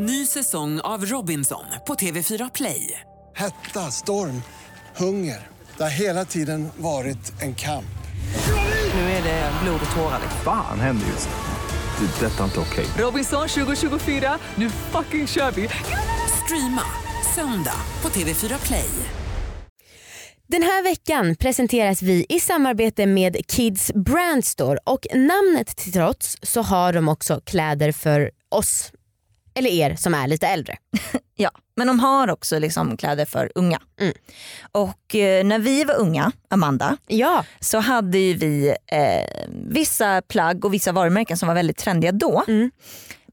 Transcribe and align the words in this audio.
Ny 0.00 0.26
säsong 0.26 0.80
av 0.80 1.06
Robinson 1.06 1.64
på 1.86 1.94
TV4 1.94 2.50
Play. 2.54 3.00
Hetta, 3.36 3.80
storm, 3.80 4.42
hunger. 4.96 5.46
Det 5.76 5.82
har 5.82 5.90
hela 5.90 6.24
tiden 6.24 6.68
varit 6.76 7.42
en 7.42 7.54
kamp. 7.54 7.98
Nu 8.94 9.00
är 9.00 9.22
det 9.22 9.52
blod 9.62 9.80
och 9.90 9.96
tårar. 9.96 10.20
Fan 10.44 10.80
händer 10.80 11.06
just 11.06 11.28
nu. 11.28 12.06
Det. 12.06 12.26
är 12.26 12.30
Detta 12.30 12.40
är 12.40 12.44
inte 12.44 12.60
okej. 12.60 12.86
Robinson 12.98 13.48
2024, 13.48 14.38
nu 14.54 14.70
fucking 14.70 15.26
kör 15.26 15.50
vi! 15.50 15.68
Streama 16.44 16.82
söndag 17.34 17.80
på 18.00 18.08
TV4 18.08 18.66
Play. 18.66 18.90
Den 20.46 20.62
här 20.62 20.82
veckan 20.82 21.36
presenteras 21.36 22.02
vi 22.02 22.26
i 22.28 22.40
samarbete 22.40 23.06
med 23.06 23.36
Kids 23.46 23.92
Brand 23.94 24.44
Store 24.44 24.78
och 24.86 25.06
namnet 25.14 25.76
till 25.76 25.92
trots 25.92 26.36
så 26.42 26.62
har 26.62 26.92
de 26.92 27.08
också 27.08 27.40
kläder 27.44 27.92
för 27.92 28.30
oss, 28.50 28.92
eller 29.58 29.70
er 29.70 29.96
som 29.96 30.14
är 30.14 30.26
lite 30.28 30.46
äldre. 30.46 30.76
Ja, 31.40 31.50
men 31.76 31.86
de 31.86 32.00
har 32.00 32.30
också 32.30 32.58
liksom 32.58 32.96
kläder 32.96 33.24
för 33.24 33.52
unga. 33.54 33.80
Mm. 34.00 34.14
Och 34.72 35.14
eh, 35.14 35.44
när 35.44 35.58
vi 35.58 35.84
var 35.84 35.94
unga, 35.94 36.32
Amanda, 36.50 36.96
Ja, 37.06 37.44
så 37.60 37.78
hade 37.78 38.18
vi 38.18 38.74
eh, 38.86 39.48
vissa 39.70 40.22
plagg 40.22 40.64
och 40.64 40.74
vissa 40.74 40.92
varumärken 40.92 41.36
som 41.36 41.48
var 41.48 41.54
väldigt 41.54 41.76
trendiga 41.76 42.12
då. 42.12 42.44
Mm. 42.48 42.70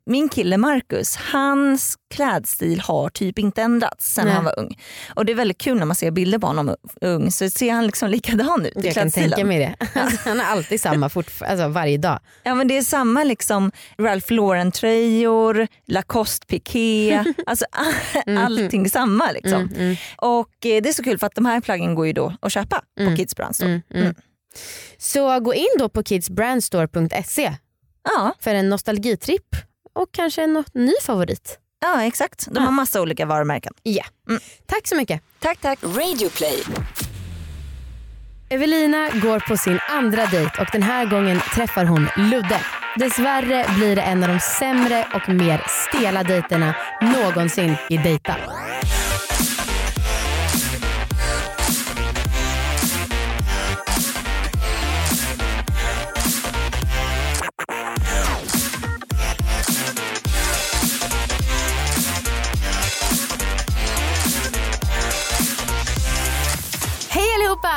Min 0.08 0.30
kille 0.30 0.58
Marcus, 0.58 1.16
hans 1.16 1.98
klädstil 2.14 2.80
har 2.80 3.10
typ 3.10 3.40
inte 3.40 3.62
ändrats 3.62 4.14
sen 4.14 4.26
Nej. 4.26 4.34
han 4.34 4.44
var 4.44 4.60
ung. 4.60 4.80
Och 5.16 5.26
det 5.26 5.32
är 5.32 5.36
väldigt 5.36 5.58
kul 5.58 5.78
när 5.78 5.86
man 5.86 5.96
ser 5.96 6.12
bilder 6.12 6.40
på 6.40 6.48
honom 6.48 6.76
ung 7.02 7.32
så 7.32 7.50
ser 7.50 7.72
han 7.74 7.86
liksom 7.86 8.10
likadan 8.10 8.66
ut 8.66 8.72
i 8.72 8.72
jag 8.76 8.84
kan 8.84 8.92
klädstilen. 8.94 9.30
tänka 9.32 9.46
mig 9.46 9.60
det. 9.60 9.76
Alltså, 10.02 10.30
han 10.30 10.40
är 10.40 10.44
alltid 10.46 10.82
samma 10.82 11.06
alltså, 11.06 11.68
varje 11.68 11.98
dag. 11.98 12.20
Ja 12.44 12.56
men 12.56 12.68
det 12.68 12.78
är 12.78 12.82
samma 12.82 13.24
liksom 13.24 13.72
Ralph 14.00 14.32
Lauren 14.34 14.72
tröjor, 14.72 15.68
Lacoste 15.88 16.46
piké, 16.48 17.24
alltså 17.46 17.66
allting 18.38 18.90
samma 18.90 19.32
liksom. 19.32 19.62
Mm, 19.62 19.74
mm, 19.76 19.96
Och 20.18 20.66
eh, 20.66 20.82
det 20.82 20.90
är 20.90 20.94
så 20.94 21.04
kul 21.04 21.18
för 21.18 21.28
att 21.28 21.36
de 21.36 21.46
här 21.46 21.62
plaggen 21.62 21.96
går 21.96 22.08
ju 22.08 22.14
då 22.14 22.34
att 22.42 22.52
köpa 22.52 22.82
Mm. 23.00 23.12
på 23.12 23.18
Kids 23.18 23.36
Brand 23.36 23.56
Store. 23.56 23.70
mm, 23.70 23.82
mm. 23.94 24.16
Så 24.98 25.40
gå 25.40 25.54
in 25.54 25.68
då 25.80 25.90
på 25.90 26.04
kidsbrandstore.se 26.04 27.54
Ja, 28.04 28.34
för 28.40 28.56
en 28.56 28.70
nostalgitripp 28.70 29.56
och 29.96 30.08
kanske 30.12 30.44
en 30.44 30.58
no- 30.58 30.66
ny 30.74 30.94
favorit. 31.02 31.60
ja 31.82 32.04
exakt. 32.04 32.48
De 32.52 32.64
har 32.64 32.72
massa 32.72 33.02
olika 33.02 33.26
varumärken. 33.26 33.74
Ja. 33.84 34.04
Mm. 34.30 34.42
Tack 34.66 34.88
så 34.88 34.96
mycket. 34.96 35.22
Tack 35.40 35.60
tack. 35.62 35.80
Radio 35.84 36.30
Play. 36.30 36.64
Evelina 38.50 39.10
går 39.10 39.40
på 39.40 39.58
sin 39.58 39.80
andra 39.90 40.26
dejt 40.26 40.62
och 40.62 40.68
den 40.72 40.84
här 40.84 41.06
gången 41.06 41.40
träffar 41.56 41.86
hon 41.86 42.08
Ludde. 42.18 42.60
Dessvärre 42.96 43.66
blir 43.78 43.96
det 43.96 44.02
en 44.02 44.24
av 44.24 44.30
de 44.30 44.40
sämre 44.40 45.08
och 45.14 45.30
mer 45.30 45.64
stela 45.68 46.24
dejterna 46.24 46.76
någonsin 47.02 47.76
i 47.90 47.98
Dejta. 47.98 48.36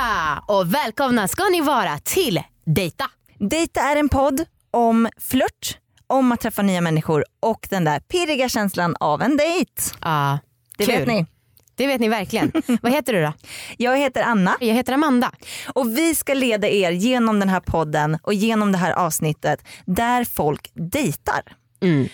Allihopa 0.03 0.45
och 0.47 0.75
välkomna 0.75 1.29
ska 1.29 1.45
ni 1.45 1.61
vara 1.61 1.99
till 1.99 2.43
Dejta. 2.67 3.11
Dejta 3.39 3.81
är 3.81 3.97
en 3.97 4.09
podd 4.09 4.45
om 4.71 5.09
flört, 5.21 5.79
om 6.07 6.33
att 6.33 6.41
träffa 6.41 6.63
nya 6.63 6.81
människor 6.81 7.25
och 7.41 7.67
den 7.71 7.85
där 7.85 8.01
pirriga 8.01 8.49
känslan 8.49 8.97
av 9.01 9.23
en 9.23 9.37
dejt. 9.37 9.73
Ja, 10.03 10.39
Det 10.79 10.87
kul. 10.87 10.95
vet 10.99 11.09
ni. 11.09 11.27
Det 11.75 11.87
vet 11.87 12.01
ni 12.01 12.09
verkligen. 12.09 12.53
Vad 12.83 12.93
heter 12.93 13.13
du 13.13 13.23
då? 13.23 13.33
Jag 13.77 13.99
heter 13.99 14.23
Anna 14.23 14.57
Jag 14.61 14.75
heter 14.75 14.93
Amanda. 14.93 15.33
och 15.75 15.89
vi 15.99 16.15
ska 16.15 16.35
leda 16.35 16.69
er 16.69 16.91
genom 16.91 17.41
den 17.41 17.49
här 17.49 17.61
podden 17.61 18.19
och 18.23 18.35
genom 18.35 18.73
det 18.73 18.79
här 18.79 18.93
avsnittet 18.93 19.65
där 19.87 20.25
folk 20.25 20.71
dejtar. 20.75 21.41
Mm. 21.83 22.09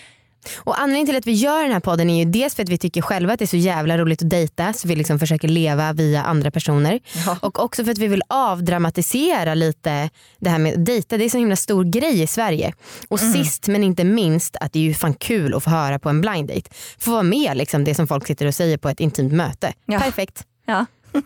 Och 0.55 0.79
Anledningen 0.79 1.07
till 1.07 1.15
att 1.17 1.27
vi 1.27 1.31
gör 1.31 1.63
den 1.63 1.71
här 1.71 1.79
podden 1.79 2.09
är 2.09 2.25
ju 2.25 2.31
dels 2.31 2.55
för 2.55 2.63
att 2.63 2.69
vi 2.69 2.77
tycker 2.77 3.01
själva 3.01 3.33
att 3.33 3.39
det 3.39 3.45
är 3.45 3.47
så 3.47 3.57
jävla 3.57 3.97
roligt 3.97 4.21
att 4.21 4.29
dejta 4.29 4.73
så 4.73 4.87
vi 4.87 4.95
liksom 4.95 5.19
försöker 5.19 5.47
leva 5.47 5.93
via 5.93 6.23
andra 6.23 6.51
personer. 6.51 6.99
Ja. 7.25 7.37
Och 7.41 7.59
också 7.59 7.83
för 7.83 7.91
att 7.91 7.97
vi 7.97 8.07
vill 8.07 8.23
avdramatisera 8.29 9.53
lite 9.53 10.09
det 10.39 10.49
här 10.49 10.57
med 10.59 10.73
att 10.73 10.85
dejta. 10.85 11.17
Det 11.17 11.25
är 11.25 11.29
så 11.29 11.37
himla 11.37 11.55
stor 11.55 11.83
grej 11.83 12.21
i 12.21 12.27
Sverige. 12.27 12.73
Och 13.07 13.21
Mm. 13.21 13.33
sist 13.33 13.67
men 13.67 13.83
inte 13.83 14.03
minst 14.03 14.55
att 14.61 14.73
det 14.73 14.79
är 14.79 14.83
ju 14.83 14.93
fan 14.93 15.13
kul 15.13 15.53
att 15.55 15.63
få 15.63 15.69
höra 15.69 15.99
på 15.99 16.09
en 16.09 16.21
blind 16.21 16.47
date. 16.47 16.69
Få 16.97 17.11
vara 17.11 17.23
med 17.23 17.57
liksom 17.57 17.83
det 17.83 17.95
som 17.95 18.07
folk 18.07 18.27
sitter 18.27 18.45
och 18.45 18.55
säger 18.55 18.77
på 18.77 18.89
ett 18.89 18.99
intimt 18.99 19.33
möte. 19.33 19.73
Ja. 19.85 19.99
Perfekt. 19.99 20.43
Ja. 20.65 20.85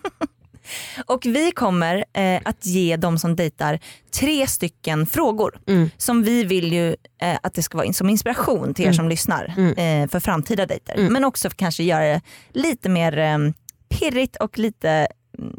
och 1.06 1.26
vi 1.26 1.50
kommer 1.52 2.04
eh, 2.12 2.40
att 2.44 2.66
ge 2.66 2.96
de 2.96 3.18
som 3.18 3.36
dejtar 3.36 3.78
tre 4.20 4.46
stycken 4.46 5.06
frågor 5.06 5.60
Mm. 5.68 5.90
som 5.96 6.22
vi 6.22 6.44
vill 6.44 6.72
ju 6.72 6.96
eh, 7.22 7.38
att 7.42 7.54
det 7.54 7.62
ska 7.62 7.76
vara 7.78 7.86
in- 7.86 7.94
som 7.94 8.08
inspiration 8.10 8.74
till 8.74 8.82
er 8.84 8.88
Mm. 8.88 8.96
som 8.96 9.08
lyssnar 9.08 9.54
Mm. 9.56 10.02
eh, 10.04 10.10
för 10.10 10.20
framtida 10.20 10.66
dejter. 10.66 10.94
Mm. 10.94 11.12
Men 11.12 11.24
också 11.24 11.50
kanske 11.56 11.82
göra 11.82 12.04
det 12.04 12.20
lite 12.52 12.88
mer 12.88 13.18
eh, 13.18 13.38
pirrigt 13.88 14.36
och 14.36 14.58
lite 14.58 15.08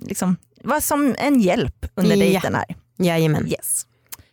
liksom, 0.07 0.37
vara 0.63 0.81
som 0.81 1.15
en 1.19 1.39
hjälp 1.41 1.85
under 1.95 2.15
Ja. 2.15 2.17
dejten 2.25 2.55
här. 2.55 2.65
Jajamän. 2.99 3.47
Yes. 3.47 3.85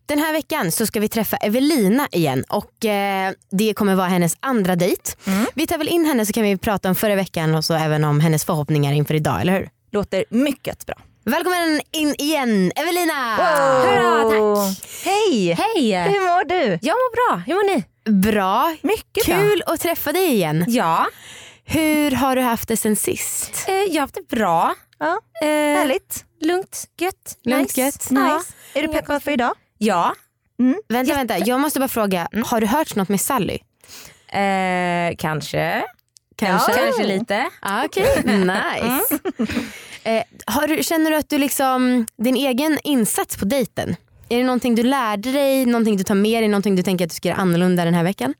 Den 0.06 0.19
här 0.19 0.33
veckan 0.33 0.72
så 0.72 0.87
ska 0.87 1.00
vi 1.00 1.09
träffa 1.09 1.37
Evelina 1.37 2.09
igen 2.12 2.45
och 2.49 2.84
eh, 2.84 3.33
det 3.50 3.75
kommer 3.75 3.95
vara 3.95 4.06
hennes 4.06 4.37
andra 4.41 4.77
dejt. 4.77 5.03
Mm. 5.27 5.47
Vi 5.55 5.66
tar 5.66 5.78
väl 5.78 5.89
in 5.89 6.05
henne 6.05 6.27
så 6.27 6.33
kan 6.33 6.43
vi 6.43 6.56
prata 6.59 6.89
om 6.89 6.95
förra 6.95 7.15
veckan 7.16 7.55
och 7.55 7.65
så 7.65 7.75
även 7.75 8.05
om 8.05 8.21
hennes 8.21 8.45
förhoppningar 8.45 8.93
inför 8.93 9.15
idag, 9.15 9.41
eller 9.41 9.53
hur? 9.53 9.69
Låter 9.91 10.25
mycket 10.31 10.87
bra. 10.87 10.94
Välkommen 11.25 11.81
in 11.93 12.15
igen 12.19 12.72
Evelina! 12.76 13.37
Hurra, 13.37 14.75
Hej! 15.04 15.53
Hej! 15.53 15.93
Hur 16.03 16.21
mår 16.21 16.44
du? 16.49 16.78
Jag 16.82 16.94
mår 16.94 17.31
bra, 17.31 17.37
hur 17.47 17.54
mår 17.54 17.76
ni? 17.76 17.84
Bra, 18.22 18.77
Mycket 18.82 19.27
bra. 19.27 19.37
kul 19.37 19.62
att 19.66 19.81
träffa 19.81 20.12
dig 20.12 20.32
igen. 20.32 20.65
Ja, 20.69 21.06
Hur 21.65 22.10
har 22.10 22.37
du 22.37 22.43
haft 22.43 22.69
det 22.69 22.77
sen 22.77 22.97
sist? 22.97 23.65
eh, 23.69 23.75
jag 23.75 23.94
har 23.94 24.00
haft 24.00 24.15
det 24.15 24.28
bra. 24.28 24.75
Ja, 24.98 25.21
Eh, 25.43 25.47
härligt. 25.48 26.25
lugnt, 26.41 26.84
gött, 27.00 27.37
Lugnt, 27.44 27.69
nice. 27.77 27.81
gött. 27.81 28.06
Ja. 28.10 28.37
Nice. 28.37 28.53
Är 28.75 28.82
du 28.82 28.88
peppad 28.88 29.22
för 29.22 29.31
idag? 29.31 29.54
Ja. 29.78 30.15
Vänta, 30.88 31.15
vänta, 31.15 31.38
jag 31.38 31.60
måste 31.60 31.78
bara 31.78 31.88
fråga, 31.88 32.28
har 32.47 32.60
du 32.60 32.66
hört 32.66 32.97
något 32.97 33.09
med 33.09 33.21
Sally? 33.21 33.59
Eh, 34.32 35.16
kanske. 35.19 35.84
Kanske? 36.38 36.72
Kanske 36.72 37.06
lite. 37.06 37.49
Ah, 37.60 37.84
Okej, 37.84 38.22
nice. 38.25 39.19
Eh, 40.04 40.22
har 40.47 40.66
du, 40.69 40.82
känner 40.82 41.10
du 41.10 41.16
att 41.16 41.28
du 41.31 41.38
liksom, 41.38 42.06
din 42.19 42.37
egen 42.37 42.78
insats 42.84 43.37
på 43.37 43.44
dejten, 43.44 43.97
är 44.28 44.38
det 44.38 44.44
någonting 44.44 44.75
du 44.75 44.82
lärde 44.82 45.32
dig, 45.32 45.66
någonting 45.66 45.97
du 45.97 46.04
tar 46.04 46.15
med 46.15 46.43
dig, 46.43 46.48
någonting 46.48 46.77
du 46.77 46.82
tänker 46.82 47.04
att 47.04 47.10
du 47.10 47.15
ska 47.16 47.28
göra 47.28 47.38
annorlunda 47.38 47.84
den 47.84 47.94
här 47.94 48.04
veckan? 48.04 48.34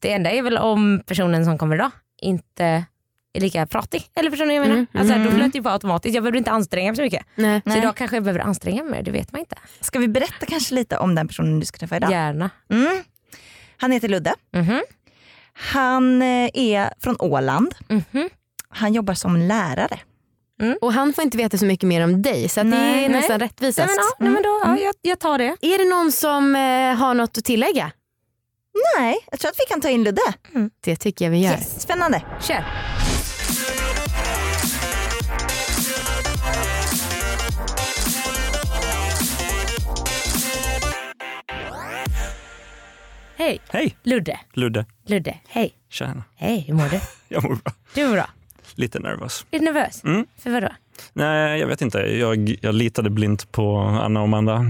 Det 0.00 0.12
enda 0.12 0.30
är 0.30 0.42
väl 0.42 0.58
om 0.58 1.02
personen 1.06 1.44
som 1.44 1.58
kommer 1.58 1.74
idag 1.76 1.90
inte 2.22 2.84
är 3.32 3.40
lika 3.40 3.66
pratig. 3.66 4.06
Eller 4.14 4.30
förstår 4.30 4.46
ni 4.46 4.58
vad 4.58 4.66
jag 4.68 4.70
menar? 4.74 4.86
Mm, 4.92 5.00
Alltså, 5.00 5.14
mm. 5.14 5.24
Då 5.26 5.36
flöt 5.36 5.52
det 5.52 5.58
ju 5.58 5.62
på 5.62 5.68
automatiskt. 5.70 6.14
Jag 6.14 6.22
behöver 6.24 6.38
inte 6.38 6.50
anstränga 6.50 6.90
mig 6.90 6.96
så 6.96 7.02
mycket. 7.02 7.26
Nej. 7.34 7.62
Så 7.66 7.76
idag 7.78 7.96
kanske 7.96 8.16
jag 8.16 8.24
behöver 8.24 8.40
anstränga 8.40 8.82
mig 8.82 8.92
mer, 8.92 9.02
det 9.02 9.10
vet 9.10 9.32
man 9.32 9.40
inte. 9.40 9.56
Ska 9.80 9.98
vi 9.98 10.08
berätta 10.08 10.46
kanske 10.46 10.74
lite 10.74 10.96
om 10.98 11.14
den 11.14 11.28
personen 11.28 11.60
du 11.60 11.66
ska 11.66 11.78
träffa 11.78 11.96
idag? 11.96 12.10
Gärna. 12.10 12.50
Mm. 12.70 13.02
Han 13.76 13.92
heter 13.92 14.08
Ludde. 14.08 14.34
Mhm. 14.52 14.80
Han 15.56 16.22
eh, 16.22 16.50
är 16.54 16.90
från 17.00 17.16
Åland. 17.18 17.74
Mhm. 17.88 18.28
Han 18.68 18.94
jobbar 18.94 19.14
som 19.14 19.36
lärare. 19.36 19.98
Och 20.80 20.92
han 20.92 21.12
får 21.12 21.24
inte 21.24 21.36
veta 21.36 21.58
så 21.58 21.64
mycket 21.64 21.88
mer 21.88 22.04
om 22.04 22.22
dig 22.22 22.48
så 22.48 22.60
att 22.60 22.66
det 22.66 22.70
Nej, 22.76 23.04
är 23.04 23.08
nej. 23.08 23.20
nästan 23.20 23.38
Nej, 23.38 23.48
rättvisast. 23.48 23.88
men, 23.88 23.96
ja, 23.96 24.14
nej, 24.18 24.30
men 24.30 24.42
då, 24.42 24.60
ja, 24.64 24.78
jag, 24.78 24.94
jag 25.02 25.18
tar 25.18 25.38
det. 25.38 25.56
Är 25.60 25.78
det 25.78 25.84
någon 25.90 26.12
som 26.12 26.56
eh, 26.56 26.94
har 26.94 27.14
något 27.14 27.38
att 27.38 27.44
tillägga? 27.44 27.92
Nej, 28.98 29.16
jag 29.30 29.40
tror 29.40 29.48
att 29.50 29.56
vi 29.58 29.64
kan 29.72 29.80
ta 29.80 29.88
in 29.88 30.04
Ludde. 30.04 30.20
Det 30.84 30.96
tycker 30.96 31.24
jag 31.24 31.32
vi 31.32 31.38
gör. 31.44 31.50
Yes. 31.52 31.80
Spännande. 31.82 32.22
Kör. 32.40 32.64
Hej, 43.36 43.60
Hej, 43.70 43.96
Ludde. 44.02 44.40
Ludde. 44.52 44.84
Ludde, 45.06 45.38
hej. 45.48 45.72
Tjena. 45.88 46.24
Hej, 46.36 46.60
hur 46.66 46.74
mår 46.74 46.88
du? 46.88 47.00
Jag 47.34 47.42
mår 47.42 47.54
bra. 47.54 47.72
Du 47.94 48.06
mår 48.06 48.12
bra. 48.14 48.30
Lite 48.74 48.98
nervös. 48.98 49.46
Är 49.50 49.58
du 49.58 49.64
nervös? 49.64 50.04
Mm. 50.04 50.26
För 50.38 50.50
vadå? 50.50 50.68
Nej, 51.12 51.60
jag 51.60 51.66
vet 51.66 51.82
inte. 51.82 51.98
Jag, 51.98 52.56
jag 52.62 52.74
litade 52.74 53.10
blint 53.10 53.52
på 53.52 53.76
Anna 53.78 54.20
och 54.20 54.24
Amanda. 54.26 54.64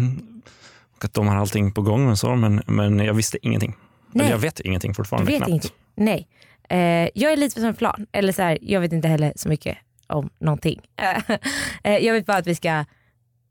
Och 0.96 1.04
att 1.04 1.14
de 1.14 1.28
har 1.28 1.36
allting 1.36 1.72
på 1.72 1.82
gång 1.82 2.08
och 2.08 2.18
så, 2.18 2.34
men, 2.36 2.62
men 2.66 2.98
jag 2.98 3.14
visste 3.14 3.38
ingenting. 3.42 3.74
Nej. 4.12 4.24
Eller 4.26 4.34
jag 4.34 4.38
vet 4.40 4.60
ingenting 4.60 4.90
Du 4.90 4.94
fortfarande. 4.94 5.26
vet 5.30 5.36
knappt. 5.36 5.48
ingenting? 5.48 5.70
Nej. 5.94 6.28
Eh, 6.68 7.10
jag 7.14 7.32
är 7.32 7.36
lite 7.36 7.60
som 7.60 7.68
en 7.68 7.74
plan. 7.74 8.06
Eller 8.12 8.32
så 8.32 8.42
här, 8.42 8.58
jag 8.62 8.80
vet 8.80 8.92
inte 8.92 9.08
heller 9.08 9.32
så 9.36 9.48
mycket 9.48 9.78
om 10.06 10.30
någonting. 10.38 10.80
Eh, 11.82 11.96
jag 11.98 12.12
vet 12.12 12.26
bara 12.26 12.36
att 12.36 12.46
vi 12.46 12.54
ska 12.54 12.84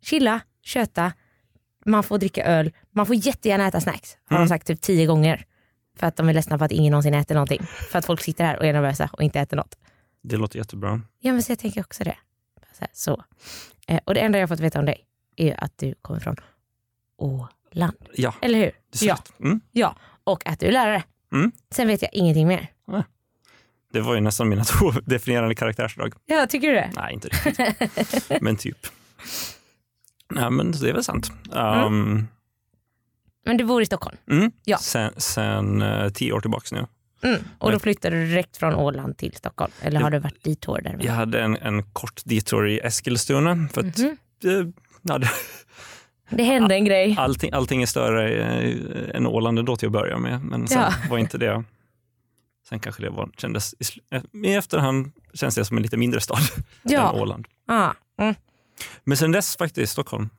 chilla, 0.03 0.39
köta, 0.63 1.11
man 1.85 2.03
får 2.03 2.17
dricka 2.17 2.45
öl, 2.45 2.71
man 2.95 3.05
får 3.05 3.15
jättegärna 3.15 3.67
äta 3.67 3.81
snacks. 3.81 4.17
Har 4.25 4.37
Mm. 4.37 4.45
de 4.45 4.49
sagt 4.49 4.67
typ 4.67 4.81
tio 4.81 5.05
gånger. 5.05 5.45
För 5.99 6.07
att 6.07 6.15
de 6.15 6.29
är 6.29 6.33
ledsna 6.33 6.57
på 6.57 6.63
att 6.63 6.71
ingen 6.71 6.91
någonsin 6.91 7.13
äter 7.13 7.35
någonting. 7.35 7.63
För 7.91 7.99
att 7.99 8.05
folk 8.05 8.21
sitter 8.21 8.43
här 8.45 8.57
och 8.59 8.65
är 8.65 8.73
nervösa 8.73 9.09
och 9.13 9.21
inte 9.23 9.39
äter 9.39 9.57
något. 9.57 9.77
Det 10.23 10.37
låter 10.37 10.57
jättebra. 10.59 11.01
Ja 11.19 11.31
men 11.33 11.43
så 11.43 11.51
jag 11.51 11.59
tänker 11.59 11.81
också 11.81 12.03
det. 12.03 12.17
Så. 12.73 12.79
här, 12.79 12.89
så. 12.93 13.23
Eh, 13.87 13.99
och 14.05 14.13
det 14.13 14.19
enda 14.19 14.37
jag 14.39 14.43
har 14.43 14.47
fått 14.47 14.59
veta 14.59 14.79
om 14.79 14.85
dig 14.85 15.05
är 15.35 15.63
att 15.63 15.77
du 15.77 15.93
kommer 16.01 16.19
från 16.19 16.35
Åland. 17.17 17.95
Ja, 18.13 18.33
Eller 18.41 18.59
hur? 18.59 18.71
Ja. 19.01 19.17
Mm. 19.39 19.61
ja. 19.71 19.95
Och 20.23 20.47
att 20.47 20.59
du 20.59 20.65
är 20.65 20.71
lärare. 20.71 21.03
Mm. 21.33 21.51
Sen 21.71 21.87
vet 21.87 22.01
jag 22.01 22.13
ingenting 22.13 22.47
mer. 22.47 22.71
Det 23.93 24.01
var 24.01 24.15
ju 24.15 24.21
nästan 24.21 24.49
mina 24.49 24.63
två 24.65 24.91
definierande 24.91 25.55
karaktärsdrag. 25.55 26.13
Ja, 26.25 26.47
tycker 26.47 26.67
du 26.67 26.73
det? 26.73 26.91
Nej, 26.95 27.13
inte 27.13 27.27
riktigt. 27.27 28.41
men 28.41 28.55
typ. 28.57 28.77
Nej, 30.31 30.51
men 30.51 30.71
det 30.71 30.89
är 30.89 30.93
väl 30.93 31.03
sant. 31.03 31.31
Um, 31.51 32.27
Men 33.45 33.57
du 33.57 33.63
bor 33.63 33.81
i 33.81 33.85
Stockholm. 33.85 34.17
mm. 34.29 34.51
Ja. 34.63 34.77
Sen, 34.77 35.11
sen 35.17 35.81
eh, 35.81 36.09
tio 36.09 36.33
år 36.33 36.41
tillbaka 36.41 36.75
nu. 36.75 36.85
Mm. 37.29 37.41
Och 37.59 37.71
då 37.71 37.79
flyttade 37.79 38.15
du 38.15 38.27
direkt 38.27 38.57
från 38.57 38.73
Åland 38.75 39.17
till 39.17 39.33
Stockholm? 39.35 39.71
Eller 39.81 39.99
har 39.99 40.09
du 40.11 40.19
varit 40.19 40.43
dit 40.43 40.67
år 40.69 40.81
där? 40.83 40.97
Jag 41.01 41.13
hade 41.13 41.41
en, 41.41 41.55
en 41.57 41.83
kort 41.83 42.21
detour 42.25 42.67
i 42.69 42.79
Eskilstuna. 42.79 43.67
För 43.73 43.81
att, 43.87 43.99
eh, 43.99 44.05
ja, 45.01 45.17
det, 45.17 45.29
Det 46.29 46.43
hände 46.43 46.75
en 46.75 46.85
grej. 46.85 47.15
allting, 47.19 47.51
allting 47.53 47.81
är 47.81 47.85
större 47.85 48.29
eh, 48.29 49.15
än 49.15 49.27
Åland 49.27 49.65
då 49.65 49.75
till 49.77 49.85
att 49.87 49.91
börja 49.91 50.17
med. 50.17 50.43
Men 50.43 50.67
sen 50.67 50.81
Ja. 50.81 50.93
var 51.09 51.17
inte 51.17 51.37
det... 51.37 51.63
Sen 52.69 52.79
kanske 52.79 53.01
det 53.01 53.09
var, 53.09 53.29
kändes... 53.37 53.73
I, 53.73 53.83
eh, 54.15 54.21
I 54.43 54.53
efterhand 54.55 55.11
känns 55.33 55.55
det 55.55 55.65
som 55.65 55.77
en 55.77 55.83
lite 55.83 55.97
mindre 55.97 56.19
stad 56.21 56.39
Ja. 56.83 57.09
än 57.13 57.21
Åland. 57.21 57.47
Ah. 57.67 57.91
Mm. 58.19 58.35
Men 59.03 59.17
sen 59.17 59.31
dess 59.31 59.57
faktiskt 59.57 59.91
Stockholm. 59.93 60.29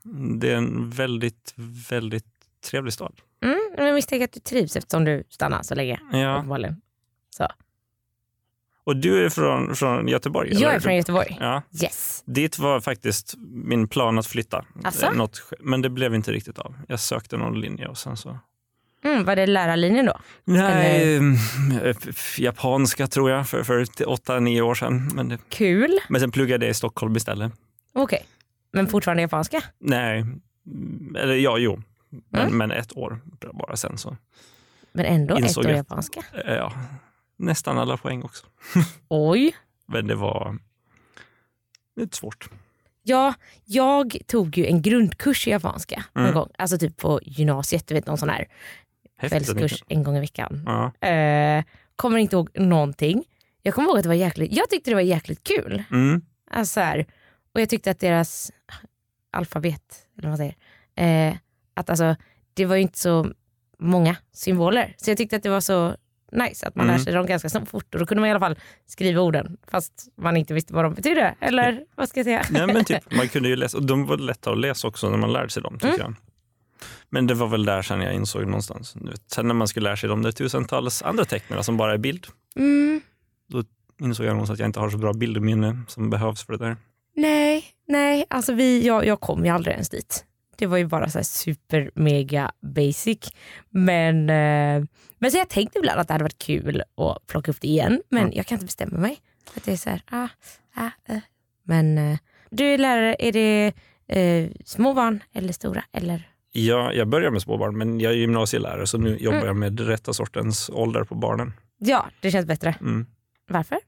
Det 0.40 0.52
är 0.52 0.56
en 0.56 0.90
väldigt, 0.90 1.54
väldigt 1.90 2.24
trevlig 2.66 2.92
stad. 2.92 3.12
Mm. 3.44 3.58
men 3.76 3.86
Jag 3.86 3.94
misstänker 3.94 4.24
att 4.24 4.32
du 4.32 4.40
trivs 4.40 4.76
eftersom 4.76 5.04
du 5.04 5.24
stannar 5.28 5.62
så 5.62 5.74
länge. 5.74 6.00
Ja. 6.12 6.34
uppenbarligen. 6.36 6.80
Så. 7.30 7.46
Och 8.84 8.96
du 8.96 9.24
är 9.24 9.28
från, 9.28 9.76
från 9.76 10.08
Göteborg? 10.08 10.50
Jag 10.52 10.62
eller? 10.62 10.72
är 10.74 10.80
från 10.80 10.96
Göteborg. 10.96 11.36
Ja, 11.40 11.62
Yes. 11.82 12.22
dit 12.26 12.58
var 12.58 12.80
faktiskt 12.80 13.34
min 13.38 13.88
plan 13.88 14.18
att 14.18 14.26
flytta. 14.26 14.64
Eh, 15.02 15.12
Något, 15.12 15.52
men 15.60 15.82
det 15.82 15.88
blev 15.90 16.14
inte 16.14 16.32
riktigt 16.32 16.58
av. 16.58 16.74
Jag 16.88 17.00
sökte 17.00 17.36
någon 17.36 17.60
linje 17.60 17.88
och 17.88 17.98
sen 17.98 18.16
så... 18.16 18.38
Mm, 19.04 19.24
var 19.24 19.36
det 19.36 19.46
lärarlinjen 19.46 20.06
då? 20.06 20.20
Nej, 20.44 21.16
eh, 21.16 21.22
f- 22.08 22.38
japanska 22.38 23.06
tror 23.06 23.30
jag 23.30 23.48
för, 23.48 23.62
för 23.62 23.84
t- 23.84 24.04
åtta, 24.04 24.40
nio 24.40 24.62
år 24.62 24.74
sedan. 24.74 25.10
Men, 25.14 25.28
det, 25.28 25.38
Kul. 25.48 25.98
men 26.08 26.20
sen 26.20 26.30
pluggade 26.30 26.66
jag 26.66 26.70
i 26.70 26.74
Stockholm 26.74 27.16
istället. 27.16 27.52
Okej. 27.92 28.26
Men 28.72 28.86
fortfarande 28.86 29.22
japanska? 29.22 29.62
Nej, 29.78 30.24
eller 31.18 31.34
ja, 31.34 31.58
jo. 31.58 31.82
Men, 32.28 32.40
Mm. 32.42 32.56
men 32.58 32.70
ett 32.70 32.96
år 32.96 33.20
bara 33.52 33.76
sen 33.76 33.98
så. 33.98 34.16
Men 34.92 35.04
ändå 35.04 35.36
ett 35.36 35.58
år 35.58 35.66
jag. 35.66 35.76
japanska? 35.76 36.22
eh, 36.44 36.54
Ja, 36.54 36.72
nästan 37.36 37.78
alla 37.78 37.96
poäng 37.96 38.22
också. 38.22 38.46
Oj. 39.08 39.56
Men 39.86 40.06
det 40.06 40.14
var 40.14 40.58
lite 41.96 42.16
svårt. 42.16 42.50
Ja, 43.02 43.34
jag 43.64 44.16
tog 44.26 44.58
ju 44.58 44.66
en 44.66 44.82
grundkurs 44.82 45.46
i 45.46 45.50
japanska 45.50 46.04
någon 46.12 46.24
Mm. 46.24 46.34
gång. 46.34 46.48
Alltså 46.58 46.78
typ 46.78 46.96
på 46.96 47.20
gymnasiet, 47.22 47.86
du 47.86 47.94
vet 47.94 48.06
någon 48.06 48.18
sån 48.18 48.28
här 48.28 48.48
Häftigt. 49.16 49.46
kvällskurs 49.46 49.84
en 49.88 50.02
gång 50.02 50.16
i 50.16 50.20
veckan. 50.20 50.62
Ja. 50.66 51.08
Eh, 51.08 51.64
kommer 51.96 52.18
inte 52.18 52.36
ihåg 52.36 52.58
någonting. 52.58 53.24
Jag 53.62 53.74
kommer 53.74 53.88
ihåg 53.88 53.96
att 53.96 54.02
det 54.02 54.08
var 54.08 54.14
jäkligt, 54.14 54.52
jag 54.52 54.70
tyckte 54.70 54.90
det 54.90 54.94
var 54.94 55.00
jäkligt 55.00 55.44
kul. 55.44 55.82
Mm. 55.90 56.22
Alltså 56.50 56.72
så 56.72 56.80
här, 56.80 57.06
och 57.54 57.60
jag 57.60 57.68
tyckte 57.68 57.90
att 57.90 58.00
deras 58.00 58.52
alfabet, 59.30 60.06
eller 60.18 60.28
vad 60.28 60.38
man 60.38 60.52
säger, 60.54 60.56
eh, 61.30 61.36
att 61.76 61.90
alltså 61.90 62.16
det 62.54 62.64
var 62.64 62.76
ju 62.76 62.82
inte 62.82 62.98
så 62.98 63.26
många 63.78 64.16
symboler. 64.32 64.94
Så 64.96 65.10
jag 65.10 65.18
tyckte 65.18 65.36
att 65.36 65.42
det 65.42 65.48
var 65.50 65.60
så 65.60 65.96
nice 66.32 66.66
att 66.66 66.74
man 66.74 66.86
Mm. 66.86 66.96
lär 66.96 67.04
sig 67.04 67.12
dem 67.12 67.26
ganska 67.26 67.48
snabbt 67.48 67.68
fort 67.70 67.94
och 67.94 68.00
då 68.00 68.06
kunde 68.06 68.20
man 68.20 68.28
i 68.28 68.30
alla 68.30 68.40
fall 68.40 68.58
skriva 68.86 69.20
orden 69.20 69.56
fast 69.70 70.08
man 70.16 70.36
inte 70.36 70.54
visste 70.54 70.74
vad 70.74 70.84
de 70.84 70.94
betydde. 70.94 71.34
Eller 71.40 71.84
vad 71.94 72.08
ska 72.08 72.20
jag 72.20 72.24
säga? 72.24 72.42
Nej, 72.50 72.66
men 72.66 72.84
typ, 72.84 73.12
man 73.16 73.28
kunde 73.28 73.48
ju 73.48 73.56
läsa, 73.56 73.76
och 73.78 73.82
de 73.86 74.06
var 74.06 74.16
lätta 74.16 74.50
att 74.50 74.58
läsa 74.58 74.88
också 74.88 75.10
när 75.10 75.16
man 75.18 75.32
lärde 75.32 75.48
sig 75.50 75.62
dem. 75.62 75.74
Tycker 75.74 75.88
Mm. 75.88 76.00
jag. 76.00 76.14
Men 77.10 77.26
det 77.26 77.34
var 77.34 77.46
väl 77.48 77.64
där 77.64 77.82
sen 77.82 78.00
jag 78.00 78.14
insåg 78.14 78.46
någonstans. 78.46 78.94
Sen 79.26 79.46
när 79.48 79.54
man 79.54 79.68
skulle 79.68 79.84
lära 79.84 79.96
sig 79.96 80.08
de 80.08 80.22
där 80.22 80.32
tusentals 80.32 81.02
andra 81.02 81.24
tecknen 81.24 81.64
som 81.64 81.76
bara 81.76 81.92
är 81.92 81.98
bild, 81.98 82.26
Mm, 82.56 83.00
insåg 84.00 84.26
jag 84.26 84.32
någonstans 84.32 84.56
att 84.56 84.60
jag 84.60 84.68
inte 84.68 84.80
har 84.80 84.90
så 84.90 84.98
bra 84.98 85.12
bildminne 85.12 85.78
som 85.88 86.10
behövs 86.10 86.46
för 86.46 86.52
det 86.52 86.64
där. 86.64 86.76
nej, 87.16 87.64
nej, 87.88 88.24
alltså 88.30 88.52
vi, 88.52 88.86
jag, 88.86 89.06
jag 89.06 89.20
kom 89.20 89.44
ju 89.44 89.50
aldrig 89.50 89.72
ens 89.72 89.88
dit. 89.88 90.24
Det 90.58 90.66
var 90.66 90.76
ju 90.76 90.86
bara 90.86 91.08
så 91.10 91.18
här 91.18 91.22
super 91.24 91.90
mega 91.94 92.50
basic. 92.62 93.18
Men, 93.70 94.30
eh, 94.30 94.84
men 95.18 95.30
så 95.30 95.38
jag 95.38 95.48
tänkte 95.48 95.78
ibland 95.78 96.00
att 96.00 96.08
det 96.08 96.14
hade 96.14 96.24
varit 96.24 96.38
kul 96.38 96.82
att 96.96 97.26
plocka 97.26 97.50
upp 97.50 97.60
det 97.60 97.68
igen. 97.68 98.02
Men 98.08 98.22
Mm. 98.22 98.32
jag 98.36 98.46
kan 98.46 98.56
inte 98.56 98.66
bestämma 98.66 98.98
mig. 98.98 99.18
För 99.50 99.60
att 99.60 99.64
det 99.64 99.72
är 99.72 99.76
så 99.76 99.90
här, 99.90 100.02
ah, 100.10 100.28
ah, 100.74 100.90
eh. 101.08 101.18
Men 101.62 101.98
eh, 101.98 102.18
du 102.50 102.64
är 102.64 102.78
lärare, 102.78 103.16
är 103.18 103.32
det 103.32 103.72
eh, 104.08 104.50
små 104.64 104.94
barn 104.94 105.22
eller 105.32 105.52
stora? 105.52 105.84
Eller? 105.92 106.30
Ja, 106.52 106.92
jag 106.92 107.08
börjar 107.08 107.30
med 107.30 107.42
småbarn, 107.42 107.78
men 107.78 108.00
jag 108.00 108.12
är 108.12 108.16
gymnasielärare 108.16 108.86
så 108.86 108.98
nu 108.98 109.16
jobbar 109.16 109.36
Mm. 109.36 109.46
jag 109.46 109.56
med 109.56 109.80
rätta 109.80 110.12
sortens 110.12 110.70
ålder 110.70 111.04
på 111.04 111.14
barnen. 111.14 111.52
Ja, 111.78 112.06
det 112.20 112.30
känns 112.30 112.46
bättre. 112.46 112.74
Mm. 112.80 113.06
Varför? 113.48 113.78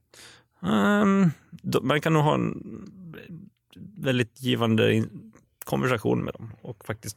Då, 1.50 1.80
man 1.82 2.00
kan 2.00 2.12
nog 2.12 2.22
ha 2.22 2.34
en 2.34 2.62
väldigt 3.96 4.40
givande 4.42 5.04
konversation 5.68 6.24
med 6.24 6.34
dem 6.34 6.52
och 6.62 6.84
faktiskt 6.84 7.16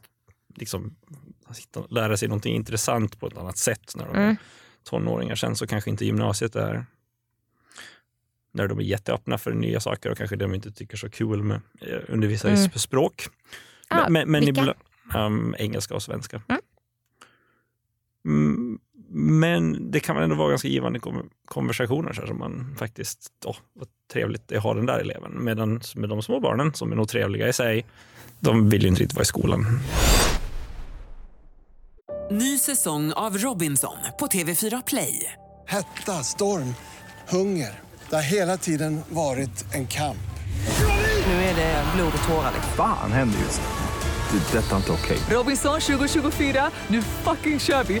liksom 0.54 0.96
lära 1.88 2.16
sig 2.16 2.28
någonting 2.28 2.54
intressant 2.54 3.20
på 3.20 3.26
ett 3.26 3.36
annat 3.36 3.58
sätt 3.58 3.92
när 3.96 4.04
de 4.04 4.16
Mm. 4.16 4.30
är 4.30 4.36
tonåringar. 4.84 5.34
Sen 5.34 5.56
så 5.56 5.66
kanske 5.66 5.90
inte 5.90 6.04
gymnasiet 6.04 6.56
är 6.56 6.86
när 8.52 8.68
de 8.68 8.78
är 8.78 8.82
jätteöppna 8.82 9.38
för 9.38 9.52
nya 9.52 9.80
saker 9.80 10.10
och 10.10 10.18
kanske 10.18 10.36
de 10.36 10.54
inte 10.54 10.72
tycker 10.72 10.96
så 10.96 11.10
kul 11.10 11.42
med 11.42 11.60
eh, 11.80 11.98
undervisa 12.08 12.48
i 12.48 12.52
Mm. 12.52 12.64
sp- 12.64 12.78
språk. 12.78 13.22
Ah, 13.88 14.08
men 14.08 14.30
men 14.30 14.44
vilka? 14.44 14.60
ibland, 14.60 14.78
ehm, 15.14 15.54
engelska 15.58 15.94
och 15.94 16.02
svenska. 16.02 16.42
Mm. 16.48 16.60
Men 19.40 19.90
det 19.90 20.00
kan 20.00 20.16
väl 20.16 20.24
ändå 20.24 20.36
vara 20.36 20.50
ganska 20.50 20.68
givande 20.68 21.00
konversationer 21.44 22.12
så 22.12 22.20
här, 22.20 22.28
som 22.28 22.38
man 22.38 22.76
faktiskt, 22.78 23.20
åh 23.44 23.56
vad 23.72 23.88
trevligt 24.12 24.48
det 24.48 24.54
är 24.54 24.58
att 24.58 24.64
ha 24.64 24.74
den 24.74 24.86
där 24.86 24.98
eleven. 24.98 25.44
Medan 25.44 25.80
med 25.94 26.08
de 26.08 26.22
små 26.22 26.40
barnen, 26.40 26.74
som 26.74 26.92
är 26.92 26.96
nog 26.96 27.08
trevliga 27.08 27.48
i 27.48 27.52
sig, 27.52 27.86
de 28.40 28.68
vill 28.68 28.82
ju 28.82 28.88
inte 28.88 29.00
riktigt 29.00 29.16
vara 29.16 29.22
i 29.22 29.26
skolan. 29.26 29.80
Ny 32.30 32.58
säsong 32.58 33.12
av 33.12 33.38
Robinson 33.38 33.96
på 34.18 34.26
TV4 34.26 34.82
Play. 34.86 35.32
Hetta, 35.66 36.12
storm, 36.12 36.74
hunger. 37.28 37.80
Det 38.10 38.16
har 38.16 38.22
hela 38.22 38.56
tiden 38.56 39.00
varit 39.08 39.74
en 39.74 39.86
kamp. 39.86 40.16
Nu 41.26 41.32
är 41.32 41.56
det 41.56 41.84
blod 41.96 42.12
och 42.22 42.28
tårar. 42.28 42.52
Fan 42.76 43.12
händer 43.12 43.38
just. 43.38 43.60
Det. 44.32 44.58
är 44.58 44.62
Detta 44.62 44.72
är 44.72 44.76
inte 44.76 44.92
okej. 44.92 45.18
Robinson 45.30 45.80
2024, 45.80 46.70
nu 46.88 47.02
fucking 47.02 47.60
kör 47.60 47.84
vi! 47.84 48.00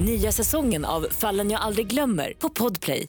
Nya 0.00 0.32
säsongen 0.32 0.84
av 0.84 1.06
Fallen 1.10 1.50
jag 1.50 1.60
aldrig 1.60 1.86
glömmer 1.86 2.32
på 2.38 2.48
Podplay. 2.48 3.06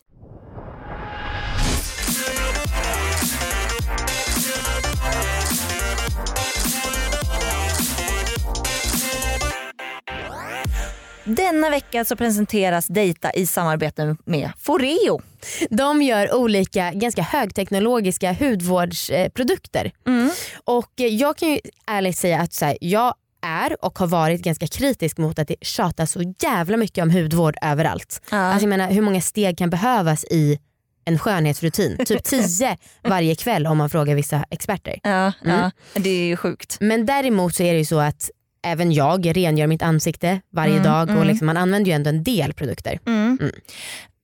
Denna 11.23 11.69
vecka 11.69 12.05
så 12.05 12.15
presenteras 12.15 12.87
Dejta 12.87 13.31
i 13.31 13.47
samarbete 13.47 14.15
med 14.25 14.51
Foreo. 14.59 15.21
De 15.69 16.01
gör 16.01 16.35
olika 16.35 16.91
ganska 16.91 17.21
högteknologiska 17.21 18.33
hudvårdsprodukter. 18.33 19.91
Mm. 20.07 20.29
Och 20.63 20.91
jag 20.95 21.37
kan 21.37 21.49
ju 21.49 21.59
ärligt 21.87 22.17
säga 22.17 22.39
att 22.39 22.53
så 22.53 22.65
här, 22.65 22.77
jag 22.81 23.13
är 23.41 23.85
och 23.85 23.99
har 23.99 24.07
varit 24.07 24.41
ganska 24.41 24.67
kritisk 24.67 25.17
mot 25.17 25.39
att 25.39 25.47
det 25.47 25.55
tjatas 25.61 26.11
så 26.11 26.33
jävla 26.39 26.77
mycket 26.77 27.01
om 27.03 27.09
hudvård 27.11 27.55
överallt. 27.61 28.21
Alltså 28.29 28.63
jag 28.65 28.69
menar 28.69 28.91
hur 28.91 29.01
många 29.01 29.21
steg 29.21 29.57
kan 29.57 29.69
behövas 29.69 30.23
i 30.23 30.59
en 31.05 31.19
skönhetsrutin? 31.19 31.97
Typ 32.05 32.23
tio 32.23 32.77
varje 33.03 33.35
kväll 33.35 33.67
om 33.67 33.77
man 33.77 33.89
frågar 33.89 34.15
vissa 34.15 34.45
experter. 34.49 34.99
Ja, 35.03 35.09
Mm. 35.09 35.59
ja, 35.59 35.71
det 35.93 36.09
är 36.09 36.25
ju 36.25 36.37
sjukt. 36.37 36.77
Men 36.79 37.05
däremot 37.05 37.55
så 37.55 37.63
är 37.63 37.71
det 37.73 37.79
ju 37.79 37.85
så 37.85 37.99
att 37.99 38.29
även 38.63 38.91
jag 38.91 39.37
rengör 39.37 39.67
mitt 39.67 39.81
ansikte 39.81 40.41
varje 40.53 40.71
Mm, 40.73 40.83
dag 40.83 41.03
och 41.03 41.15
mm. 41.15 41.27
liksom, 41.27 41.45
man 41.45 41.57
använder 41.57 41.91
ju 41.91 41.95
ändå 41.95 42.09
en 42.09 42.23
del 42.23 42.53
produkter. 42.53 42.99
Mm. 43.07 43.37
Mm. 43.41 43.51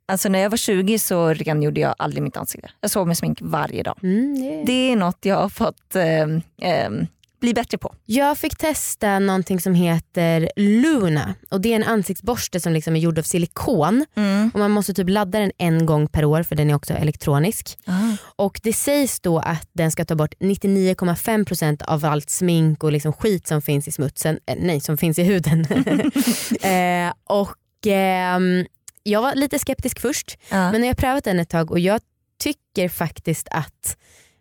Alltså 0.08 0.30
när 0.30 0.40
jag 0.40 0.50
var 0.50 0.58
20 0.58 1.00
så 1.00 1.34
rengjorde 1.34 1.82
jag 1.82 1.96
aldrig 1.98 2.24
mitt 2.24 2.38
ansikte. 2.38 2.70
Jag 2.82 2.92
sov 2.92 3.08
med 3.08 3.18
smink 3.18 3.38
varje 3.42 3.84
dag. 3.84 4.00
Mm, 4.04 4.36
det... 4.42 4.64
Det 4.66 4.92
är 4.92 4.96
något 4.96 5.18
jag 5.22 5.36
har 5.36 5.50
fått 5.50 5.96
ehm, 5.96 6.42
ehm, 6.62 7.08
bli 7.46 7.54
bättre 7.54 7.78
på. 7.78 7.96
Jag 8.06 8.38
fick 8.38 8.58
testa 8.58 9.20
någonting 9.20 9.60
som 9.60 9.74
heter 9.76 10.50
Luna 10.56 11.34
och 11.50 11.62
det 11.62 11.72
är 11.72 11.76
en 11.76 11.84
ansiktsborste 11.84 12.60
som 12.60 12.74
liksom 12.74 12.96
är 12.96 13.00
gjord 13.00 13.20
av 13.20 13.24
silikon 13.24 14.06
Mm. 14.16 14.52
och 14.54 14.60
man 14.60 14.72
måste 14.72 14.94
typ 14.94 15.10
ladda 15.10 15.40
den 15.40 15.52
en 15.58 15.86
gång 15.86 16.08
per 16.08 16.26
år 16.26 16.44
för 16.44 16.56
den 16.56 16.70
är 16.70 16.76
också 16.76 16.94
elektronisk. 16.94 17.78
Ah. 17.86 17.94
Och 18.36 18.60
det 18.64 18.74
sägs 18.74 19.20
då 19.20 19.40
att 19.40 19.70
den 19.74 19.92
ska 19.92 20.06
ta 20.06 20.16
bort 20.16 20.34
99,5% 20.40 21.84
av 21.84 22.06
allt 22.06 22.30
smink 22.30 22.84
och 22.84 22.92
liksom 22.92 23.14
skit 23.14 23.48
som 23.48 23.62
finns 23.62 23.88
i 23.88 23.92
smutsen, 23.92 24.40
eh, 24.46 24.56
nej 24.60 24.80
som 24.82 24.98
finns 24.98 25.20
i 25.20 25.24
huden. 25.24 25.66
eh, 26.62 27.14
och 27.24 27.88
ehm, 27.88 28.66
Jag 29.04 29.22
var 29.22 29.36
lite 29.36 29.60
skeptisk 29.60 30.00
först 30.00 30.38
Ja. 30.50 30.72
men 30.72 30.82
när 30.82 30.88
jag 30.88 30.98
prövat 30.98 31.24
den 31.24 31.40
ett 31.40 31.50
tag 31.50 31.72
och 31.72 31.80
jag 31.80 32.02
tycker 32.40 32.90
faktiskt 32.90 33.48
att 33.52 33.98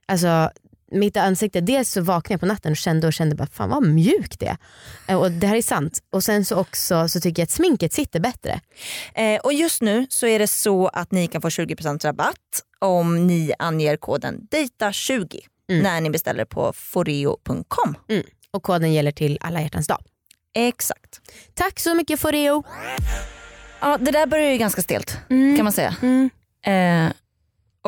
alltså, 0.08 0.50
mitt 0.94 1.16
ansikte, 1.16 1.60
dels 1.60 1.90
så 1.90 2.00
vaknade 2.00 2.32
jag 2.34 2.40
på 2.40 2.46
natten 2.46 2.70
och 2.72 2.76
kände 2.76 3.06
och 3.06 3.12
kände 3.12 3.34
bara 3.36 3.46
fan 3.52 3.70
vad 3.70 3.86
mjukt 3.86 4.40
det 4.40 4.46
är. 4.46 4.56
Eh, 5.08 5.16
Och 5.18 5.30
det 5.32 5.46
här 5.46 5.56
är 5.56 5.62
sant. 5.62 5.98
Och 6.12 6.24
sen 6.24 6.44
så 6.44 6.56
också 6.56 7.08
så 7.08 7.20
tycker 7.20 7.42
jag 7.42 7.44
att 7.44 7.50
sminket 7.50 7.92
sitter 7.92 8.20
bättre. 8.20 8.60
Eh, 9.14 9.40
och 9.40 9.52
just 9.52 9.82
nu 9.82 10.06
så 10.10 10.26
är 10.26 10.38
det 10.38 10.46
så 10.48 10.88
att 10.88 11.12
ni 11.12 11.26
kan 11.26 11.42
få 11.42 11.48
20% 11.50 12.04
rabatt 12.04 12.36
om 12.78 13.26
ni 13.26 13.52
anger 13.58 13.96
koden 13.96 14.48
DATA20 14.50 15.38
Mm. 15.70 15.82
när 15.82 16.00
ni 16.00 16.10
beställer 16.10 16.44
på 16.44 16.72
foreo.com. 16.72 17.94
Och 18.50 18.62
koden 18.62 18.92
gäller 18.92 19.12
till 19.12 19.38
alla 19.40 19.62
hjärtans 19.62 19.86
dag. 19.86 20.02
Exakt. 20.54 21.20
Tack 21.54 21.80
så 21.80 21.94
mycket 21.94 22.20
Foreo. 22.20 22.64
Ja, 23.80 23.98
det 24.00 24.10
där 24.10 24.26
börjar 24.26 24.50
ju 24.50 24.56
ganska 24.58 24.82
stelt 24.82 25.18
Mm. 25.30 25.56
kan 25.56 25.64
man 25.64 25.72
säga. 25.72 25.96
Mm. 26.02 26.30
Eh, 26.66 27.12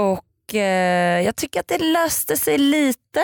och 0.04 0.20
eh, 0.54 1.24
jag 1.24 1.36
tycker 1.36 1.60
att 1.60 1.68
det 1.68 1.78
löste 1.78 2.36
sig 2.36 2.58
lite 2.58 3.20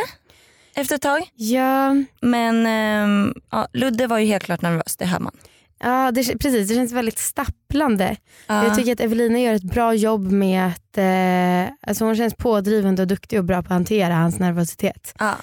efter 0.75 0.95
ett 0.95 1.03
tag. 1.03 1.23
Ja, 1.35 1.97
Men 2.21 2.67
ehm, 2.67 3.35
ja, 3.51 3.69
Ludde 3.73 4.07
var 4.07 4.19
ju 4.19 4.27
helt 4.27 4.45
klart 4.45 4.63
nervös, 4.63 4.97
det 4.97 5.07
hör 5.07 5.19
man. 5.21 5.37
ja 5.81 6.11
det, 6.15 6.39
precis. 6.39 6.69
Det 6.69 6.75
känns 6.75 6.93
väldigt 6.93 7.19
stapplande. 7.19 8.17
Ja. 8.47 8.65
Jag 8.65 8.77
tycker 8.77 8.93
att 8.93 9.01
Evelina 9.01 9.39
gör 9.41 9.55
ett 9.55 9.63
bra 9.63 9.95
jobb 9.95 10.33
med 10.33 10.67
att 10.67 10.99
eh, 10.99 11.75
alltså 11.89 12.05
hon 12.05 12.17
känns 12.17 12.35
pådrivande 12.35 13.03
och 13.03 13.09
duktig 13.09 13.39
och 13.39 13.45
bra 13.45 13.63
på 13.63 13.67
att 13.67 13.73
hantera 13.73 14.15
hans 14.15 14.39
nervositet. 14.39 15.15
Ja. 15.19 15.35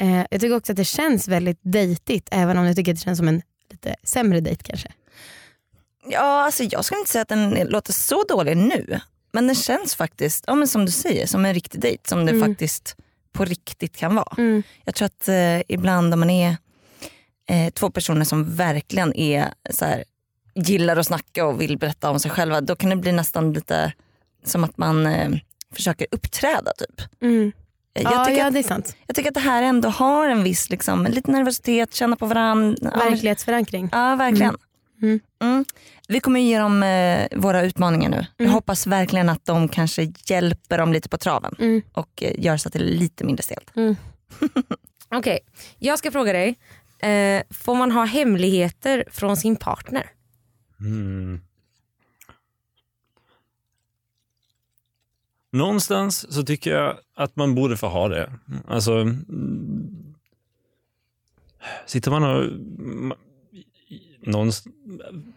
Eh, 0.00 0.24
jag 0.30 0.40
tycker 0.40 0.56
också 0.56 0.72
att 0.72 0.76
det 0.76 0.84
känns 0.84 1.28
väldigt 1.28 1.60
dejtigt 1.62 2.28
även 2.30 2.58
om 2.58 2.64
jag 2.64 2.76
tycker 2.76 2.92
att 2.92 2.98
det 2.98 3.04
känns 3.04 3.18
som 3.18 3.28
en 3.28 3.42
lite 3.70 3.96
sämre 4.04 4.40
dejt 4.40 4.64
kanske. 4.64 4.88
Ja, 6.06 6.44
alltså 6.44 6.62
jag 6.62 6.84
skulle 6.84 6.98
inte 6.98 7.10
säga 7.10 7.22
att 7.22 7.28
den 7.28 7.50
låter 7.68 7.92
så 7.92 8.24
dålig 8.28 8.56
nu. 8.56 9.00
Men 9.32 9.46
den 9.46 9.56
känns 9.56 9.94
faktiskt, 9.94 10.44
ja, 10.46 10.54
men 10.54 10.68
som 10.68 10.84
du 10.86 10.92
säger, 10.92 11.26
som 11.26 11.44
en 11.44 11.54
riktig 11.54 11.80
dejt. 11.80 12.08
Som 12.08 12.26
det 12.26 12.32
Mm. 12.32 12.48
faktiskt 12.48 12.96
på 13.32 13.44
riktigt 13.44 13.96
kan 13.96 14.14
vara. 14.14 14.34
Mm. 14.38 14.62
Jag 14.84 14.94
tror 14.94 15.06
att 15.06 15.28
eh, 15.28 15.60
ibland 15.68 16.14
om 16.14 16.20
man 16.20 16.30
är 16.30 16.56
eh, 17.50 17.70
två 17.72 17.90
personer 17.90 18.24
som 18.24 18.56
verkligen 18.56 19.14
är 19.16 19.48
så 19.70 19.84
här, 19.84 20.04
gillar 20.54 20.96
att 20.96 21.06
snacka 21.06 21.46
och 21.46 21.60
vill 21.60 21.78
berätta 21.78 22.10
om 22.10 22.20
sig 22.20 22.30
själva. 22.30 22.60
Då 22.60 22.76
kan 22.76 22.90
det 22.90 22.96
bli 22.96 23.12
nästan 23.12 23.52
lite 23.52 23.92
som 24.44 24.64
att 24.64 24.78
man 24.78 25.06
eh, 25.06 25.30
försöker 25.74 26.06
uppträda 26.10 26.72
typ. 26.78 27.22
Mm. 27.22 27.52
Jag, 27.92 28.04
Ja, 28.12 28.24
tycker 28.24 28.38
ja 28.38 28.50
det 28.50 28.58
är 28.58 28.62
sant. 28.62 28.96
jag 29.06 29.16
tycker 29.16 29.30
att 29.30 29.34
det 29.34 29.40
här 29.40 29.62
ändå 29.62 29.88
har 29.88 30.28
en 30.28 30.42
viss 30.42 30.70
liksom, 30.70 31.04
lite 31.06 31.30
nervositet, 31.30 31.94
känna 31.94 32.16
på 32.16 32.26
varandra. 32.26 32.90
Verklighetsförankring. 32.98 33.88
Ja, 33.92 34.16
verkligen. 34.16 34.48
Mm. 34.48 34.60
Mm. 35.02 35.64
Vi 36.08 36.20
kommer 36.20 36.40
ge 36.40 36.58
dem 36.58 36.82
eh, 36.82 37.26
våra 37.40 37.62
utmaningar 37.62 38.10
nu. 38.10 38.26
Jag 38.36 38.44
Mm. 38.44 38.52
hoppas 38.54 38.86
verkligen 38.86 39.28
att 39.28 39.44
de 39.46 39.68
kanske 39.68 40.12
hjälper 40.26 40.78
dem 40.78 40.92
lite 40.92 41.08
på 41.08 41.18
traven 41.18 41.54
Mm. 41.58 41.82
och 41.92 42.22
eh, 42.22 42.32
gör 42.44 42.56
så 42.56 42.68
att 42.68 42.72
det 42.72 42.78
är 42.78 42.82
lite 42.84 43.24
mindre 43.24 43.42
stelt. 43.42 43.70
Okej, 45.10 45.38
jag 45.78 45.98
ska 45.98 46.10
fråga 46.10 46.32
dig. 46.32 46.58
Eh, 46.98 47.42
får 47.50 47.74
man 47.74 47.90
ha 47.92 48.04
hemligheter 48.04 49.04
från 49.10 49.36
sin 49.36 49.56
partner? 49.56 50.10
Mm. 50.80 51.40
Någonstans 55.52 56.34
så 56.34 56.42
tycker 56.42 56.70
jag 56.70 56.96
att 57.16 57.36
man 57.36 57.54
borde 57.54 57.76
få 57.76 57.86
ha 57.88 58.08
det. 58.08 58.32
Alltså, 58.68 58.92
mm, 58.92 60.14
sitter 61.86 62.10
man 62.10 62.24
och... 62.24 62.44
Någonst, 64.22 64.66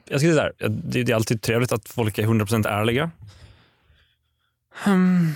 jag 0.06 0.20
skulle 0.20 0.34
säga 0.34 0.52
så 0.58 0.63
här, 0.63 0.70
det, 0.70 1.04
det 1.04 1.12
är 1.12 1.16
alltid 1.16 1.42
trevligt 1.42 1.72
att 1.72 1.90
folk 1.90 2.18
är 2.18 2.24
100% 2.24 2.68
ärliga. 2.68 3.12
Hmm. 4.84 5.34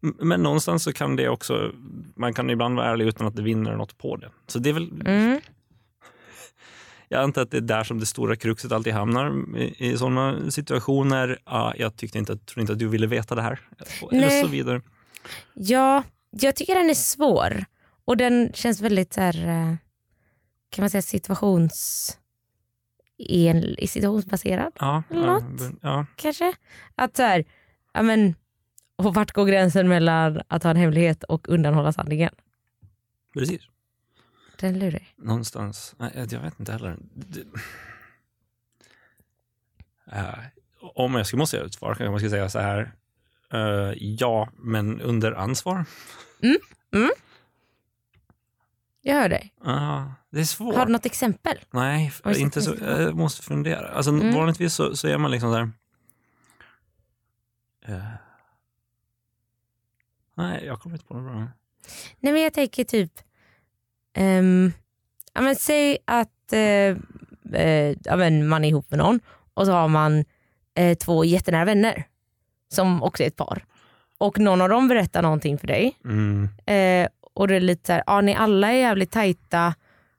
Men 0.00 0.42
någonstans 0.42 0.82
så 0.82 0.92
kan 0.92 1.16
det 1.16 1.28
också, 1.28 1.72
man 2.14 2.34
kan 2.34 2.50
ibland 2.50 2.76
vara 2.76 2.86
ärlig 2.86 3.06
utan 3.06 3.26
att 3.26 3.36
det 3.36 3.42
vinner 3.42 3.76
något 3.76 3.98
på 3.98 4.16
det. 4.16 4.30
Så 4.46 4.58
det 4.58 4.68
är 4.68 4.72
väl, 4.72 4.90
Mm. 5.06 5.40
jag 7.08 7.22
antar 7.22 7.42
att 7.42 7.50
det 7.50 7.56
är 7.56 7.60
där 7.60 7.84
som 7.84 8.00
det 8.00 8.06
stora 8.06 8.36
kruxet 8.36 8.72
alltid 8.72 8.92
hamnar 8.92 9.56
i, 9.58 9.74
i 9.78 9.98
sådana 9.98 10.50
situationer. 10.50 11.38
Ja, 11.44 11.74
jag 11.76 11.96
tyckte 11.96 12.18
inte, 12.18 12.36
tror 12.36 12.60
inte 12.60 12.72
att 12.72 12.78
du 12.78 12.88
ville 12.88 13.06
veta 13.06 13.34
det 13.34 13.42
här. 13.42 13.60
Eller 14.10 14.20
Nej. 14.20 14.42
så 14.42 14.48
vidare. 14.48 14.80
Ja, 15.54 16.02
jag 16.30 16.56
tycker 16.56 16.74
den 16.74 16.90
är 16.90 16.94
svår 16.94 17.64
och 18.04 18.16
den 18.16 18.52
känns 18.54 18.80
väldigt 18.80 19.12
så 19.14 19.20
här, 19.20 19.46
eh, 19.48 19.76
kan 20.70 20.82
man 20.82 20.90
säga 20.90 21.02
situations... 21.02 22.18
En, 23.18 23.76
situationsbaserad 23.88 24.72
Ja, 24.80 25.02
Eller 25.10 25.26
något? 25.26 25.72
ja. 25.82 26.06
kanske. 26.16 26.52
Att 26.94 27.16
så 27.16 27.22
här, 27.22 27.44
ja 27.92 28.02
men, 28.02 28.34
och 28.96 29.14
vart 29.14 29.32
går 29.32 29.46
gränsen 29.46 29.88
mellan 29.88 30.40
att 30.48 30.62
ha 30.62 30.70
en 30.70 30.76
hemlighet 30.76 31.24
och 31.24 31.48
undanhålla 31.48 31.92
sanningen? 31.92 32.30
precis. 33.34 33.62
Den 34.60 34.74
är 34.74 34.78
lurig. 34.80 35.14
Någonstans. 35.16 35.94
Nej, 35.98 36.10
jag 36.30 36.40
vet 36.40 36.60
inte 36.60 36.72
heller. 36.72 36.96
Det... 37.14 37.40
Eh, 40.12 40.34
om 40.80 41.14
jag 41.14 41.26
skulle 41.26 41.38
måste 41.38 41.56
göra 41.56 41.66
ett 41.66 41.74
svar 41.74 41.88
kanske 41.94 42.10
man 42.10 42.20
ska 42.20 42.30
säga 42.30 42.48
så 42.48 42.58
här. 42.58 42.92
eh, 43.52 43.92
ja, 43.98 44.48
men 44.56 45.00
under 45.00 45.32
ansvar. 45.32 45.84
Jag 49.08 49.14
hör 49.14 49.28
dig. 49.28 49.52
Ja, 49.64 50.12
det 50.30 50.40
är 50.40 50.44
svårt. 50.44 50.74
Har 50.74 50.86
du 50.86 50.92
något 50.92 51.06
exempel? 51.06 51.58
Nej, 51.70 52.12
inte 52.36 52.62
så. 52.62 52.74
Jag 52.80 53.14
måste 53.16 53.42
fundera. 53.42 53.88
Alltså, 53.88 54.10
Mm. 54.10 54.34
Vanligtvis 54.34 54.74
så, 54.74 54.96
så 54.96 55.08
är 55.08 55.18
man 55.18 55.30
liksom 55.30 55.50
så 55.52 55.56
här... 55.56 55.70
Eh, 57.96 58.04
nej, 60.34 60.64
jag 60.66 60.80
kommer 60.80 60.96
inte 60.96 61.06
på 61.06 61.14
något 61.14 61.32
bra. 61.32 61.34
Nej 62.20 62.32
men 62.32 62.42
jag 62.42 62.52
tänker 62.52 62.84
typ, 62.84 63.12
ehm, 64.14 64.72
ja, 65.32 65.40
men 65.40 65.56
säg 65.56 65.98
att 66.04 66.52
eh, 66.52 66.60
eh, 67.60 67.96
ja, 68.04 68.16
men 68.16 68.48
man 68.48 68.64
är 68.64 68.68
ihop 68.68 68.90
med 68.90 68.98
någon 68.98 69.20
och 69.54 69.66
så 69.66 69.72
har 69.72 69.88
man 69.88 70.24
två 71.00 71.24
jättenära 71.24 71.64
vänner 71.64 72.04
som 72.68 73.02
också 73.02 73.22
är 73.22 73.26
ett 73.26 73.36
par. 73.36 73.64
Och 74.18 74.38
någon 74.38 74.60
av 74.60 74.68
dem 74.68 74.88
berättar 74.88 75.22
någonting 75.22 75.58
för 75.58 75.66
dig 75.66 75.98
Mm. 76.04 76.48
Och 77.36 77.48
det 77.48 77.56
är 77.56 77.60
lite 77.60 77.86
så 77.86 77.92
här, 77.92 78.02
ja 78.06 78.20
ni 78.20 78.34
alla 78.34 78.72
är 78.72 78.76
jävligt 78.76 79.10
tajta 79.10 79.74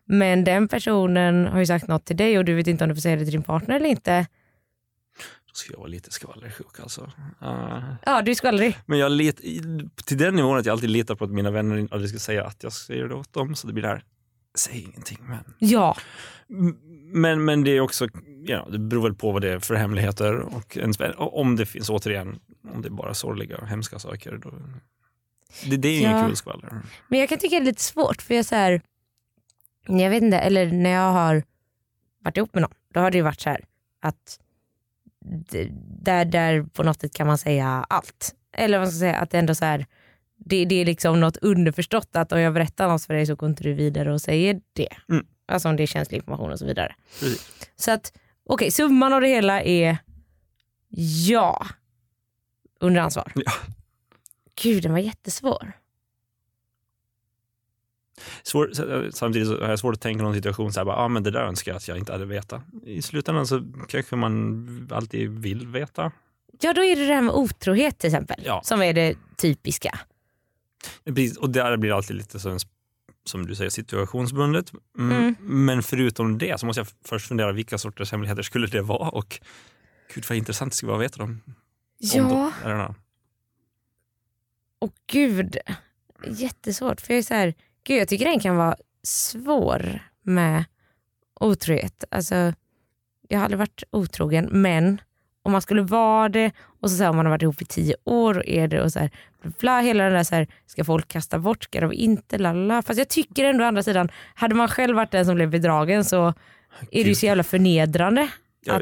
men 0.05 0.43
den 0.43 0.67
personen 0.67 1.45
har 1.47 1.59
ju 1.59 1.65
sagt 1.65 1.87
något 1.87 2.05
till 2.05 2.17
dig 2.17 2.37
och 2.37 2.45
du 2.45 2.55
vet 2.55 2.67
inte 2.67 2.83
om 2.83 2.89
du 2.89 2.95
får 2.95 3.01
säga 3.01 3.15
det 3.15 3.23
till 3.23 3.31
din 3.31 3.43
partner 3.43 3.75
eller 3.75 3.89
inte. 3.89 4.27
Då 5.47 5.53
ska 5.53 5.71
jag 5.73 5.77
vara 5.79 5.87
lite 5.87 6.11
skvallersjuk 6.11 6.79
alltså. 6.79 7.11
Eh, 7.41 7.83
Ja 8.05 8.21
du 8.21 8.35
ska 8.35 8.47
aldrig. 8.47 8.77
men 8.85 8.99
jag 8.99 9.11
lit, 9.11 9.39
i- 9.39 9.61
till 10.05 10.17
den 10.17 10.35
nivån 10.35 10.57
att 10.57 10.65
jag 10.65 10.73
alltid 10.73 10.89
litar 10.89 11.15
på 11.15 11.23
att 11.25 11.31
mina 11.31 11.51
vänner 11.51 11.87
aldrig 11.91 12.09
ska 12.09 12.19
säga 12.19 12.45
att 12.45 12.63
jag 12.63 12.73
säger 12.73 13.07
det 13.07 13.15
åt 13.15 13.33
dem. 13.33 13.55
Så 13.55 13.67
det 13.67 13.73
blir 13.73 13.83
det 13.83 13.89
här, 13.89 14.03
säg 14.57 14.79
ingenting. 14.81 15.17
Men, 15.21 15.53
Ja. 15.59 15.95
Men, 17.13 17.45
men 17.45 17.63
det 17.63 17.71
är 17.71 17.79
också, 17.81 18.07
ja, 18.45 18.67
det 18.71 18.79
beror 18.79 19.03
väl 19.03 19.15
på 19.15 19.31
vad 19.31 19.41
det 19.41 19.51
är 19.51 19.59
för 19.59 19.75
hemligheter. 19.75 20.39
Och 20.39 20.77
vän- 20.99 21.13
och 21.17 21.39
om 21.39 21.55
det 21.55 21.65
finns, 21.65 21.89
återigen, 21.89 22.39
om 22.73 22.81
det 22.81 22.87
är 22.87 22.91
bara 22.91 23.13
sorgliga 23.13 23.57
och 23.57 23.67
hemska 23.67 23.99
saker. 23.99 24.37
Då, 24.43 24.51
det, 25.69 25.77
det 25.77 25.87
är 25.87 25.99
ingen 25.99 26.11
Ja. 26.11 26.25
kul 26.27 26.35
skvaller. 26.35 26.81
Men 27.07 27.19
jag 27.19 27.29
kan 27.29 27.37
tycka 27.37 27.55
det 27.55 27.63
är 27.63 27.65
lite 27.65 27.81
svårt 27.81 28.21
för 28.21 28.33
jag 28.33 28.45
så 28.45 28.55
här, 28.55 28.81
jag 29.87 30.09
vet 30.09 30.23
inte, 30.23 30.37
eller 30.39 30.71
när 30.71 30.89
jag 30.89 31.11
har 31.11 31.43
varit 32.23 32.37
ihop 32.37 32.53
med 32.53 32.61
någon, 32.61 32.73
då 32.93 32.99
har 32.99 33.11
det 33.11 33.17
ju 33.17 33.23
varit 33.23 33.41
så 33.41 33.49
här 33.49 33.65
att 34.01 34.39
där, 36.01 36.25
där 36.25 36.63
på 36.63 36.83
något 36.83 37.01
sätt 37.01 37.13
kan 37.13 37.27
man 37.27 37.37
säga 37.37 37.85
allt. 37.89 38.35
Eller 38.53 38.79
vad 38.79 38.89
ska 38.89 38.99
säga, 38.99 39.15
att 39.15 39.29
det 39.31 39.39
ändå 39.39 39.55
så 39.55 39.65
här, 39.65 39.85
det, 40.37 40.65
det 40.65 40.75
är 40.75 40.85
liksom 40.85 41.19
något 41.19 41.37
underförstått 41.37 42.09
att 42.15 42.31
om 42.31 42.39
jag 42.39 42.53
berättar 42.53 42.87
något 42.87 43.03
för 43.05 43.13
dig 43.13 43.25
så 43.25 43.35
går 43.35 43.49
inte 43.49 43.63
du 43.63 43.73
vidare 43.73 44.13
och 44.13 44.21
säger 44.21 44.61
det. 44.73 44.89
Mm. 45.09 45.25
Alltså 45.47 45.69
om 45.69 45.75
det 45.75 45.83
är 45.83 45.87
känslig 45.87 46.17
information 46.17 46.51
och 46.51 46.59
så 46.59 46.65
vidare. 46.65 46.95
Precis. 47.19 47.49
Så 47.75 47.91
att 47.91 48.13
okej, 48.45 48.71
summan 48.71 49.13
av 49.13 49.21
det 49.21 49.27
hela 49.27 49.61
är 49.61 49.97
ja. 51.27 51.67
Under 52.79 53.01
ansvar. 53.01 53.31
Ja. 53.35 53.51
Gud 54.61 54.83
den 54.83 54.91
var 54.91 54.99
jättesvår. 54.99 55.71
Svår, 58.43 58.71
samtidigt 59.11 59.47
så 59.47 59.61
har 59.61 59.69
jag 59.69 59.79
svårt 59.79 59.93
att 59.95 60.01
tänka 60.01 60.23
någon 60.23 60.33
situation 60.35 60.73
så 60.73 60.79
här, 60.79 60.85
bara, 60.85 60.95
ah, 60.95 61.07
men 61.07 61.23
det 61.23 61.31
där 61.31 61.39
önskar 61.41 61.71
jag 61.71 61.77
att 61.77 61.87
jag 61.87 61.97
inte 61.97 62.11
hade 62.11 62.25
vetat. 62.25 62.61
I 62.83 63.01
slutändan 63.01 63.47
så 63.47 63.63
kanske 63.87 64.15
man 64.15 64.89
alltid 64.91 65.29
vill 65.29 65.67
veta. 65.67 66.11
Ja 66.61 66.73
då 66.73 66.83
är 66.83 66.95
det 66.95 67.07
det 67.07 67.13
här 67.13 67.21
med 67.21 67.33
otrohet 67.33 67.97
till 67.99 68.07
exempel 68.07 68.41
Ja. 68.45 68.61
som 68.63 68.81
är 68.81 68.93
det 68.93 69.15
typiska. 69.37 69.99
Precis, 71.05 71.37
och 71.37 71.49
där 71.49 71.77
blir 71.77 71.89
det 71.89 71.95
alltid 71.95 72.15
lite 72.15 72.39
så, 72.39 72.57
som 73.25 73.47
du 73.47 73.55
säger 73.55 73.69
situationsbundet. 73.69 74.71
Mm. 74.97 75.17
Mm. 75.17 75.35
Men 75.39 75.83
förutom 75.83 76.37
det 76.37 76.59
så 76.59 76.65
måste 76.65 76.79
jag 76.79 76.87
först 77.05 77.27
fundera 77.27 77.51
vilka 77.51 77.77
sorters 77.77 78.11
hemligheter 78.11 78.41
skulle 78.41 78.67
det 78.67 78.81
vara 78.81 79.09
och 79.09 79.39
gud 80.13 80.25
vad 80.29 80.37
intressant 80.37 80.71
det 80.71 80.75
skulle 80.75 80.91
vara 80.91 80.99
att 80.99 81.11
veta 81.11 81.17
dem. 81.17 81.41
Om 81.45 81.53
Ja, 81.97 82.23
de, 82.63 82.69
don't 82.69 82.85
know 82.85 82.95
och 84.79 84.93
gud. 85.07 85.57
Jättesvårt. 86.27 87.01
För 87.01 87.13
jag 87.13 87.17
är 87.17 87.23
så 87.23 87.33
här, 87.33 87.53
gud 87.83 88.01
jag 88.01 88.07
tycker 88.07 88.25
den 88.25 88.39
kan 88.39 88.55
vara 88.55 88.75
svår 89.03 89.99
med 90.21 90.63
otrohet. 91.39 92.03
Alltså, 92.11 92.53
jag 93.27 93.37
har 93.37 93.43
aldrig 93.43 93.59
varit 93.59 93.83
otrogen 93.91 94.49
men 94.51 95.01
om 95.43 95.51
man 95.51 95.61
skulle 95.61 95.81
vara 95.81 96.29
det 96.29 96.51
och 96.81 96.91
så, 96.91 96.97
så 96.97 97.03
här, 97.03 97.09
om 97.09 97.15
man 97.15 97.25
har 97.25 97.31
varit 97.31 97.41
ihop 97.41 97.61
i 97.61 97.65
tio 97.65 97.95
år 98.03 98.37
och 98.37 98.47
är 98.47 98.67
det 98.67 98.81
och 98.81 98.91
så 98.91 98.99
här, 98.99 99.11
bla, 99.41 99.51
bla, 99.59 99.79
hela 99.79 100.03
den 100.03 100.13
där 100.13 100.23
så 100.23 100.35
här, 100.35 100.47
ska 100.65 100.83
folk 100.83 101.07
kasta 101.07 101.39
bort, 101.39 101.63
ska 101.63 101.81
de 101.81 101.93
inte, 101.93 102.37
lalla. 102.37 102.81
Fast 102.81 102.97
jag 102.97 103.07
tycker 103.07 103.45
ändå 103.45 103.63
å 103.63 103.67
andra 103.67 103.83
sidan, 103.83 104.09
hade 104.35 104.55
man 104.55 104.67
själv 104.67 104.95
varit 104.95 105.11
den 105.11 105.25
som 105.25 105.35
blev 105.35 105.49
bedragen 105.49 106.05
så 106.05 106.27
är 106.91 107.03
det 107.03 107.09
ju 107.09 107.15
så 107.15 107.25
jävla 107.25 107.43
förnedrande. 107.43 108.29
Jag, 108.67 108.81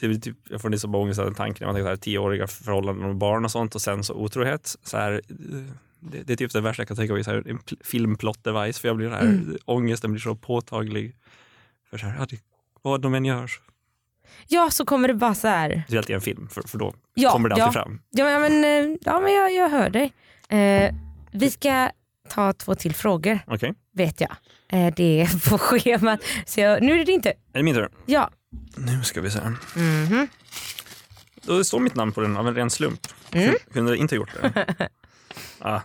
jag, 0.00 0.10
är 0.10 0.14
typ, 0.20 0.36
jag 0.50 0.60
får 0.62 0.86
bara 0.88 1.02
ångest 1.02 1.20
av 1.20 1.34
tanken 1.34 1.56
när 1.60 1.66
man 1.66 1.74
tänker 1.74 1.84
så 1.84 1.88
här, 1.88 1.96
tioåriga 1.96 2.46
förhållanden 2.46 3.08
och 3.10 3.16
barn 3.16 3.44
och 3.44 3.50
sånt 3.50 3.74
och 3.74 3.82
sen 3.82 4.04
så 4.04 4.14
otrohet. 4.14 4.76
Så 4.82 4.96
här, 4.96 5.12
eh, 5.12 5.72
det, 6.00 6.22
det 6.22 6.32
är 6.32 6.36
typ 6.36 6.52
det 6.52 6.60
värsta 6.60 6.80
jag 6.80 6.88
kan 6.88 6.96
tänka 6.96 7.14
mig, 7.14 7.24
så 7.24 7.30
här, 7.30 7.42
en 7.48 7.58
pl- 7.58 7.84
filmplot 7.84 8.44
device 8.44 8.78
för 8.78 8.88
jag 8.88 8.96
blir 8.96 9.08
här, 9.10 9.20
Mm. 9.22 9.56
ångesten 9.64 10.10
blir 10.12 10.20
så 10.20 10.34
påtaglig. 10.34 11.16
För 11.90 11.98
så 11.98 12.06
här, 12.06 12.16
ja, 12.18 12.26
det, 12.30 12.36
vad 12.82 13.00
de 13.00 13.14
än 13.14 13.24
gör, 13.24 13.50
ja 14.48 14.70
så 14.70 14.84
kommer 14.84 15.08
det 15.08 15.14
bara 15.14 15.34
så 15.34 15.48
här. 15.48 15.82
speciellt 15.84 16.10
i 16.10 16.12
en 16.12 16.20
film, 16.20 16.48
för, 16.48 16.62
för 16.62 16.78
då 16.78 16.94
Ja, 17.14 17.30
kommer 17.30 17.48
det 17.48 17.54
alltid 17.54 17.66
ja. 17.66 17.72
fram. 17.72 18.00
Ja 18.10 18.38
men, 18.38 18.64
eh, 18.64 18.96
ja, 19.00 19.20
men 19.20 19.32
jag, 19.34 19.52
jag 19.54 19.68
hör 19.68 19.90
dig. 19.90 20.12
Eh, 20.48 20.94
vi 21.32 21.50
ska 21.50 21.90
ta 22.28 22.52
två 22.52 22.74
till 22.74 22.94
frågor 22.94 23.38
Okej, 23.46 23.74
vet 23.92 24.20
jag. 24.20 24.30
Eh, 24.68 24.94
det 24.96 25.20
är 25.20 25.50
på 25.50 25.58
schemat. 25.58 26.20
Så 26.46 26.60
jag, 26.60 26.82
nu 26.82 26.92
är 26.92 26.98
det 26.98 27.04
din 27.04 27.22
tur. 27.22 27.32
är 27.52 27.58
det 27.58 27.62
min 27.62 27.74
tur? 27.74 27.88
Ja. 28.06 28.30
Nu 28.76 29.02
ska 29.04 29.20
vi 29.20 29.30
se. 29.30 29.40
Mhm. 29.76 30.28
Då 31.42 31.64
står 31.64 31.80
mitt 31.80 31.94
namn 31.94 32.12
på 32.12 32.20
den 32.20 32.36
av 32.36 32.48
en 32.48 32.54
ren 32.54 32.70
slump. 32.70 33.06
Mm. 33.32 33.54
Kunde 33.72 33.96
inte 33.96 34.14
gjort 34.14 34.30
det. 34.42 34.74
ah. 35.58 35.80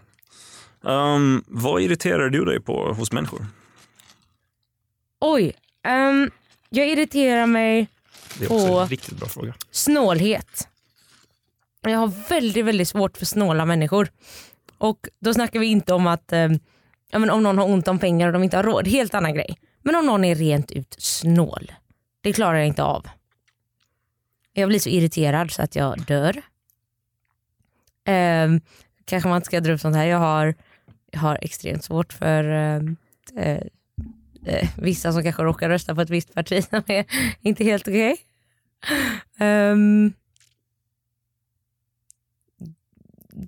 um, 0.81 1.43
vad 1.47 1.81
irriterar 1.81 2.29
du 2.29 2.45
dig 2.45 2.59
på 2.61 2.93
hos 2.93 3.11
människor? 3.11 3.45
Oj. 5.19 5.53
ehm, 5.83 6.31
jag 6.69 6.87
irriterar 6.89 7.45
mig 7.45 7.87
Det 8.39 8.45
är 8.45 8.51
också 8.51 8.67
på 8.67 8.79
en 8.79 8.87
riktigt 8.87 9.17
bra 9.17 9.27
fråga. 9.27 9.53
snålhet. 9.71 10.67
Jag 11.81 11.97
har 11.97 12.29
väldigt, 12.29 12.65
väldigt 12.65 12.87
svårt 12.87 13.17
för 13.17 13.25
snåla 13.25 13.65
människor. 13.65 14.11
Och 14.77 15.07
då 15.19 15.33
snackar 15.33 15.59
vi 15.59 15.65
inte 15.67 15.93
om 15.93 16.07
att 16.07 16.33
ja, 17.11 17.19
men 17.19 17.29
om 17.29 17.43
någon 17.43 17.57
har 17.57 17.65
ont 17.65 17.87
om 17.87 17.99
pengar 17.99 18.27
och 18.27 18.33
de 18.33 18.43
inte 18.43 18.57
har 18.57 18.63
råd. 18.63 18.87
Helt 18.87 19.13
annan 19.13 19.33
grej. 19.33 19.57
Men 19.83 19.95
om 19.95 20.05
någon 20.05 20.25
är 20.25 20.35
rent 20.35 20.71
ut 20.71 20.95
snål. 20.99 21.71
Det 22.21 22.33
klarar 22.33 22.57
jag 22.57 22.67
inte 22.67 22.83
av. 22.83 23.07
Jag 24.53 24.69
blir 24.69 24.79
så 24.79 24.89
irriterad 24.89 25.51
så 25.51 25.61
att 25.61 25.75
jag 25.75 26.05
dör. 26.05 26.41
Eh, 28.03 28.49
kanske 29.05 29.29
man 29.29 29.35
inte 29.35 29.45
ska 29.45 29.59
dra 29.59 29.73
upp 29.73 29.79
sånt 29.81 29.95
här. 29.95 30.05
Jag 30.05 30.17
har, 30.17 30.55
jag 31.11 31.19
har 31.19 31.37
extremt 31.41 31.83
svårt 31.83 32.13
för 32.13 32.43
ehm, 32.43 32.95
eh, 33.35 33.61
eh, 34.45 34.69
vissa 34.77 35.13
som 35.13 35.23
kanske 35.23 35.43
råkar 35.43 35.69
rösta 35.69 35.95
på 35.95 36.01
ett 36.01 36.09
visst 36.09 36.33
parti 36.33 36.63
som 36.69 36.83
är 36.87 37.05
inte 37.41 37.63
helt 37.63 37.87
okej. 37.87 38.17
Ehm, 39.39 40.13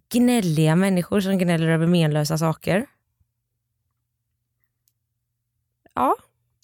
gnälliga 0.10 0.76
människor 0.76 1.22
som 1.22 1.38
gnäller 1.38 1.68
över 1.68 1.88
menlösa 1.88 2.38
saker. 2.38 2.86
Ja, 5.94 6.16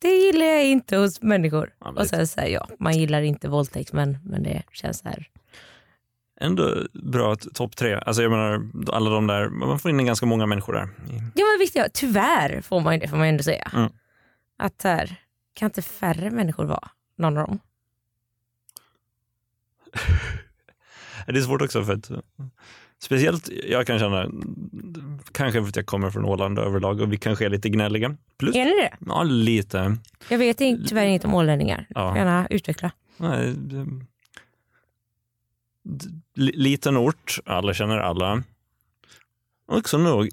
det 0.01 0.09
gillar 0.15 0.45
jag 0.45 0.65
inte 0.65 0.97
hos 0.97 1.21
människor. 1.21 1.73
Ja, 1.79 1.91
men 1.91 1.97
Och 1.97 2.07
sen 2.07 2.27
så 2.27 2.41
här, 2.41 2.47
ja, 2.47 2.67
man 2.79 2.93
gillar 2.97 3.21
inte 3.21 3.47
våldtäktsmän 3.49 4.17
men 4.23 4.43
det 4.43 4.63
känns 4.71 4.99
så 4.99 5.09
här. 5.09 5.29
Ändå 6.41 6.83
bra 6.93 7.35
t- 7.35 7.49
topp 7.53 7.75
tre. 7.75 7.95
Alltså 8.05 8.21
jag 8.21 8.31
menar, 8.31 8.62
alla 8.93 9.09
de 9.09 9.27
där, 9.27 9.49
man 9.49 9.79
får 9.79 9.91
in 9.91 10.05
ganska 10.05 10.25
många 10.25 10.45
människor 10.45 10.73
där. 10.73 10.89
Ja 11.35 11.45
men 11.45 11.59
visst 11.59 11.75
ja, 11.75 11.88
tyvärr 11.93 12.62
får 12.62 12.79
man 12.81 12.93
ju 12.93 12.99
det 12.99 13.07
får 13.07 13.17
man 13.17 13.27
ändå 13.27 13.43
säga. 13.43 13.71
Mm. 13.73 13.91
Att 14.57 14.83
här, 14.83 15.15
kan 15.53 15.65
inte 15.65 15.81
färre 15.81 16.31
människor 16.31 16.65
vara 16.65 16.89
någon 17.15 17.38
av 17.38 17.47
dem? 17.47 17.59
Det 21.25 21.38
är 21.38 21.41
svårt 21.41 21.62
också 21.62 21.83
för 21.83 21.93
att 21.93 22.12
Speciellt 23.01 23.49
jag 23.67 23.88
kan 23.88 23.99
känna, 23.99 24.29
kanske 25.31 25.62
för 25.62 25.69
att 25.69 25.75
jag 25.75 25.85
kommer 25.85 26.09
från 26.12 26.25
Åland 26.25 26.59
överlag 26.59 27.01
och 27.01 27.13
vi 27.13 27.17
kanske 27.17 27.45
är 27.45 27.49
lite 27.49 27.69
gnälliga. 27.69 28.15
Plus, 28.38 28.55
Är 28.55 28.65
ni 28.65 28.71
det? 28.71 28.97
ja 29.05 29.23
lite. 29.23 29.97
Jag 30.29 30.38
vet 30.38 30.57
tyvärr 30.57 31.05
inget 31.05 31.25
om 31.25 31.33
ålänningar. 31.33 31.85
Ja. 31.89 32.17
Gärna 32.17 32.47
utveckla. 32.49 32.91
Nej, 33.17 33.55
liten 36.35 36.97
ort, 36.97 37.39
alla 37.45 37.73
känner 37.73 37.97
alla. 37.97 38.43
Också 39.67 39.97
nog, 39.97 40.29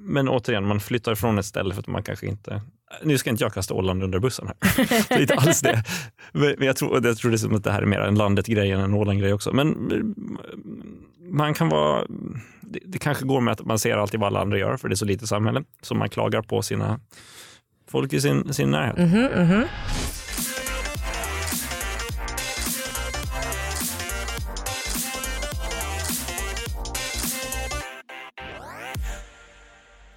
men 0.00 0.28
återigen, 0.28 0.66
man 0.66 0.80
flyttar 0.80 1.12
ifrån 1.12 1.38
ett 1.38 1.46
ställe 1.46 1.74
för 1.74 1.80
att 1.80 1.86
man 1.86 2.02
kanske 2.02 2.26
inte... 2.26 2.62
Nu 3.02 3.18
ska 3.18 3.30
inte 3.30 3.44
jag 3.44 3.52
kasta 3.52 3.74
Åland 3.74 4.02
under 4.02 4.18
bussen 4.18 4.46
här. 4.46 4.56
Det 5.08 5.14
är 5.14 5.20
inte 5.20 5.34
alls 5.34 5.60
det. 5.60 5.82
Men 6.32 6.66
jag 6.66 6.76
tror, 6.76 7.06
jag 7.06 7.16
tror 7.16 7.30
det 7.30 7.34
är 7.34 7.38
som 7.38 7.54
att 7.54 7.64
det 7.64 7.72
här 7.72 7.82
är 7.82 7.86
mer 7.86 8.00
en 8.00 8.14
landet-grej 8.14 8.70
än 8.70 8.80
en 8.80 8.94
Åland-grej 8.94 9.32
också. 9.32 9.52
Men 9.52 9.72
mm, 9.72 10.14
man 11.30 11.54
kan 11.54 11.68
vara... 11.68 12.04
Det, 12.60 12.78
det 12.84 12.98
kanske 12.98 13.24
går 13.24 13.40
med 13.40 13.52
att 13.52 13.66
man 13.66 13.78
ser 13.78 13.96
alltid 13.96 14.20
vad 14.20 14.26
alla 14.26 14.40
andra 14.40 14.58
gör, 14.58 14.76
för 14.76 14.88
det 14.88 14.94
är 14.94 14.96
så 14.96 15.04
lite 15.04 15.26
samhälle. 15.26 15.64
Så 15.82 15.94
man 15.94 16.08
klagar 16.08 16.42
på 16.42 16.62
sina 16.62 17.00
folk 17.90 18.12
i 18.12 18.20
sin, 18.20 18.54
sin 18.54 18.70
närhet. 18.70 18.98
Mhm, 18.98 19.46
mhm. 19.46 19.64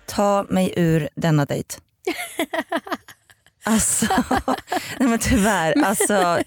Ta 0.05 0.45
mig 0.49 0.73
ur 0.75 1.09
denna 1.15 1.45
dejt. 1.45 1.77
Alltså, 3.63 4.05
nej 4.99 5.09
men 5.09 5.19
tyvärr. 5.19 5.83
Alltså, 5.83 6.39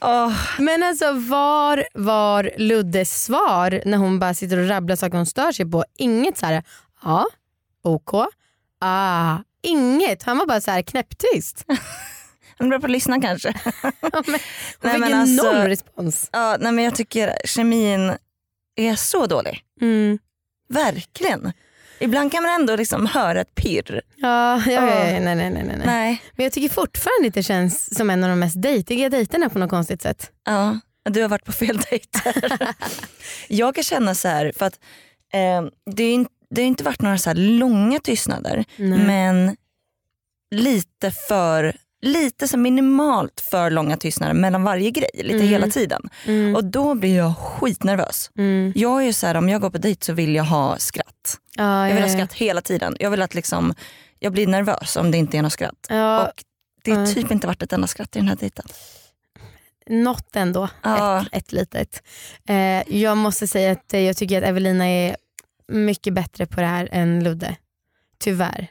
åh, 0.00 0.32
Men 0.58 0.82
alltså 0.82 1.12
var 1.12 1.84
var 1.94 2.50
Luddes 2.56 3.24
svar 3.24 3.82
när 3.86 3.98
hon 3.98 4.18
bara 4.18 4.34
sitter 4.34 4.58
och 4.58 4.68
rabblar 4.68 4.96
saker 4.96 5.16
hon 5.16 5.26
stör 5.26 5.52
sig 5.52 5.70
på? 5.70 5.84
Inget 5.98 6.38
så 6.38 6.46
här, 6.46 6.62
ja, 7.02 7.26
ok, 7.84 8.10
ah, 8.80 9.36
inget. 9.62 10.22
Han 10.22 10.38
var 10.38 10.46
bara 10.46 10.60
så 10.60 10.70
här 10.70 10.82
knäpptyst. 10.82 11.64
han 12.58 12.68
bra 12.68 12.80
på 12.80 12.86
att 12.86 12.92
lyssna 12.92 13.20
kanske. 13.20 13.54
Ja, 13.82 13.90
men, 14.12 14.12
hon 14.22 14.32
Nej, 14.82 14.92
fick 14.92 15.00
men 15.00 15.14
alltså- 15.20 15.42
noll 15.52 15.56
respons. 15.66 16.28
Ja, 16.32 16.56
nej 16.60 16.72
men 16.72 16.84
jag 16.84 16.94
tycker 16.94 17.36
kemin 17.44 18.16
är 18.76 18.96
så 18.96 19.26
dålig. 19.26 19.62
Mm. 19.80 20.18
Verkligen. 20.68 21.52
Ibland 22.00 22.32
kan 22.32 22.42
man 22.42 22.52
ändå 22.60 22.76
liksom 22.76 23.06
höra 23.06 23.40
ett 23.40 23.54
pirr. 23.54 24.02
Ja, 24.16 24.62
ja, 24.66 24.72
ja, 24.72 24.80
Ja. 24.88 25.20
nej, 25.20 25.20
nej, 25.20 25.50
nej, 25.50 25.64
nej. 25.64 25.80
Nej. 25.86 26.22
Men 26.36 26.44
jag 26.44 26.52
tycker 26.52 26.68
fortfarande 26.74 27.28
att 27.28 27.34
det 27.34 27.42
känns 27.42 27.96
som 27.96 28.10
en 28.10 28.24
av 28.24 28.30
de 28.30 28.38
mest 28.38 28.62
dejtiga 28.62 29.08
dejterna 29.08 29.48
på 29.48 29.58
något 29.58 29.70
konstigt 29.70 30.02
sätt. 30.02 30.30
Ja, 30.44 30.78
du 31.04 31.22
har 31.22 31.28
varit 31.28 31.44
på 31.44 31.52
fel 31.52 31.78
dejter. 31.90 32.58
jag 33.48 33.74
kan 33.74 33.84
känna 33.84 34.14
så 34.14 34.28
här, 34.28 34.52
för 34.56 34.66
att 34.66 34.78
eh, 35.32 35.62
det, 35.94 36.02
är, 36.04 36.12
in- 36.14 36.28
det 36.50 36.60
har 36.62 36.66
inte 36.66 36.84
varit 36.84 37.02
några 37.02 37.18
så 37.18 37.30
här 37.30 37.34
långa 37.36 37.98
tystnader 37.98 38.64
Nej. 38.76 38.98
men 38.98 39.56
lite 40.54 41.10
för 41.10 41.76
lite 42.02 42.48
så 42.48 42.58
minimalt 42.58 43.40
för 43.50 43.70
långa 43.70 43.96
tystnader 43.96 44.34
mellan 44.34 44.62
varje 44.62 44.90
grej, 44.90 45.10
lite 45.14 45.34
Mm. 45.34 45.48
hela 45.48 45.66
tiden. 45.66 46.08
Mm. 46.26 46.56
Och 46.56 46.64
då 46.64 46.94
blir 46.94 47.16
jag 47.16 47.36
skitnervös. 47.36 48.30
Mm. 48.38 48.72
Jag 48.76 49.00
är 49.02 49.06
ju 49.06 49.12
så 49.12 49.26
här, 49.26 49.34
om 49.34 49.48
jag 49.48 49.60
går 49.60 49.70
på 49.70 49.78
dejt 49.78 50.04
så 50.06 50.12
vill 50.12 50.34
jag 50.34 50.44
ha 50.44 50.78
skratt. 50.78 51.38
Ja, 51.56 51.88
Jag 51.88 51.94
vill 51.94 52.02
ja, 52.02 52.08
ha 52.08 52.12
ja. 52.12 52.16
skratt 52.18 52.32
hela 52.32 52.60
tiden. 52.60 52.96
Jag 53.00 53.10
vill 53.10 53.22
att 53.22 53.34
liksom, 53.34 53.74
jag 54.18 54.32
blir 54.32 54.46
nervös 54.46 54.96
om 54.96 55.10
det 55.10 55.18
inte 55.18 55.38
är 55.38 55.42
något 55.42 55.52
skratt. 55.52 55.86
Ja, 55.88 56.26
Och 56.26 56.44
det 56.84 56.90
har 56.90 57.06
typ 57.06 57.30
inte 57.30 57.46
varit 57.46 57.62
ett 57.62 57.72
enda 57.72 57.86
skratt 57.86 58.16
i 58.16 58.18
den 58.18 58.28
här 58.28 58.36
dejten. 58.36 58.64
något 59.88 60.36
ändå. 60.36 60.68
Ja. 60.82 61.20
Ett, 61.20 61.28
ett 61.32 61.52
litet. 61.52 62.02
Eh, 62.48 62.96
jag 62.96 63.16
måste 63.16 63.48
säga 63.48 63.72
att 63.72 63.92
jag 63.92 64.16
tycker 64.16 64.42
att 64.42 64.48
Evelina 64.48 64.88
är 64.88 65.16
mycket 65.68 66.14
bättre 66.14 66.46
på 66.46 66.60
det 66.60 66.66
här 66.66 66.88
än 66.92 67.24
Ludde. 67.24 67.56
Tyvärr. 68.18 68.66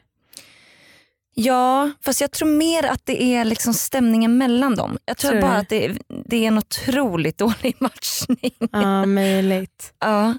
Ja, 1.41 1.91
fast 2.01 2.21
jag 2.21 2.31
tror 2.31 2.49
mer 2.49 2.83
att 2.85 3.05
det 3.05 3.23
är 3.23 3.45
liksom 3.45 3.73
stämningen 3.73 4.37
mellan 4.37 4.75
dem. 4.75 4.97
Jag 5.05 5.17
tror, 5.17 5.31
Tror 5.31 5.41
bara 5.41 5.57
att 5.57 5.69
det 5.69 5.85
är, 5.85 5.97
det 6.25 6.37
är 6.37 6.47
en 6.47 6.57
otroligt 6.57 7.37
dålig 7.37 7.75
matchning. 7.79 8.51
Ja, 8.71 9.05
möjligt. 9.05 9.93
Ja. 9.99 10.37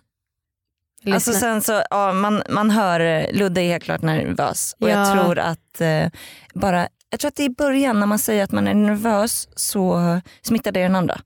Lyssna. 1.03 1.15
Alltså 1.15 1.33
sen 1.33 1.63
så, 1.63 1.83
ja, 1.91 2.13
man, 2.13 2.43
man 2.49 2.71
hör 2.71 3.01
eh, 3.01 3.33
Ludde 3.33 3.61
är 3.61 3.69
helt 3.69 3.85
klart 3.85 4.03
nervös 4.03 4.77
och 4.81 4.91
Ja. 4.91 4.93
jag 4.99 5.13
tror 5.13 5.39
att 5.39 5.81
eh, 5.81 6.07
bara, 6.55 6.89
jag 7.11 7.21
tror 7.21 7.29
att 7.29 7.41
i 7.41 7.51
början 7.51 8.01
när 8.01 8.07
man 8.07 8.19
säger 8.19 8.45
att 8.45 8.53
man 8.53 8.69
är 8.69 8.75
nervös 8.75 9.49
så 9.57 10.21
smittar 10.43 10.73
det 10.73 10.83
den 10.83 10.97
andra. 10.97 11.21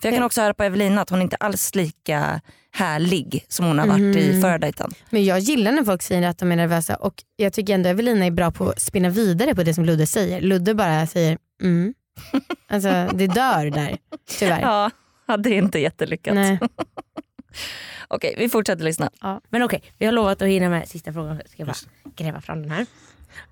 För 0.00 0.08
jag 0.08 0.14
kan 0.14 0.20
Ja. 0.22 0.26
också 0.26 0.40
höra 0.40 0.54
på 0.54 0.62
Evelina 0.64 1.02
att 1.02 1.10
hon 1.10 1.22
inte 1.22 1.36
alls 1.36 1.74
lika 1.74 2.40
härlig 2.72 3.44
som 3.48 3.66
hon 3.66 3.78
har 3.78 3.86
varit 3.86 4.16
i 4.16 4.30
Mhm. 4.32 4.40
förra 4.42 4.58
dejten. 4.58 4.90
Men 5.10 5.24
jag 5.24 5.38
gillar 5.38 5.72
när 5.72 5.84
folk 5.84 6.02
säger 6.02 6.28
att 6.28 6.38
de 6.38 6.52
är 6.52 6.56
nervösa 6.56 6.96
och 6.96 7.14
jag 7.36 7.52
tycker 7.52 7.74
ändå 7.74 7.88
Evelina 7.88 8.26
är 8.26 8.30
bra 8.30 8.50
på 8.50 8.68
att 8.68 8.80
spinna 8.80 9.08
vidare 9.08 9.54
på 9.54 9.62
det 9.62 9.74
som 9.74 9.84
Ludde 9.84 10.06
säger. 10.06 10.40
Ludde 10.40 10.74
bara 10.74 11.06
säger 11.06 11.38
mm. 11.62 11.94
Alltså 12.68 12.88
det 13.14 13.26
dör 13.26 13.70
där 13.70 13.98
tyvärr. 14.38 14.60
Ja, 14.60 14.90
ja, 15.26 15.36
det 15.36 15.50
är 15.50 15.58
inte 15.58 15.78
jättelyckat. 15.78 16.34
Nej. 16.34 16.58
Okej, 18.08 18.34
vi 18.38 18.48
fortsätter 18.48 18.84
lyssna. 18.84 19.10
Men 19.50 19.62
okej, 19.62 19.82
vi 19.98 20.06
har 20.06 20.12
lovat 20.12 20.42
att 20.42 20.48
hinna 20.48 20.68
med 20.68 20.88
sista 20.88 21.12
frågan. 21.12 21.36
Ska 21.36 21.54
jag 21.56 21.66
bara 21.66 22.12
gräva 22.16 22.40
fram 22.40 22.62
den 22.62 22.70
här. 22.70 22.86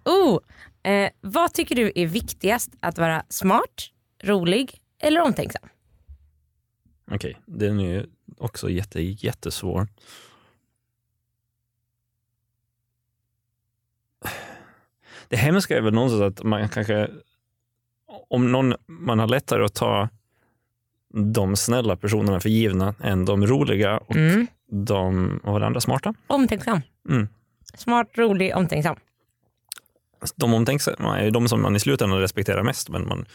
Oh, 0.04 0.38
eh, 0.92 1.10
vad 1.20 1.52
tycker 1.52 1.74
du 1.74 1.92
är 1.94 2.06
viktigast? 2.06 2.70
Att 2.80 2.98
vara 2.98 3.22
smart, 3.28 3.90
rolig 4.22 4.74
eller 5.02 5.20
omtänksam? 5.20 5.68
Okej, 7.10 7.38
den 7.46 7.80
är 7.80 7.84
ju 7.94 8.06
också 8.38 8.70
jätte, 8.70 9.00
jättesvår. 9.00 9.88
Det 15.28 15.36
hemska 15.36 15.76
är 15.76 15.80
väl 15.80 15.94
någonstans 15.94 16.22
att 16.38 16.44
man 16.44 16.68
kanske, 16.68 17.10
om 18.28 18.52
någon, 18.52 18.74
man 18.86 19.18
har 19.18 19.26
lättare 19.28 19.64
att 19.64 19.74
ta 19.74 20.08
de 21.14 21.56
snälla 21.56 21.96
personerna 21.96 22.40
för 22.40 22.48
givna 22.48 22.94
än 23.00 23.24
de 23.24 23.46
roliga 23.46 23.98
och 23.98 24.16
Mm. 24.16 24.46
de, 24.70 25.40
vad 25.44 25.52
var 25.52 25.60
det 25.60 25.66
andra, 25.66 25.80
smarta? 25.80 26.14
Omtänksam. 26.26 26.80
Mm. 27.08 27.28
Smart, 27.74 28.08
rolig, 28.14 28.56
omtänksam. 28.56 28.96
De 30.36 30.54
omtänksamma 30.54 31.18
är 31.20 31.30
de 31.30 31.48
som 31.48 31.62
man 31.62 31.76
i 31.76 31.80
slutändan 31.80 32.20
respekterar 32.20 32.62
mest, 32.62 32.88
men 32.88 33.08
man, 33.08 33.26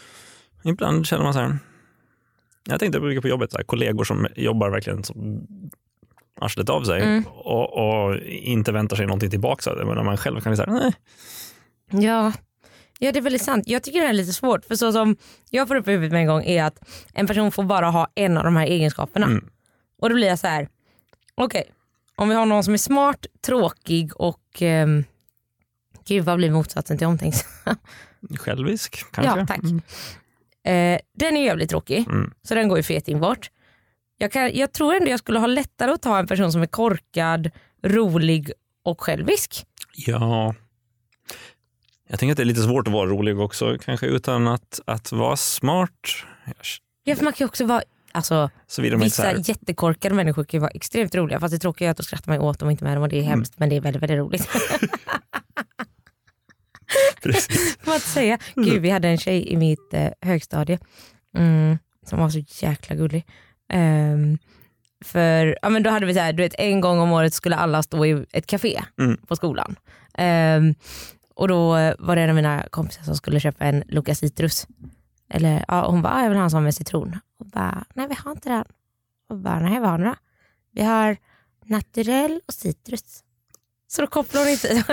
ibland 0.64 1.06
känner 1.06 1.24
man 1.24 1.34
så 1.34 1.40
här, 1.40 1.58
jag 2.70 2.80
tänkte 2.80 3.00
brukar 3.00 3.22
på 3.22 3.28
jobbet, 3.28 3.52
så 3.52 3.58
här, 3.58 3.64
kollegor 3.64 4.04
som 4.04 4.28
jobbar 4.36 4.70
verkligen 4.70 5.04
som 5.04 5.48
arslet 6.42 6.70
av 6.70 6.84
sig 6.84 7.02
Mm. 7.02 7.24
och, 7.28 7.74
och 7.78 8.18
inte 8.26 8.72
väntar 8.72 8.96
sig 8.96 9.06
någonting 9.06 9.30
tillbaka 9.30 9.74
men 9.76 9.88
när 9.96 10.04
man 10.04 10.18
själv 10.18 10.42
kan 10.42 10.58
säga, 10.58 10.72
nej, 10.72 10.94
Ja. 11.92 12.34
ja, 13.00 13.12
det 13.12 13.20
är 13.20 13.22
väldigt 13.22 13.42
sant. 13.42 13.64
Jag 13.68 13.84
tycker 13.84 14.02
det 14.02 14.08
är 14.08 14.14
lite 14.14 14.34
svårt. 14.34 14.66
För 14.66 14.76
så 14.76 14.92
som 14.92 15.16
jag 15.50 15.68
får 15.68 15.76
upp 15.76 15.88
i 15.88 15.92
huvudet 15.92 16.12
med 16.12 16.22
en 16.22 16.28
gång 16.28 16.44
är 16.44 16.64
att 16.64 16.80
en 17.14 17.28
person 17.28 17.52
får 17.52 17.64
bara 17.64 17.90
ha 17.90 18.08
en 18.16 18.38
av 18.38 18.44
de 18.44 18.56
här 18.56 18.66
egenskaperna. 18.66 19.26
Mm. 19.26 19.50
Och 19.98 20.10
då 20.10 20.16
blir 20.16 20.28
jag 20.28 20.40
så 20.40 20.48
här. 20.48 20.68
okej, 21.36 21.64
om 22.16 22.30
vi 22.30 22.36
har 22.36 22.46
någon 22.46 22.64
som 22.64 22.74
är 22.74 22.78
smart, 22.78 23.26
tråkig 23.46 24.12
och 24.22 24.62
um, 24.62 25.04
Gud 26.08 26.26
vad 26.26 26.38
blir 26.38 26.52
motsatsen 26.52 26.98
till 26.98 27.08
omtänksam? 27.08 27.50
självisk 28.40 29.06
kanske. 29.12 29.40
Ja, 29.40 29.46
tack. 29.48 29.64
Mm. 29.64 29.82
Eh, 30.66 31.00
den 31.18 31.38
är 31.38 31.46
jävligt 31.46 31.70
tråkig, 31.70 32.06
Mm. 32.08 32.34
så 32.44 32.56
den 32.56 32.68
går 32.68 32.78
ju 32.78 32.84
feting 32.84 33.20
bort. 33.20 33.52
Jag, 34.18 34.32
kan, 34.32 34.56
jag 34.56 34.72
tror 34.74 34.94
ändå 34.96 35.10
jag 35.10 35.20
skulle 35.20 35.40
ha 35.40 35.48
lättare 35.48 35.92
att 35.92 36.02
ta 36.02 36.20
en 36.20 36.28
person 36.28 36.52
som 36.52 36.62
är 36.62 36.66
korkad, 36.66 37.52
rolig 37.84 38.52
och 38.84 39.02
självisk. 39.02 39.66
Ja. 39.96 40.56
Jag 42.10 42.20
tänker 42.20 42.32
att 42.32 42.38
det 42.38 42.44
är 42.44 42.46
lite 42.46 42.62
svårt 42.62 42.88
att 42.88 42.94
vara 42.94 43.10
rolig 43.10 43.40
också, 43.40 43.78
kanske 43.86 44.06
utan 44.06 44.48
att, 44.48 44.80
att 44.86 45.12
vara 45.12 45.36
smart. 45.38 46.08
Ja, 47.04 47.16
för 47.16 47.24
man 47.24 47.34
kan 47.34 47.46
ju 47.46 47.50
också 47.50 47.66
vara, 47.66 47.82
alltså, 48.12 48.50
vissa 48.78 49.24
här, 49.24 49.50
jättekorkade 49.50 50.16
människor 50.16 50.44
kan 50.44 50.58
ju 50.58 50.62
vara 50.62 50.72
extremt 50.72 51.16
roliga 51.16 51.40
fast 51.40 51.52
det 51.54 51.60
tråkiga 51.60 51.88
är 51.88 51.92
att 51.92 51.98
då 51.98 52.04
skrattar 52.04 52.32
man 52.32 52.42
åt 52.42 52.60
dem 52.60 52.68
och 52.68 52.72
inte 52.72 52.84
med 52.84 52.98
dem 52.98 53.04
och 53.04 53.10
det 53.10 53.20
är 53.20 53.24
hemskt 53.24 53.54
men 53.60 53.70
det 53.70 53.76
är 53.76 53.82
väldigt, 53.82 54.02
väldigt 54.04 54.18
roligt. 54.18 54.48
man 57.86 57.96
inte 57.96 58.08
säga. 58.08 58.38
Gud 58.56 58.82
vi 58.82 58.90
hade 58.90 59.08
en 59.08 59.18
tjej 59.18 59.48
i 59.54 59.58
mitt 59.58 59.94
eh, 59.94 60.10
högstadie 60.22 60.80
mm, 61.38 61.78
som 62.06 62.20
var 62.20 62.30
så 62.30 62.40
jäkla 62.66 62.96
gullig. 62.96 63.26
Ehm, 63.70 64.38
för 65.06 65.58
ja, 65.62 65.70
men 65.70 65.84
då 65.84 65.90
hade 65.90 66.06
vi 66.06 66.14
så 66.14 66.20
här, 66.20 66.34
du 66.34 66.44
vet, 66.44 66.56
en 66.58 66.82
gång 66.82 67.00
om 67.00 67.12
året 67.12 67.34
skulle 67.34 67.56
alla 67.56 67.84
stå 67.84 68.06
i 68.06 68.26
ett 68.32 68.48
café 68.48 68.84
Mm. 69.00 69.18
på 69.28 69.36
skolan. 69.36 69.76
Ehm, 70.14 70.76
och 71.36 71.48
då 71.48 71.70
var 72.00 72.16
det 72.16 72.22
en 72.22 72.30
av 72.30 72.36
mina 72.36 72.64
kompisar 72.70 73.04
som 73.04 73.16
skulle 73.16 73.40
köpa 73.40 73.66
en 73.66 73.84
Luca 73.88 74.16
citrus. 74.16 74.68
Eller, 75.30 75.66
ja, 75.68 75.88
hon 75.90 76.02
bara, 76.02 76.14
"Ah, 76.14 76.22
jag 76.22 76.30
vill 76.30 76.38
ha 76.38 76.44
en 76.44 76.52
sån 76.52 76.64
med 76.64 76.76
citron. 76.76 77.20
Och 77.40 77.46
bara, 77.46 77.86
nej 77.94 78.08
vi 78.08 78.16
har 78.24 78.32
inte 78.32 78.50
den. 78.50 78.66
Och 79.30 79.38
bara, 79.38 79.60
nej 79.60 79.80
vad 79.80 79.90
har 79.90 79.98
ni 79.98 80.04
då? 80.06 80.16
Vi 80.72 80.82
har 80.84 81.18
naturell 81.66 82.40
och 82.48 82.54
citrus. 82.54 83.23
Så 83.96 84.02
då 84.02 84.08
kopplar 84.08 84.42
hon 84.42 84.50
inte. 84.50 84.84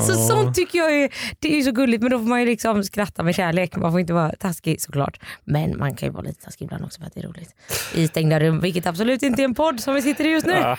så 0.00 0.12
Åh. 0.12 0.26
sånt 0.26 0.54
tycker 0.54 0.78
jag 0.78 0.94
är, 0.94 1.10
det 1.38 1.52
är 1.52 1.56
ju 1.56 1.62
så 1.62 1.72
gulligt 1.72 2.02
men 2.02 2.10
då 2.10 2.18
får 2.18 2.26
man 2.26 2.40
ju 2.40 2.46
liksom 2.46 2.84
skratta 2.84 3.22
med 3.22 3.34
kärlek. 3.34 3.76
Man 3.76 3.92
får 3.92 4.00
inte 4.00 4.12
vara 4.12 4.32
taskig 4.32 4.80
såklart. 4.80 5.20
Men 5.44 5.78
man 5.78 5.96
kan 5.96 6.08
ju 6.08 6.12
vara 6.12 6.22
lite 6.22 6.44
taskig 6.44 6.64
ibland 6.64 6.84
också 6.84 7.00
för 7.00 7.06
att 7.06 7.14
det 7.14 7.20
är 7.20 7.28
roligt. 7.28 7.54
I 7.94 8.08
stängda 8.08 8.40
rum, 8.40 8.60
vilket 8.60 8.86
absolut 8.86 9.22
inte 9.22 9.42
är 9.42 9.44
en 9.44 9.54
podd 9.54 9.80
som 9.80 9.94
vi 9.94 10.02
sitter 10.02 10.24
i 10.24 10.30
just 10.30 10.46
nu. 10.46 10.52
Ah. 10.52 10.78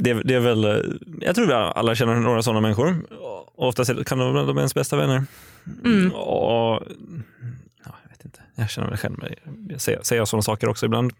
Det, 0.00 0.12
det 0.12 0.34
är 0.34 0.40
väl, 0.40 0.64
eh, 0.64 0.76
jag 1.20 1.34
tror 1.34 1.46
vi 1.46 1.52
alla 1.52 1.94
känner 1.94 2.14
några 2.14 2.42
sådana 2.42 2.60
människor. 2.60 3.12
Och 3.12 3.68
Oftast 3.68 4.04
kan 4.04 4.18
de 4.18 4.34
vara 4.34 4.58
ens 4.58 4.74
bästa 4.74 4.96
vänner. 4.96 5.24
Mm. 5.84 6.12
Och, 6.12 6.82
ja, 7.84 7.94
jag 8.02 8.10
vet 8.10 8.24
inte, 8.24 8.40
jag 8.54 8.70
känner 8.70 8.88
väl 8.88 8.98
själv, 8.98 9.16
jag 9.68 9.80
säger, 9.80 10.02
säger 10.02 10.24
sådana 10.24 10.42
saker 10.42 10.68
också 10.68 10.86
ibland. 10.86 11.12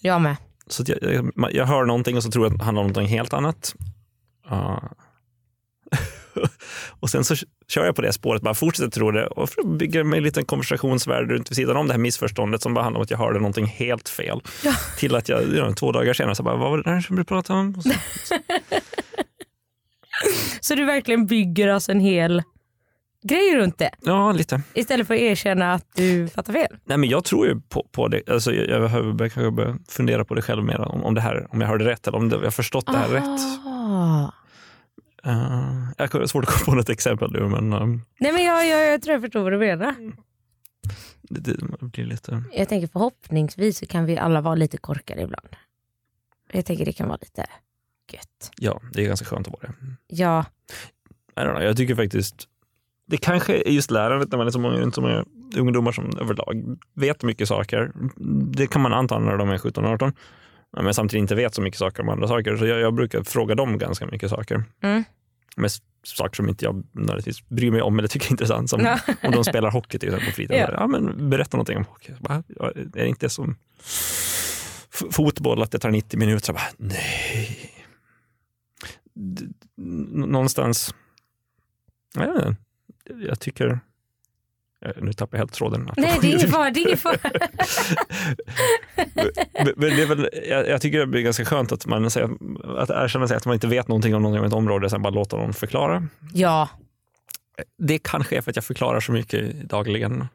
Jag 0.00 0.20
med. 0.20 0.36
Så 0.72 0.82
att 0.82 0.88
jag, 0.88 0.98
jag, 1.02 1.32
jag 1.52 1.66
hör 1.66 1.84
någonting 1.84 2.16
och 2.16 2.22
så 2.22 2.30
tror 2.30 2.44
jag 2.44 2.52
att 2.52 2.58
det 2.58 2.64
handlar 2.64 2.82
om 2.82 2.88
någonting 2.88 3.18
helt 3.18 3.32
annat. 3.32 3.74
Ja. 4.48 4.82
och 7.00 7.10
sen 7.10 7.24
så 7.24 7.34
kör 7.68 7.84
jag 7.84 7.96
på 7.96 8.02
det 8.02 8.12
spåret, 8.12 8.42
bara 8.42 8.54
fortsätter 8.54 8.90
tro 8.90 9.10
det 9.10 9.26
och 9.26 9.48
bygga 9.78 10.04
mig 10.04 10.16
en 10.16 10.24
liten 10.24 10.44
konversationsvärld 10.44 11.30
runt 11.30 11.50
vid 11.50 11.56
sidan 11.56 11.76
om 11.76 11.86
det 11.86 11.92
här 11.92 11.98
missförståndet 12.00 12.62
som 12.62 12.74
bara 12.74 12.84
handlar 12.84 12.98
om 12.98 13.02
att 13.02 13.10
jag 13.10 13.18
hörde 13.18 13.38
någonting 13.38 13.66
helt 13.66 14.08
fel. 14.08 14.40
Ja. 14.64 14.72
Till 14.98 15.14
att 15.14 15.28
jag 15.28 15.42
you 15.42 15.56
know, 15.56 15.74
två 15.74 15.92
dagar 15.92 16.14
senare 16.14 16.34
så 16.34 16.42
bara, 16.42 16.56
vad 16.56 16.70
var 16.70 16.78
det 16.78 16.90
där 16.90 17.00
som 17.00 17.16
du 17.16 17.24
pratade 17.24 17.60
om? 17.60 17.74
Och 17.76 17.82
så, 17.82 17.90
Så 20.60 20.74
du 20.74 20.84
verkligen 20.84 21.26
bygger 21.26 21.68
alltså 21.68 21.92
en 21.92 22.00
hel 22.00 22.42
grej 23.22 23.56
runt 23.56 23.78
det 23.78 23.90
ja, 24.02 24.32
lite. 24.32 24.62
istället 24.74 25.06
för 25.06 25.14
att 25.14 25.20
erkänna 25.20 25.72
att 25.74 25.86
du 25.94 26.28
fattar 26.28 26.52
fel. 26.52 26.76
Nej, 26.84 26.98
men 26.98 27.08
jag 27.08 27.24
tror 27.24 27.46
ju 27.46 27.60
på, 27.60 27.86
på 27.92 28.08
det. 28.08 28.28
Alltså, 28.28 28.52
jag, 28.52 28.68
jag 28.68 28.80
behöver 28.80 29.28
kanske 29.28 29.50
börja 29.50 29.78
fundera 29.88 30.24
på 30.24 30.34
det 30.34 30.42
själv 30.42 30.64
mer, 30.64 30.80
om, 30.80 31.04
om, 31.04 31.14
det 31.14 31.20
här, 31.20 31.46
om 31.50 31.60
jag 31.60 31.68
hörde 31.68 31.84
rätt 31.84 32.06
eller 32.06 32.18
om 32.18 32.28
det, 32.28 32.36
jag 32.36 32.42
har 32.42 32.50
förstått 32.50 32.86
det 32.86 32.98
här 32.98 33.08
rätt. 33.08 33.40
Ah. 33.66 34.32
Uh, 35.26 35.90
jag 35.98 36.12
har 36.12 36.26
svårt 36.26 36.44
att 36.44 36.50
komma 36.50 36.64
på 36.64 36.74
något 36.74 36.88
exempel 36.88 37.32
nu, 37.32 37.40
men 37.40 37.72
um, 37.72 38.02
Nej 38.20 38.32
men 38.32 38.44
jag, 38.44 38.68
jag, 38.68 38.92
jag 38.92 39.02
tror 39.02 39.12
jag 39.12 39.22
förstår 39.22 39.42
vad 39.42 39.52
du 39.52 39.58
menar. 39.58 39.94
det, 41.22 41.40
det 41.40 41.56
blir 41.80 42.04
lite... 42.04 42.42
Jag 42.52 42.68
tänker 42.68 42.86
förhoppningsvis 42.86 43.78
så 43.78 43.86
kan 43.86 44.04
vi 44.04 44.18
alla 44.18 44.40
vara 44.40 44.54
lite 44.54 44.76
korkade 44.76 45.22
ibland. 45.22 45.48
Jag 46.52 46.66
tänker 46.66 46.84
det 46.84 46.92
kan 46.92 47.08
vara 47.08 47.18
lite 47.20 47.46
gött. 48.12 48.50
Ja, 48.56 48.80
det 48.92 49.02
är 49.02 49.06
ganska 49.06 49.26
skönt 49.26 49.46
att 49.46 49.52
vara 49.52 49.62
det. 49.62 49.74
Ja, 50.06 50.44
I 51.38 51.40
don't 51.40 51.50
know, 51.50 51.62
jag 51.62 51.76
tycker 51.76 51.94
faktiskt, 51.94 52.47
det 53.08 53.16
kanske 53.16 53.54
är 53.56 53.70
just 53.70 53.90
lärandet 53.90 54.30
när 54.30 54.38
man 54.38 54.46
är 54.46 54.50
så 54.50 54.58
många, 54.58 54.90
så 54.90 55.00
många 55.00 55.24
ungdomar 55.56 55.92
som 55.92 56.10
överlag 56.20 56.78
vet 56.94 57.22
mycket 57.22 57.48
saker. 57.48 57.92
Det 58.52 58.66
kan 58.66 58.82
man 58.82 58.92
anta 58.92 59.18
när 59.18 59.36
de 59.36 59.50
är 59.50 59.58
17-18. 59.58 60.12
Men 60.82 60.94
samtidigt 60.94 61.20
inte 61.22 61.34
vet 61.34 61.54
så 61.54 61.62
mycket 61.62 61.78
saker 61.78 62.02
om 62.02 62.08
andra 62.08 62.28
saker. 62.28 62.56
Så 62.56 62.66
jag, 62.66 62.80
jag 62.80 62.94
brukar 62.94 63.22
fråga 63.22 63.54
dem 63.54 63.78
ganska 63.78 64.06
mycket 64.06 64.30
saker. 64.30 64.64
Mm. 64.82 65.04
Mest 65.56 65.82
saker 66.02 66.36
som 66.36 66.48
inte 66.48 66.64
jag 66.64 66.84
nödvändigtvis 66.92 67.48
bryr 67.48 67.70
mig 67.70 67.82
om 67.82 67.98
eller 67.98 68.08
tycker 68.08 68.26
är 68.26 68.30
intressant. 68.30 68.70
Som 68.70 68.80
Ja. 68.80 68.98
om 69.22 69.32
de 69.32 69.44
spelar 69.44 69.70
hockey 69.70 69.98
till 69.98 70.08
exempel 70.08 70.28
på 70.28 70.34
fritiden. 70.34 70.58
Ja. 70.60 70.70
Ja. 70.80 70.86
men 70.86 71.30
berätta 71.30 71.56
någonting 71.56 71.76
om 71.76 71.84
hockey. 71.84 72.12
Bara, 72.20 72.34
är 72.60 72.72
det 72.92 73.08
inte 73.08 73.28
som 73.28 73.56
fotboll 75.10 75.62
att 75.62 75.70
det 75.72 75.78
tar 75.78 75.90
90 75.90 76.18
minuter? 76.18 76.48
Jag 76.48 76.54
bara, 76.56 76.88
nej. 76.94 77.70
D- 79.14 79.46
Någonstans, 80.26 80.94
jag, 82.14 82.34
vet 82.34 82.46
inte. 82.46 82.56
Jag 83.28 83.40
tycker, 83.40 83.80
eh, 84.84 84.92
nu 85.02 85.12
tappar 85.12 85.36
jag 85.36 85.40
helt 85.40 85.52
tråden. 85.52 85.90
nej 85.96 86.18
det 86.20 86.26
är 86.28 86.34
ingen 86.34 86.48
fara. 86.48 86.70
Det 86.70 86.80
är 86.80 86.86
ingen 86.86 86.98
fara. 86.98 87.18
men, 89.76 89.96
det 89.96 90.02
är 90.02 90.06
väl, 90.06 90.28
jag, 90.48 90.68
jag 90.68 90.80
tycker 90.82 90.98
det 90.98 91.06
blir 91.06 91.22
ganska 91.22 91.44
skönt 91.44 91.72
att 91.72 91.86
man 91.86 92.10
säger, 92.10 92.30
att 92.78 92.90
erkänna 92.90 93.28
sig 93.28 93.36
att 93.36 93.44
man 93.44 93.54
inte 93.54 93.66
vet 93.66 93.88
någonting 93.88 94.14
om 94.14 94.44
ett 94.44 94.52
område, 94.52 94.90
sen 94.90 95.02
bara 95.02 95.14
låta 95.14 95.36
någon 95.36 95.52
förklara. 95.52 96.06
Ja, 96.34 96.68
Det 97.78 97.98
kanske 97.98 98.36
är 98.36 98.40
för 98.40 98.50
att 98.50 98.56
jag 98.56 98.64
förklarar 98.64 99.00
så 99.00 99.12
mycket 99.12 99.68
dagligen 99.68 100.26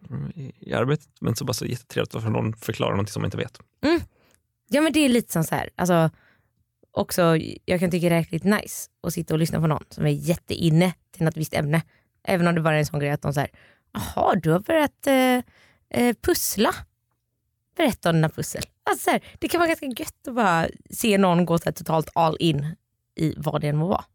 i, 0.59 0.73
arbetet, 0.73 1.07
men 1.21 1.35
så 1.35 1.45
bara 1.45 1.53
så 1.53 1.65
jättetrevligt 1.65 2.15
att 2.15 2.31
någon 2.31 2.53
förklarar 2.53 2.91
någonting 2.91 3.11
som 3.11 3.21
man 3.21 3.27
inte 3.27 3.37
vet. 3.37 3.59
ja 4.69 4.81
men 4.81 4.93
det 4.93 4.99
är 4.99 5.09
lite 5.09 5.33
som 5.33 5.43
så 5.43 5.55
här. 5.55 5.69
Alltså, 5.75 6.09
också, 6.91 7.37
jag 7.65 7.79
kan 7.79 7.91
tycka 7.91 8.09
det 8.09 8.15
är 8.15 8.19
riktigt 8.19 8.43
nice 8.43 8.89
att 9.07 9.13
sitta 9.13 9.33
och 9.33 9.39
lyssna 9.39 9.59
på 9.59 9.67
någon 9.67 9.83
som 9.89 10.05
är 10.05 10.09
jätteinne 10.09 10.93
till 11.11 11.25
något 11.25 11.37
visst 11.37 11.53
ämne. 11.53 11.81
Även 12.23 12.47
om 12.47 12.55
det 12.55 12.61
bara 12.61 12.75
är 12.75 12.79
en 12.79 12.85
sån 12.85 12.99
grej 12.99 13.11
att 13.11 13.21
de 13.21 13.33
säger 13.33 13.49
jaha 13.93 14.35
du 14.35 14.51
har 14.51 14.59
börjat 14.59 15.07
eh, 15.07 16.03
eh, 16.03 16.15
pussla. 16.21 16.75
berätta 17.77 18.09
om 18.09 18.15
dina 18.15 18.29
pussel. 18.29 18.63
Alltså 18.83 19.03
så 19.03 19.11
här, 19.11 19.21
det 19.39 19.47
kan 19.47 19.59
vara 19.59 19.67
ganska 19.67 19.85
gött 19.85 20.27
att 20.27 20.35
bara 20.35 20.67
se 20.89 21.17
någon 21.17 21.45
gå 21.45 21.57
så 21.57 21.71
totalt 21.71 22.09
all 22.15 22.37
in 22.39 22.75
i 23.15 23.33
vad 23.37 23.61
det 23.61 23.67
än 23.67 23.77
må 23.77 23.87
vara. 23.87 24.05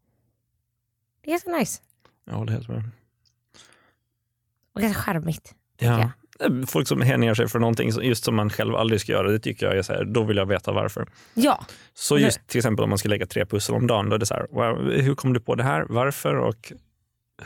Det 1.23 1.29
är 1.29 1.31
ganska 1.31 1.51
nice 1.51 1.81
Jag 2.25 2.33
håller 2.33 2.51
helt 2.53 2.67
med. 2.67 2.83
och 4.75 4.81
ganska 4.81 5.01
charmigt. 5.01 5.55
Ja. 5.77 5.99
jag. 6.39 6.69
Folk 6.69 6.87
som 6.87 7.01
hänger 7.01 7.33
sig 7.33 7.47
för 7.47 7.59
någonting 7.59 7.89
just 8.01 8.23
som 8.23 8.35
man 8.35 8.49
själv 8.49 8.75
aldrig 8.75 9.01
ska 9.01 9.11
göra, 9.11 9.31
det 9.31 9.39
tycker 9.39 9.65
jag 9.65 9.77
är 9.77 9.81
så 9.81 9.93
här, 9.93 10.03
då 10.05 10.23
vill 10.23 10.37
jag 10.37 10.45
veta 10.45 10.71
varför. 10.71 11.07
Ja, 11.33 11.65
Så 11.93 12.17
just 12.17 12.47
till 12.47 12.57
exempel 12.57 12.83
om 12.83 12.89
man 12.89 12.97
ska 12.97 13.09
lägga 13.09 13.25
tre 13.25 13.45
pussel 13.45 13.75
om 13.75 13.87
dagen, 13.87 14.09
då 14.09 14.15
är 14.15 14.19
det 14.19 14.25
så 14.25 14.33
här, 14.33 14.47
hur 15.01 15.15
kom 15.15 15.33
du 15.33 15.39
på 15.39 15.55
det 15.55 15.63
här, 15.63 15.85
varför 15.89 16.35
och 16.35 16.73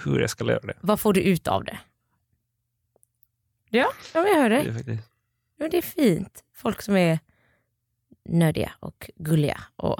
hur 0.05 0.21
eskalerar 0.21 0.61
det? 0.63 0.73
vad 0.81 0.99
får 0.99 1.13
du 1.13 1.21
ut 1.21 1.47
av 1.47 1.63
det? 1.63 1.79
Ja, 3.69 3.91
ja 4.13 4.27
jag 4.27 4.35
hör 4.41 4.49
det 4.49 4.55
det. 4.63 4.69
är 4.69 4.73
faktiskt... 4.73 5.09
Ja, 5.59 5.67
det 5.71 5.77
är 5.77 5.81
fint. 5.81 6.43
Folk 6.55 6.81
som 6.81 6.95
är 6.97 7.19
nördiga 8.29 8.71
och 8.79 9.09
gulliga 9.15 9.59
och 9.75 9.99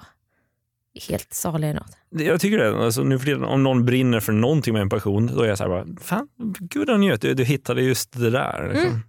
helt 1.08 1.34
saliga 1.34 1.70
i 1.72 1.74
något. 1.74 1.98
Det- 2.10 2.24
Jag 2.24 2.42
tycker 2.42 2.58
det. 2.58 2.86
Alltså, 2.86 3.04
nu 3.04 3.20
för 3.20 3.26
tiden, 3.26 3.44
om 3.44 3.64
någon 3.64 3.86
brinner 3.86 4.20
för 4.20 4.32
någonting 4.34 4.74
med 4.74 4.82
en 4.82 4.90
passion, 4.90 5.28
då 5.28 5.42
är 5.42 5.48
jag 5.48 5.58
så 5.58 5.64
här 5.64 5.70
bara, 5.70 5.86
fan, 6.02 6.28
gud 6.60 6.88
vad 6.88 7.00
njöt, 7.00 7.22
du, 7.22 7.34
du 7.34 7.44
hittade 7.44 7.82
just 7.82 8.12
det 8.20 8.30
där. 8.30 8.70
Liksom. 8.70 8.88
Mm. 8.90 9.00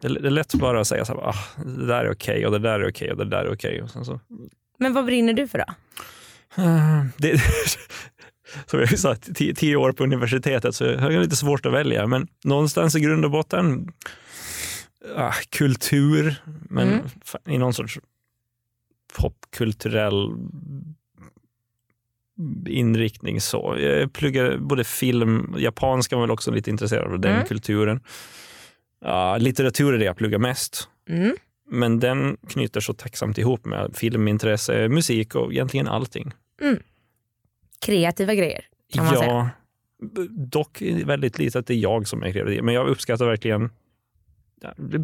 Det, 0.00 0.08
det 0.08 0.28
är 0.28 0.30
lätt 0.30 0.54
bara 0.54 0.80
att 0.80 0.86
säga 0.86 1.04
så 1.04 1.12
här, 1.14 1.20
ah, 1.28 1.34
det 1.64 1.86
där 1.86 2.04
är 2.04 2.12
okej 2.12 2.46
och 2.46 2.52
det 2.52 2.58
där 2.58 2.80
är 2.80 2.88
okej 2.90 3.10
och 3.10 3.16
det 3.16 3.24
där 3.24 3.44
är 3.44 3.52
okej. 3.54 3.82
Och 3.82 3.90
sen 3.90 4.04
så, 4.04 4.20
Men 4.78 4.92
vad 4.92 5.04
brinner 5.04 5.32
du 5.32 5.48
för 5.48 5.58
då? 5.58 5.64
Ah, 6.62 7.04
det, 7.18 7.40
som 8.66 8.80
jag 8.80 8.98
sa, 8.98 9.14
tio, 9.14 9.54
tio 9.54 9.76
år 9.76 9.92
på 9.92 10.04
universitetet 10.04 10.74
så 10.74 10.84
jag 10.84 10.98
har 10.98 11.10
lite 11.10 11.36
svårt 11.36 11.66
att 11.66 11.72
välja. 11.72 12.06
Men 12.06 12.28
någonstans 12.44 12.96
i 12.96 13.00
grund 13.00 13.24
och 13.24 13.30
botten, 13.30 13.88
ah, 15.16 15.32
kultur, 15.50 16.34
men 16.68 16.88
Mm. 16.88 17.06
i 17.48 17.58
någon 17.58 17.74
sorts 17.74 17.98
popkulturell 19.18 20.30
inriktning. 22.66 23.40
så. 23.40 23.76
Jag 23.78 24.12
pluggar 24.12 24.58
både 24.58 24.84
film, 24.84 25.54
japanska 25.58 26.16
var 26.16 26.22
väl 26.22 26.30
också 26.30 26.50
lite 26.50 26.70
intresserad 26.70 27.12
av 27.12 27.20
den 27.20 27.34
Mm. 27.34 27.46
kulturen. 27.46 28.00
Ja, 29.00 29.36
litteratur 29.38 29.94
är 29.94 29.98
det 29.98 30.04
jag 30.04 30.16
pluggar 30.16 30.38
mest. 30.38 30.88
Mm. 31.08 31.36
Men 31.70 32.00
den 32.00 32.36
knyter 32.48 32.80
så 32.80 32.92
tacksamt 32.92 33.38
ihop 33.38 33.64
med 33.64 33.96
filmintresse, 33.96 34.88
musik 34.88 35.34
och 35.34 35.52
egentligen 35.52 35.88
allting. 35.88 36.32
Kreativa 37.80 38.34
grejer 38.34 38.64
kan 38.92 39.04
man 39.04 39.14
ja, 39.14 39.20
säga. 39.20 39.50
dock 40.30 40.82
väldigt 41.04 41.38
lite 41.38 41.58
att 41.58 41.66
det 41.66 41.74
är 41.74 41.78
jag 41.78 42.08
som 42.08 42.22
är 42.22 42.32
kreativ. 42.32 42.62
Men 42.62 42.74
jag 42.74 42.88
uppskattar 42.88 43.26
verkligen, 43.26 43.70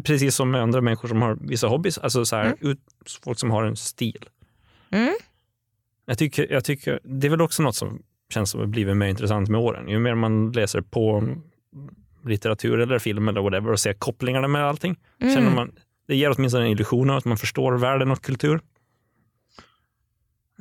precis 0.03 0.35
som 0.35 0.51
med 0.51 0.61
andra 0.61 0.81
människor 0.81 1.07
som 1.07 1.21
har 1.21 1.37
vissa 1.41 1.67
hobbys, 1.67 1.97
alltså 1.97 2.25
så 2.25 2.35
här, 2.35 2.55
Mm. 2.61 2.77
folk 3.23 3.39
som 3.39 3.51
har 3.51 3.63
en 3.63 3.75
stil. 3.75 4.29
Mm. 4.91 5.13
Jag 6.05 6.17
tycker, 6.17 6.51
jag 6.51 6.63
tycker, 6.65 6.99
det 7.03 7.27
är 7.27 7.31
väl 7.31 7.41
också 7.41 7.63
något 7.63 7.75
som 7.75 8.03
känns 8.33 8.49
som 8.49 8.59
har 8.59 8.67
blivit 8.67 8.97
mer 8.97 9.07
intressant 9.07 9.49
med 9.49 9.61
åren. 9.61 9.89
Ju 9.89 9.99
mer 9.99 10.15
man 10.15 10.51
läser 10.51 10.81
på 10.81 11.27
litteratur 12.25 12.79
eller 12.79 12.99
film 12.99 13.27
eller 13.27 13.41
whatever 13.41 13.71
och 13.71 13.79
ser 13.79 13.93
kopplingarna 13.93 14.47
med 14.47 14.65
allting, 14.65 14.95
Mm. 15.21 15.33
känner 15.35 15.51
man, 15.55 15.71
det 16.07 16.15
ger 16.15 16.31
åtminstone 16.37 16.65
en 16.65 16.71
illusion 16.71 17.09
av 17.09 17.17
att 17.17 17.25
man 17.25 17.37
förstår 17.37 17.77
världen 17.77 18.11
och 18.11 18.21
kultur. 18.21 18.61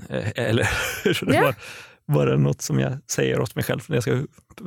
Eh, 0.09 0.31
Eller 0.35 0.69
Ja. 1.27 1.55
Var 2.13 2.27
bara 2.27 2.37
något 2.37 2.63
som 2.63 2.79
jag 2.79 2.99
säger 3.11 3.41
åt 3.41 3.55
mig 3.55 3.65
själv 3.65 3.81
när 3.89 3.97
jag 3.97 4.03
ska 4.03 4.23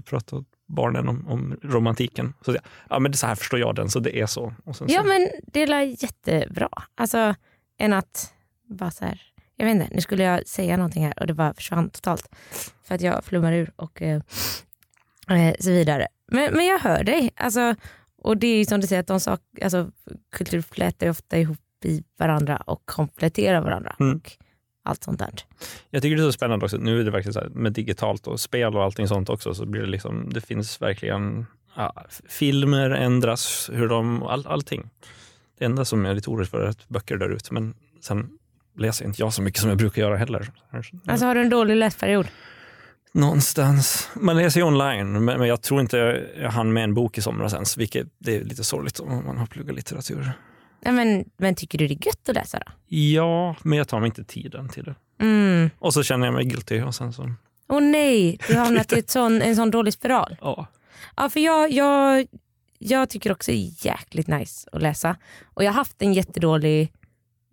prata 0.05 0.35
åt 0.35 0.47
barnen 0.67 1.07
om, 1.07 1.27
om 1.27 1.59
romantiken. 1.63 2.33
Så 2.41 2.51
jag, 2.51 2.61
ja, 2.89 2.99
men 2.99 3.11
det 3.11 3.15
är 3.15 3.17
så 3.17 3.27
här 3.27 3.35
förstår 3.35 3.59
jag 3.59 3.75
den, 3.75 3.89
så 3.89 3.99
det 3.99 4.19
är 4.19 4.25
så. 4.25 4.53
Sen 4.73 4.87
Ja 4.89 5.01
så 5.01 5.07
men 5.07 5.29
det 5.47 5.63
är 5.63 6.03
jättebra. 6.03 6.69
Alltså 6.95 7.35
än 7.77 7.93
att 7.93 8.33
bara 8.69 8.91
så 8.91 9.05
här, 9.05 9.21
jag 9.55 9.65
vet 9.65 9.75
inte, 9.75 9.87
nu 9.91 10.01
skulle 10.01 10.23
jag 10.23 10.47
säga 10.47 10.77
någonting 10.77 11.05
här 11.05 11.19
och 11.19 11.27
det 11.27 11.33
bara 11.33 11.53
försvann 11.53 11.89
totalt. 11.89 12.35
För 12.83 12.95
att 12.95 13.01
jag 13.01 13.23
flummar 13.23 13.53
ur 13.53 13.71
och 13.75 14.01
eh, 14.01 14.21
eh, 15.29 15.55
så 15.59 15.69
vidare. 15.69 16.07
Men, 16.31 16.53
men 16.53 16.65
jag 16.65 16.79
hör 16.79 17.03
dig. 17.03 17.31
Alltså, 17.35 17.75
och 18.17 18.37
det 18.37 18.47
är 18.47 18.57
ju 18.57 18.65
som 18.65 18.81
du 18.81 18.87
säger, 18.87 18.99
att 18.99 19.07
de 19.07 19.19
sak, 19.19 19.41
alltså, 19.61 19.91
kultur 20.31 20.61
flätar 20.61 21.09
ofta 21.09 21.37
ihop 21.37 21.59
i 21.83 22.03
varandra 22.17 22.57
och 22.57 22.85
kompletterar 22.85 23.61
varandra. 23.61 23.95
Mm. 23.99 24.15
Och 24.15 24.31
allt 24.85 25.03
sånt 25.03 25.19
där. 25.19 25.33
Jag 25.89 26.01
tycker 26.01 26.15
det 26.15 26.21
är 26.21 26.25
så 26.25 26.31
spännande 26.31 26.65
också. 26.65 26.77
Nu 26.77 26.99
är 26.99 27.03
det 27.03 27.11
verkligen 27.11 27.33
så 27.33 27.39
här, 27.39 27.49
med 27.49 27.71
digitalt 27.71 28.27
och 28.27 28.39
spel 28.39 28.75
och 28.75 28.83
allting 28.83 29.07
sånt 29.07 29.29
också, 29.29 29.53
så 29.53 29.65
blir 29.65 29.81
det 29.81 29.87
liksom, 29.87 30.29
det 30.33 30.41
finns 30.41 30.81
verkligen, 30.81 31.45
ja, 31.75 32.05
filmer 32.29 32.89
ändras, 32.89 33.69
hur 33.73 33.87
de, 33.87 34.23
all, 34.23 34.47
allting. 34.47 34.89
Det 35.59 35.65
enda 35.65 35.85
som 35.85 36.05
jag 36.05 36.11
är 36.11 36.15
lite 36.15 36.29
orolig 36.29 36.47
för 36.47 36.61
är 36.61 36.67
att 36.67 36.89
böcker 36.89 37.17
dör 37.17 37.29
ut, 37.29 37.51
men 37.51 37.73
sen 38.01 38.29
läser 38.77 39.05
inte 39.05 39.21
jag 39.21 39.33
så 39.33 39.41
mycket 39.41 39.61
som 39.61 39.69
jag 39.69 39.77
brukar 39.77 40.01
göra 40.01 40.17
heller. 40.17 40.51
Alltså 41.07 41.25
har 41.25 41.35
du 41.35 41.41
en 41.41 41.49
dålig 41.49 41.75
läsperiod? 41.75 42.27
Någonstans. 43.11 44.09
Man 44.13 44.37
läser 44.37 44.59
ju 44.59 44.65
online, 44.65 45.25
men 45.25 45.39
men 45.39 45.47
jag 45.47 45.61
tror 45.61 45.81
inte 45.81 46.27
jag 46.41 46.49
hann 46.49 46.73
med 46.73 46.83
en 46.83 46.93
bok 46.93 47.17
i 47.17 47.21
somras 47.21 47.53
ens, 47.53 47.77
vilket 47.77 48.07
det 48.17 48.35
är 48.35 48.43
lite 48.43 48.63
sorgligt 48.63 48.99
om 48.99 49.25
man 49.25 49.37
har 49.37 49.45
pluggat 49.45 49.75
litteratur. 49.75 50.31
Nej, 50.85 50.93
men, 50.93 51.25
men 51.37 51.55
tycker 51.55 51.77
du 51.77 51.87
det 51.87 51.93
är 51.93 52.05
gött 52.07 52.29
att 52.29 52.35
läsa 52.35 52.59
då? 52.59 52.71
Ja, 52.97 53.55
men 53.63 53.77
jag 53.77 53.87
tar 53.87 53.99
mig 53.99 54.07
inte 54.07 54.23
tiden 54.23 54.69
till 54.69 54.83
det. 54.83 54.95
Mm. 55.21 55.69
Och 55.79 55.93
så 55.93 56.03
känner 56.03 56.25
jag 56.25 56.33
mig 56.33 56.45
guilty 56.45 56.81
och 56.81 56.95
sen 56.95 57.13
så, 57.13 57.33
Åh 57.67 57.81
nej, 57.81 58.39
du 58.47 58.53
har 58.53 58.65
hamnat 58.65 58.93
i 58.93 58.99
ett 58.99 59.09
sån, 59.09 59.41
en 59.41 59.55
sån 59.55 59.71
dålig 59.71 59.93
spiral. 59.93 60.37
ja. 60.41 60.67
Ja, 61.17 61.29
för 61.29 61.39
jag, 61.39 61.71
jag, 61.71 62.27
jag 62.79 63.09
tycker 63.09 63.31
också 63.31 63.51
det 63.51 63.57
är 63.57 63.85
jäkligt 63.85 64.27
nice 64.27 64.69
att 64.71 64.81
läsa. 64.81 65.17
Och 65.53 65.63
jag 65.63 65.69
har 65.71 65.75
haft 65.75 66.01
en 66.01 66.13
jättedålig 66.13 66.91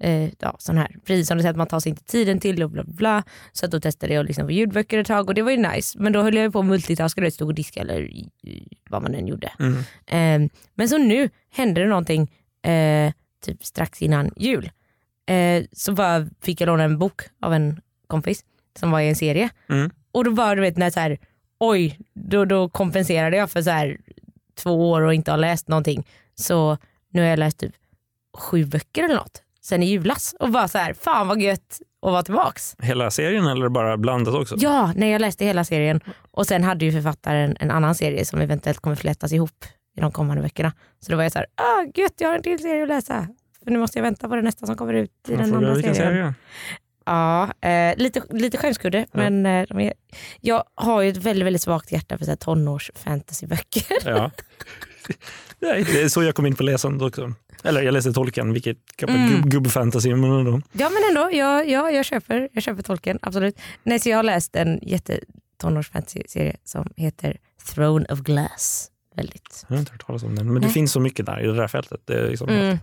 eh, 0.00 0.30
ja, 0.38 0.56
sån 0.58 0.78
här, 0.78 0.96
precis 1.04 1.28
som 1.28 1.36
du 1.36 1.42
säger 1.42 1.50
att 1.50 1.56
man 1.56 1.66
tar 1.66 1.80
sig 1.80 1.90
inte 1.90 2.04
tiden 2.04 2.40
till 2.40 2.56
det 2.56 2.64
och 2.64 2.70
bla 2.70 2.84
bla, 2.84 2.92
bla. 2.94 3.22
Så 3.52 3.64
att 3.66 3.70
då 3.72 3.80
testade 3.80 4.14
jag 4.14 4.20
att 4.20 4.26
lyssna 4.26 4.44
på 4.44 4.50
ljudböcker 4.50 4.98
ett 4.98 5.06
tag 5.06 5.28
och 5.28 5.34
det 5.34 5.42
var 5.42 5.50
ju 5.50 5.56
nice. 5.56 5.98
Men 5.98 6.12
då 6.12 6.22
höll 6.22 6.34
jag 6.34 6.52
på 6.52 6.58
att 6.58 6.66
multitaska, 6.66 7.20
du 7.20 7.24
vet, 7.26 7.34
stod 7.34 7.48
och 7.48 7.54
diska 7.54 7.80
eller 7.80 8.10
vad 8.90 9.02
man 9.02 9.14
än 9.14 9.26
gjorde. 9.26 9.52
Mm. 9.58 9.78
Eh, 10.06 10.50
men 10.74 10.88
så 10.88 10.98
nu 10.98 11.30
hände 11.50 11.80
det 11.80 11.88
någonting 11.88 12.22
eh, 12.62 13.12
typ 13.42 13.64
strax 13.64 14.02
innan 14.02 14.30
jul. 14.36 14.70
Eh, 15.26 15.64
så 15.72 15.92
bara 15.92 16.26
fick 16.42 16.60
jag 16.60 16.66
låna 16.66 16.84
en 16.84 16.98
bok 16.98 17.22
av 17.42 17.54
en 17.54 17.80
kompis 18.06 18.44
som 18.78 18.90
var 18.90 19.00
i 19.00 19.08
en 19.08 19.16
serie. 19.16 19.50
Mm. 19.68 19.90
Och 20.12 20.24
då 20.24 20.30
var 20.30 20.56
du 20.56 20.62
vet 20.62 20.76
när 20.76 20.90
så 20.90 21.00
här, 21.00 21.18
oj, 21.60 21.98
då, 22.14 22.44
då 22.44 22.68
kompenserade 22.68 23.36
jag 23.36 23.50
för 23.50 23.62
så 23.62 23.70
här 23.70 23.96
två 24.54 24.90
år 24.90 25.00
och 25.00 25.14
inte 25.14 25.30
har 25.30 25.38
läst 25.38 25.68
någonting. 25.68 26.06
Så 26.34 26.78
nu 27.10 27.20
har 27.20 27.28
jag 27.28 27.38
läst 27.38 27.58
typ 27.58 27.72
sju 28.38 28.64
böcker 28.64 29.04
eller 29.04 29.14
något 29.14 29.42
sen 29.60 29.82
i 29.82 29.86
julas. 29.86 30.34
Och 30.40 30.50
bara 30.50 30.68
så 30.68 30.78
här, 30.78 30.94
fan 30.94 31.28
vad 31.28 31.40
gött 31.40 31.80
att 32.02 32.12
vara 32.12 32.22
tillbaks. 32.22 32.76
Hela 32.78 33.10
serien 33.10 33.46
eller 33.46 33.68
bara 33.68 33.96
blandat 33.96 34.34
också? 34.34 34.56
Ja, 34.58 34.92
när 34.96 35.06
jag 35.06 35.20
läste 35.20 35.44
hela 35.44 35.64
serien. 35.64 36.00
Och 36.30 36.46
sen 36.46 36.64
hade 36.64 36.84
ju 36.84 36.92
författaren 36.92 37.56
en 37.60 37.70
annan 37.70 37.94
serie 37.94 38.24
som 38.24 38.40
eventuellt 38.40 38.80
kommer 38.80 38.96
flätas 38.96 39.32
ihop 39.32 39.64
i 39.96 40.00
de 40.00 40.12
kommande 40.12 40.42
veckorna. 40.42 40.72
Så 41.00 41.10
då 41.10 41.16
var 41.16 41.22
jag 41.22 41.32
så 41.32 41.38
här, 41.38 41.46
ah, 41.54 41.84
gött 41.94 42.14
jag 42.18 42.28
har 42.28 42.36
en 42.36 42.42
till 42.42 42.58
serie 42.58 42.82
att 42.82 42.88
läsa. 42.88 43.28
För 43.64 43.70
nu 43.70 43.78
måste 43.78 43.98
jag 43.98 44.02
vänta 44.02 44.28
på 44.28 44.36
det 44.36 44.42
nästa 44.42 44.66
som 44.66 44.76
kommer 44.76 44.94
ut 44.94 45.10
i 45.28 45.36
den 45.36 45.54
andra 45.54 45.74
serien. 45.74 45.94
serie? 45.94 46.34
Ja, 47.04 47.52
eh, 47.68 47.96
lite, 47.96 48.22
lite 48.30 48.58
skämskudde. 48.58 49.06
Men 49.12 49.46
eh, 49.46 49.66
de 49.68 49.80
är, 49.80 49.92
jag 50.40 50.64
har 50.74 51.02
ju 51.02 51.10
ett 51.10 51.16
väldigt, 51.16 51.46
väldigt 51.46 51.62
svagt 51.62 51.92
hjärta 51.92 52.18
för 52.18 52.24
så 52.24 52.30
här 52.30 52.36
tonårs 52.36 52.90
fantasyböcker. 52.94 53.84
Ja. 54.04 54.30
Nej, 55.58 55.84
det 55.84 56.02
är 56.02 56.08
så 56.08 56.22
jag 56.22 56.34
kom 56.34 56.46
in 56.46 56.54
på 56.54 56.62
läsandet 56.62 57.02
också. 57.08 57.32
Eller 57.64 57.82
jag 57.82 57.92
läste 57.92 58.12
Tolkien, 58.12 58.52
vilket 58.52 58.78
kan 58.96 59.08
vara 59.08 59.18
Mm. 59.18 59.32
gubb, 59.32 59.50
gubbfantasy. 59.50 60.14
Men 60.14 60.32
ändå. 60.32 60.60
Ja 60.72 60.90
men 60.90 61.02
ändå, 61.08 61.36
ja, 61.36 61.64
ja, 61.64 61.90
jag, 61.90 62.04
köper, 62.04 62.48
jag 62.52 62.62
köper 62.62 62.82
tolken. 62.82 63.18
Absolut. 63.22 63.60
Nej, 63.82 64.00
så 64.00 64.08
jag 64.08 64.18
har 64.18 64.22
läst 64.22 64.56
en 64.56 64.78
jättetonårs 64.82 65.90
fantasy-serie 65.90 66.56
som 66.64 66.92
heter 66.96 67.36
Throne 67.74 68.06
of 68.10 68.18
Glass. 68.20 68.88
Väldigt. 69.16 69.64
Jag 69.68 69.74
har 69.76 69.80
inte 69.80 69.92
hört 69.92 70.06
talas 70.06 70.22
om 70.22 70.34
den. 70.34 70.46
Men 70.46 70.54
det 70.54 70.60
Nej. 70.60 70.70
finns 70.70 70.92
så 70.92 71.00
mycket 71.00 71.26
där 71.26 71.40
i 71.40 71.46
det 71.46 71.56
där 71.56 71.68
fältet. 71.68 72.00
Det 72.04 72.28
liksom 72.28 72.48
Mm. 72.48 72.78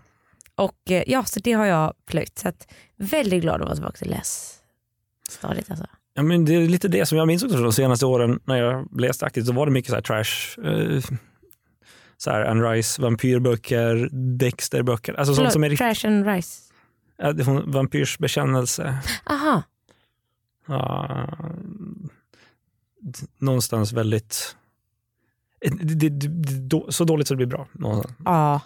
Och 0.55 0.91
eh, 0.91 1.03
ja, 1.07 1.23
så 1.23 1.39
det 1.39 1.51
har 1.53 1.65
jag 1.65 1.93
plöjt. 2.05 2.37
Så 2.39 2.47
att, 2.47 2.67
väldigt 2.95 3.41
glad 3.41 3.55
att 3.61 3.67
vara 3.67 3.75
tillbaka 3.75 3.97
till 3.97 4.09
lässtadiet. 4.09 5.71
Alltså. 5.71 5.85
Ja, 6.13 6.23
men 6.23 6.45
det 6.45 6.55
är 6.55 6.67
lite 6.67 6.87
det 6.87 7.05
som 7.05 7.17
jag 7.17 7.27
minns 7.27 7.43
också 7.43 7.55
från 7.55 7.63
de 7.63 7.73
senaste 7.73 8.05
åren 8.05 8.39
när 8.45 8.55
jag 8.55 8.99
läste 9.01 9.25
aktivt. 9.25 9.45
Så 9.45 9.53
var 9.53 9.65
det 9.65 9.71
mycket 9.71 9.89
så 9.89 9.95
här 9.95 10.01
trash. 10.01 10.61
Eh, 10.65 11.01
så 12.17 12.31
här 12.31 12.45
Anne 12.45 12.71
Rice, 12.71 13.01
vampyrböcker, 13.01 14.09
Dexter-böcker. 14.37 15.13
Alltså 15.13 15.25
sånt 15.25 15.37
Förlåt, 15.37 15.53
som 15.53 15.63
är 15.63 15.69
riktigt. 15.69 15.99
Trash 16.01 16.09
and 16.09 16.27
Rice. 16.27 16.61
Ja, 17.17 17.33
det 17.33 17.43
hon- 17.43 17.71
Vampyrs 17.71 18.17
bekännelse. 18.17 18.97
Aha. 19.25 19.63
Ja, 20.67 21.27
någonstans 23.37 23.91
väldigt... 23.93 24.55
Det, 25.61 26.09
det, 26.09 26.09
det, 26.09 26.81
så 26.89 27.03
dåligt 27.03 27.27
så 27.27 27.33
det 27.33 27.37
blir 27.37 27.47
bra. 27.47 27.67
Ja. 28.25 28.61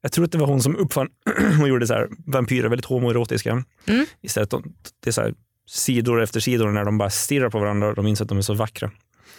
Jag 0.00 0.12
tror 0.12 0.24
att 0.24 0.32
det 0.32 0.38
var 0.38 0.46
hon 0.46 0.62
som 0.62 0.76
uppfann 0.76 1.08
och 1.62 1.68
gjorde 1.68 1.86
så 1.86 1.94
här, 1.94 2.08
vampyrer 2.26 2.68
väldigt 2.68 2.86
homoerotiska. 2.86 3.64
Mm. 3.86 4.06
Istället 4.20 4.50
de, 4.50 4.74
det 5.00 5.10
är 5.10 5.12
så 5.12 5.20
här, 5.20 5.34
sidor 5.66 6.22
efter 6.22 6.40
sidor 6.40 6.70
när 6.70 6.84
de 6.84 6.98
bara 6.98 7.10
stirrar 7.10 7.50
på 7.50 7.58
varandra 7.58 7.88
och 7.88 7.94
de 7.94 8.06
inser 8.06 8.24
att 8.24 8.28
de 8.28 8.38
är 8.38 8.42
så 8.42 8.54
vackra. 8.54 8.90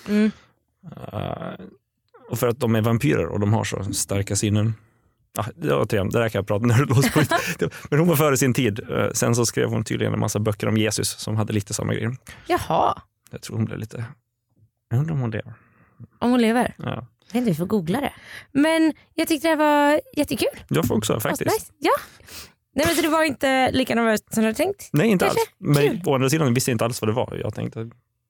Mm. 0.07 0.31
Uh, 0.85 1.65
och 2.29 2.39
för 2.39 2.47
att 2.47 2.59
de 2.59 2.75
är 2.75 2.81
vampyrer 2.81 3.25
och 3.25 3.39
de 3.39 3.53
har 3.53 3.63
så 3.63 3.83
starka 3.93 4.35
sinnen. 4.35 4.73
Ja, 5.37 5.45
det, 5.55 5.73
återigen, 5.75 6.09
det 6.09 6.19
där 6.19 6.29
kan 6.29 6.39
jag 6.39 6.47
prata 6.47 6.65
nördlås 6.65 7.11
på. 7.13 7.21
Men 7.89 7.99
hon 7.99 8.07
var 8.07 8.15
före 8.15 8.37
sin 8.37 8.53
tid. 8.53 8.79
Eh, 8.89 9.11
Sen 9.13 9.35
så 9.35 9.45
skrev 9.45 9.69
hon 9.69 9.83
tydligen 9.83 10.13
en 10.13 10.19
massa 10.19 10.39
böcker 10.39 10.67
om 10.67 10.77
Jesus 10.77 11.09
som 11.09 11.35
hade 11.35 11.53
lite 11.53 11.73
samma 11.73 11.93
grejer. 11.93 12.17
Jaha, 12.47 13.01
Jag 13.31 13.41
tror 13.41 13.55
hon 13.57 13.65
blev 13.65 13.79
lite... 13.79 14.05
Jag 14.89 14.99
undrar 14.99 15.13
om 15.13 15.21
hon 15.21 15.31
lever. 15.31 15.53
Om 16.19 16.31
hon 16.31 16.41
lever. 16.41 16.75
Ja. 16.77 16.85
Jag 16.85 17.33
vet 17.33 17.35
inte, 17.35 17.49
vi 17.51 17.55
får 17.55 17.65
googla 17.65 18.01
det. 18.01 18.13
Men 18.51 18.93
jag 19.13 19.27
tyckte 19.27 19.47
det 19.49 19.55
var 19.55 20.01
jättekul. 20.17 20.49
Jag 20.67 20.87
får 20.87 20.97
också 20.97 21.19
faktiskt. 21.19 21.47
Asnice. 21.51 21.71
Ja. 21.79 21.91
Nej, 22.75 22.85
men 22.87 22.95
så 22.95 23.01
det 23.01 23.07
var 23.09 23.23
inte 23.23 23.71
lika 23.71 23.95
nervöst 23.95 24.33
som 24.33 24.43
du 24.43 24.47
hade 24.47 24.57
tänkt? 24.57 24.89
Nej, 24.93 25.07
inte 25.07 25.25
Kanske. 25.25 25.39
alls. 25.41 25.49
Men 25.59 25.89
Kul. 25.89 26.01
å 26.05 26.15
andra 26.15 26.29
sidan 26.29 26.53
visste 26.53 26.71
jag 26.71 26.75
inte 26.75 26.85
alls 26.85 27.01
vad 27.01 27.09
det 27.09 27.13
var. 27.13 27.37
Jag 27.43 27.55
tänkte 27.55 27.79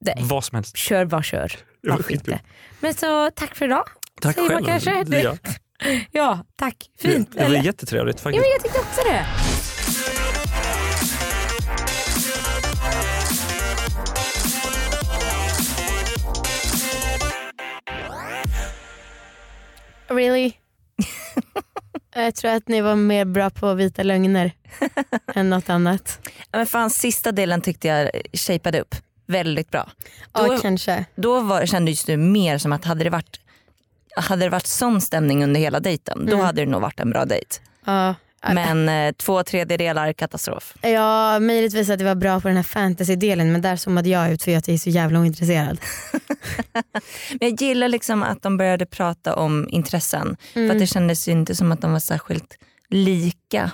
Nej. 0.06 0.16
vad 0.22 0.44
som 0.44 0.56
helst. 0.56 0.78
Kör 0.78 1.06
bara 1.06 1.24
kör. 1.24 1.52
Varför 1.88 2.12
inte? 2.14 2.40
Men 2.80 2.94
så 2.94 3.30
tack 3.36 3.56
för 3.56 3.66
idag. 3.66 3.84
Tack 4.22 4.36
Säger 4.36 4.50
man 4.50 4.64
själv. 4.66 4.82
kanske? 4.84 5.18
Ja. 5.22 5.36
Ja, 6.12 6.46
tack. 6.56 6.76
Fint. 7.00 7.32
Det, 7.32 7.38
det 7.38 7.44
var 7.44 7.50
eller? 7.56 7.64
jättetrevligt 7.64 8.18
Ja, 8.20 8.24
faktiskt. 8.24 8.42
men 8.46 8.52
jag 8.52 8.64
tyckte 8.64 8.80
också 8.80 9.02
det. 9.12 9.26
Really? 20.16 20.54
jag 22.16 22.36
tror 22.36 22.52
att 22.52 22.68
ni 22.68 22.82
var 22.82 22.96
mer 22.96 23.26
bra 23.26 23.50
på 23.50 23.74
vita 23.74 24.04
lögner 24.04 24.52
än 25.36 25.50
något 25.50 25.70
annat. 25.70 26.20
Ja, 26.52 26.58
Men 26.58 26.66
fan, 26.68 26.90
sista 26.90 27.32
delen 27.32 27.62
tyckte 27.62 27.88
jag 27.88 28.10
shapeade 28.34 28.82
upp 28.82 28.96
väldigt 29.28 29.72
bra. 29.72 29.92
Ja, 30.34 30.48
Då, 30.48 30.58
kanske. 30.58 31.06
då 31.16 31.40
var, 31.40 31.66
kändes 31.66 32.04
det 32.06 32.18
mer 32.18 32.58
som 32.58 32.72
att 32.74 32.86
hade 32.86 33.04
det 33.04 33.10
varit 33.10 33.40
hade 34.16 34.46
det 34.46 34.50
varit 34.50 34.68
sån 34.68 35.02
stämning 35.02 35.44
under 35.44 35.60
hela 35.60 35.80
dejten, 35.80 36.26
då 36.26 36.34
Mm. 36.34 36.46
hade 36.46 36.62
det 36.66 36.72
nog 36.72 36.82
varit 36.82 37.00
en 37.00 37.10
bra 37.10 37.26
dejt. 37.26 37.56
Ja, 37.86 38.16
Men 38.54 38.90
eh, 38.90 39.12
två 39.14 39.44
tredjedelar 39.44 40.14
katastrof. 40.14 40.74
ja, 40.82 41.40
möjligtvis 41.40 41.90
att 41.90 42.00
det 42.00 42.06
var 42.06 42.16
bra 42.16 42.40
på 42.42 42.48
den 42.48 42.58
här 42.58 42.64
fantasy-delen 42.64 43.52
men 43.52 43.62
där 43.62 43.76
zoomade 43.76 44.10
jag 44.10 44.32
ut 44.32 44.44
för 44.44 44.58
att 44.58 44.68
jag 44.68 44.74
är 44.76 44.80
så 44.80 44.90
jävla 44.90 45.20
ointresserad. 45.20 45.78
Men 47.30 47.50
jag 47.50 47.62
gillar 47.62 47.88
liksom 47.88 48.24
att 48.24 48.42
de 48.42 48.58
började 48.58 48.86
prata 48.86 49.36
om 49.36 49.68
intressen. 49.70 50.38
För 50.54 50.60
Mm. 50.60 50.72
att 50.72 50.80
det 50.80 50.88
kändes 50.88 51.28
ju 51.28 51.32
inte 51.32 51.56
som 51.56 51.72
att 51.72 51.82
de 51.82 51.92
var 51.92 52.00
särskilt 52.00 52.58
lika 52.90 53.72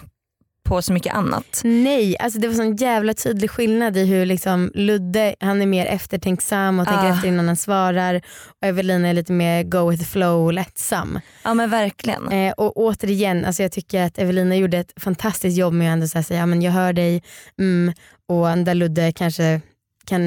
på 0.70 0.82
så 0.82 0.94
mycket 0.94 1.14
annat. 1.14 1.62
Nej, 1.64 2.18
alltså 2.20 2.40
det 2.40 2.48
var 2.48 2.56
sån 2.56 2.76
jävla 2.76 3.14
tydlig 3.14 3.52
skillnad 3.52 3.98
i 3.98 4.06
hur 4.06 4.26
liksom 4.26 4.72
Ludde 4.76 5.36
han 5.40 5.62
är 5.62 5.66
mer 5.66 5.86
eftertänksam 5.86 6.80
och 6.80 6.88
tänker 6.88 7.06
Ah. 7.06 7.16
efter 7.16 7.28
innan 7.28 7.48
han 7.48 7.56
svarar 7.58 8.22
och 8.62 8.68
Evelina 8.68 9.08
är 9.08 9.14
lite 9.14 9.34
mer 9.34 9.64
go 9.64 9.90
with 9.90 10.04
the 10.04 10.10
flow 10.10 10.46
och 10.46 10.54
lättsam. 10.54 11.20
Ja 11.44 11.54
men 11.54 11.70
verkligen. 11.70 12.30
Eh, 12.32 12.52
och 12.52 12.78
återigen, 12.78 13.46
alltså 13.46 13.64
jag 13.64 13.72
tycker 13.72 14.04
att 14.04 14.18
Evelina 14.20 14.56
gjorde 14.56 14.78
ett 14.78 14.94
fantastiskt 14.98 15.58
jobb 15.58 15.74
med 15.74 15.90
att 15.90 15.94
ändå 15.94 16.08
så 16.08 16.24
säga 16.24 16.40
ja, 16.40 16.46
men 16.46 16.62
jag 16.62 16.72
hör 16.72 16.94
dig 16.94 17.24
mm, 17.60 17.94
och 18.28 18.58
där 18.58 18.76
Ludde 18.76 19.12
kanske 19.12 19.62
kan, 20.06 20.24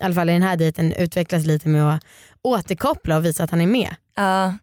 i 0.00 0.04
alla 0.04 0.14
fall 0.14 0.28
i 0.30 0.32
den 0.32 0.42
här 0.42 0.56
dejten, 0.56 0.92
utvecklas 0.92 1.46
lite 1.46 1.68
med 1.68 1.94
att 1.94 2.02
återkoppla 2.42 3.16
och 3.16 3.24
visa 3.24 3.44
att 3.44 3.50
han 3.50 3.60
är 3.60 3.66
med. 3.66 3.94
Ja. 4.16 4.54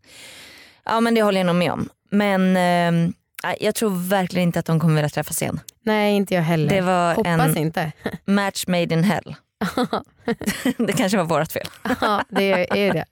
ja 0.86 1.00
men 1.00 1.16
det 1.16 1.22
håller 1.22 1.40
jag 1.40 1.46
nog 1.48 1.56
med 1.56 1.72
om. 1.72 1.90
Men 2.12 2.58
eh, 2.58 3.12
jag 3.60 3.76
tror 3.76 3.90
verkligen 4.10 4.48
inte 4.50 4.60
att 4.60 4.66
de 4.66 4.80
kommer 4.80 4.96
vilja 4.96 5.10
träffas 5.10 5.42
igen. 5.42 5.60
Nej 5.84 6.16
inte 6.16 6.34
jag 6.36 6.42
heller. 6.42 6.70
Det 6.70 6.82
var 6.82 7.16
Hoppas 7.16 7.28
en 7.56 7.58
inte. 7.58 7.92
match 8.26 8.68
made 8.68 8.94
in 8.94 9.04
hell. 9.04 9.36
det 10.78 10.94
kanske 10.94 11.18
var 11.18 11.26
vårt 11.26 11.52
fel. 11.52 11.68
ja 12.02 12.24
det 12.30 12.52
är 12.52 12.76
är 12.78 12.94
det. 12.94 13.06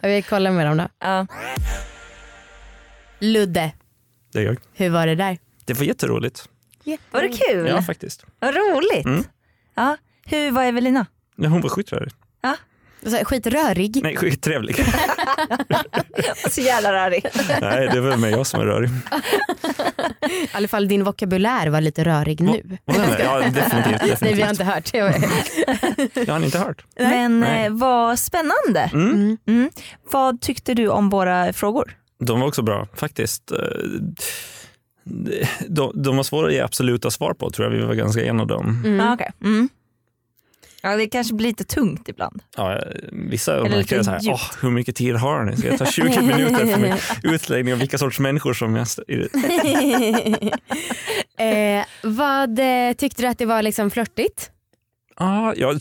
jag 0.00 0.08
vill 0.08 0.24
kolla 0.24 0.50
med 0.50 0.66
dem 0.66 0.76
då. 0.76 0.88
Ja. 0.98 1.26
Ludde, 3.18 3.72
Det, 4.32 4.38
är 4.38 4.42
jag. 4.42 4.56
hur 4.72 4.90
var 4.90 5.06
det 5.06 5.14
där? 5.14 5.38
det 5.64 5.74
var 5.74 5.84
jätteroligt. 5.84 6.48
Var 7.10 7.22
det 7.22 7.28
kul? 7.28 7.66
Ja, 7.68 7.82
faktiskt. 7.82 8.24
Vad 8.38 8.54
roligt. 8.54 9.04
Mm. 9.06 9.24
Ja. 9.74 9.96
Hur 10.26 10.50
var 10.50 10.64
Evelina? 10.64 11.06
Ja, 11.36 11.48
hon 11.48 11.60
var 11.60 11.68
skitrörig. 11.68 12.12
Här, 12.42 12.56
Skitrörig? 13.24 14.00
Nej, 14.02 14.16
skittrevlig. 14.16 14.76
Så 16.50 16.60
jävla 16.60 16.92
rörig. 16.92 17.26
Nej, 17.60 17.88
det 17.92 18.00
var 18.00 18.16
med 18.16 18.30
jag 18.30 18.46
som 18.46 18.60
är 18.60 18.64
rörig. 18.64 18.90
I 20.30 20.48
alla 20.52 20.68
fall 20.68 20.88
din 20.88 21.04
vokabulär 21.04 21.66
var 21.68 21.80
lite 21.80 22.04
rörig 22.04 22.40
nu. 22.40 22.78
Vad 22.84 22.96
är 22.96 23.16
det? 23.18 23.22
Ja, 23.24 23.38
definitivt. 23.38 23.70
definitivt. 24.00 24.20
Nej 24.20 24.34
vi 24.34 24.42
har 24.42 24.50
inte 24.50 24.64
hört. 24.64 24.94
Jag 26.26 26.34
har 26.34 26.44
inte 26.44 26.58
hört. 26.58 26.84
Men 26.98 27.40
Nej. 27.40 27.66
eh, 27.66 27.72
vad 27.72 28.18
spännande. 28.18 28.90
Mm. 28.92 29.36
Mm. 29.46 29.70
Vad 30.10 30.40
tyckte 30.40 30.74
du 30.74 30.88
om 30.88 31.08
våra 31.10 31.52
frågor? 31.52 31.96
De 32.20 32.40
var 32.40 32.46
också 32.46 32.62
bra 32.62 32.88
faktiskt. 32.94 33.52
Eh, 33.52 33.58
De, 35.68 35.92
de 36.02 36.16
var 36.16 36.22
svåra 36.24 36.46
att 36.46 36.52
ge 36.52 36.60
absoluta 36.60 37.10
svar 37.10 37.32
på 37.34 37.50
tror 37.50 37.66
jag. 37.72 37.78
Vi 37.78 37.84
var 37.86 37.94
ganska 37.94 38.24
eniga 38.24 38.54
om. 38.56 38.82
Mm. 38.84 38.96
Ja, 39.06 39.14
okej. 39.14 39.30
mm. 39.42 39.68
Ja, 40.84 40.96
det 40.96 41.06
kanske 41.06 41.34
blir 41.34 41.46
lite 41.46 41.64
tungt 41.64 42.08
ibland. 42.08 42.42
Ja, 42.56 42.80
vissa 43.12 43.62
märker 43.62 44.02
så 44.02 44.10
här, 44.10 44.20
djupt. 44.20 44.34
Åh, 44.34 44.50
hur 44.62 44.70
mycket 44.70 44.96
tid 44.96 45.16
har 45.16 45.44
ni? 45.44 45.56
Ska 45.56 45.68
jag 45.68 45.78
ta 45.78 45.86
20 45.86 46.04
minuter 46.22 46.66
för 46.66 46.80
min 46.80 46.94
utläggning 47.34 47.72
om 47.74 47.80
vilka 47.80 47.98
sorts 47.98 48.18
människor 48.18 48.54
som 48.54 48.76
jag... 48.76 48.86
eh, 51.38 51.84
vad 52.02 52.58
eh, 52.58 52.92
tyckte 52.92 53.22
du 53.22 53.28
att 53.28 53.38
det 53.38 53.46
var 53.46 53.62
liksom 53.62 53.90
flörtigt? 53.90 54.50
Ja, 55.18 55.54
jag, 55.56 55.80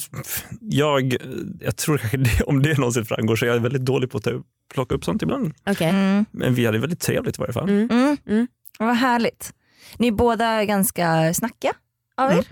jag, 0.61 1.15
jag 1.61 1.75
tror 1.77 1.97
kanske 1.97 2.17
det, 2.17 2.41
om 2.43 2.61
det 2.63 2.77
någonsin 2.77 3.05
framgår 3.05 3.35
så 3.35 3.45
är 3.45 3.49
jag 3.49 3.59
väldigt 3.59 3.85
dålig 3.85 4.11
på 4.11 4.17
att 4.17 4.23
ta 4.23 4.29
upp- 4.29 4.45
plocka 4.73 4.95
upp 4.95 5.05
sånt 5.05 5.21
ibland. 5.21 5.53
Okej. 5.65 5.89
Mm. 5.89 6.25
Men 6.31 6.55
vi 6.55 6.65
hade 6.65 6.79
väldigt 6.79 6.99
trevligt 6.99 7.37
i 7.37 7.41
varje 7.41 7.53
fall. 7.53 7.69
Mm. 7.69 7.89
Mm. 7.91 8.17
Mm. 8.27 8.47
Vad 8.79 8.95
härligt. 8.95 9.53
Ni 9.97 10.07
är 10.07 10.11
båda 10.11 10.65
ganska 10.65 11.33
snackiga 11.33 11.71
av 12.17 12.31
er. 12.31 12.45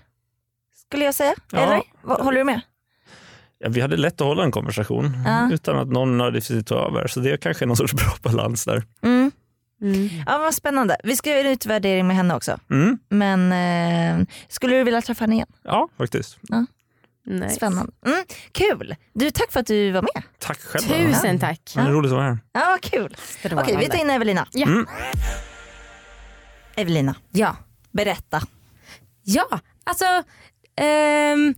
Skulle 0.92 1.06
jag 1.06 1.16
säga. 1.16 1.34
Ja. 1.52 1.60
Eller? 1.60 1.82
Håller 2.24 2.38
du 2.38 2.44
med? 2.44 2.62
Ja, 3.60 3.70
vi 3.70 3.82
hade 3.82 3.98
lätt 3.98 4.22
att 4.22 4.28
hålla 4.28 4.44
en 4.44 4.52
konversation 4.52 5.24
Ja. 5.26 5.50
utan 5.54 5.78
att 5.78 5.88
någon 5.88 6.42
sitt 6.42 6.68
ta 6.68 6.76
över. 6.88 7.08
Så 7.08 7.20
det 7.20 7.32
är 7.32 7.38
kanske 7.38 7.66
någon 7.66 7.78
sorts 7.78 7.94
bra 7.94 8.14
balans 8.22 8.66
där. 8.66 8.84
Mm. 9.02 9.32
Mm. 9.82 10.10
Ja, 10.28 10.38
vad 10.38 10.54
spännande. 10.56 10.98
Vi 11.04 11.16
ska 11.16 11.30
göra 11.30 11.40
en 11.40 11.48
utvärdering 11.48 12.08
med 12.08 12.16
henne 12.16 12.36
också. 12.36 12.60
Mm. 12.72 12.98
Men 13.10 13.52
eh, 14.22 14.28
skulle 14.48 14.76
du 14.78 14.84
vilja 14.84 15.02
träffa 15.02 15.24
henne 15.24 15.36
igen? 15.36 15.48
Ja, 15.64 15.90
faktiskt. 15.98 16.38
Nice. 17.26 17.56
Spännande. 17.56 17.92
Mm. 18.06 18.24
Kul. 18.52 18.96
Du, 19.14 19.32
tack 19.32 19.52
för 19.52 19.60
att 19.60 19.68
du 19.68 19.92
var 19.92 20.02
med. 20.02 20.24
Tack 20.40 20.60
själv. 20.60 20.84
Tusen 21.12 21.40
tack. 21.40 21.62
Ja. 21.76 21.82
Det 21.82 21.88
är 21.90 21.92
roligt 21.94 22.12
att 22.12 22.18
vara 22.18 22.28
här. 22.28 22.38
Ja, 22.52 22.62
vad 22.70 22.82
kul. 22.82 23.16
Okej, 23.52 23.78
vi 23.80 23.88
tar 23.88 24.00
in 24.00 24.10
Evelina. 24.10 24.48
Ja. 24.52 24.66
Mm. 24.68 24.86
Evelina, 26.76 27.16
Ja. 27.32 27.56
berätta. 27.92 28.42
Ja, 29.24 29.60
alltså 29.84 30.06
ehm, 30.76 31.56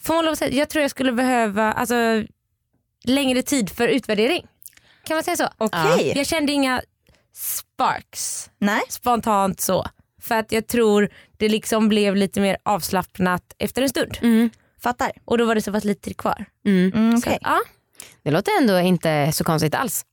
får 0.00 0.14
man 0.14 0.24
lov 0.24 0.32
att 0.32 0.38
säga, 0.38 0.52
jag 0.58 0.68
tror 0.68 0.82
jag 0.82 0.90
skulle 0.90 1.12
behöva 1.12 1.72
alltså, 1.72 2.24
längre 3.04 3.42
tid 3.42 3.70
för 3.70 3.88
utvärdering. 3.88 4.46
Kan 5.04 5.16
man 5.16 5.24
säga 5.24 5.36
så? 5.36 5.48
Okej. 5.58 6.12
Jag 6.16 6.26
kände 6.26 6.52
inga 6.52 6.82
sparks 7.34 8.50
Nej. 8.58 8.82
spontant 8.88 9.60
så. 9.60 9.86
För 10.22 10.34
att 10.38 10.52
jag 10.52 10.66
tror 10.66 11.08
det 11.38 11.48
liksom 11.48 11.88
blev 11.88 12.16
lite 12.16 12.40
mer 12.40 12.56
avslappnat 12.62 13.54
efter 13.58 13.82
en 13.82 13.88
stund. 13.88 14.18
Mm. 14.22 14.50
Fattar. 14.82 15.12
Och 15.24 15.38
då 15.38 15.44
var 15.44 15.54
det 15.54 15.62
så 15.62 15.72
pass 15.72 15.84
lite 15.84 16.00
tid 16.00 16.16
kvar. 16.16 16.44
Mm. 16.66 16.92
Mm, 16.94 17.20
Så, 17.20 17.28
okej. 17.28 17.38
ja. 17.42 17.60
Det 18.22 18.30
låter 18.30 18.52
ändå 18.60 18.78
inte 18.80 19.32
så 19.32 19.44
konstigt 19.44 19.74
alls. 19.74 20.04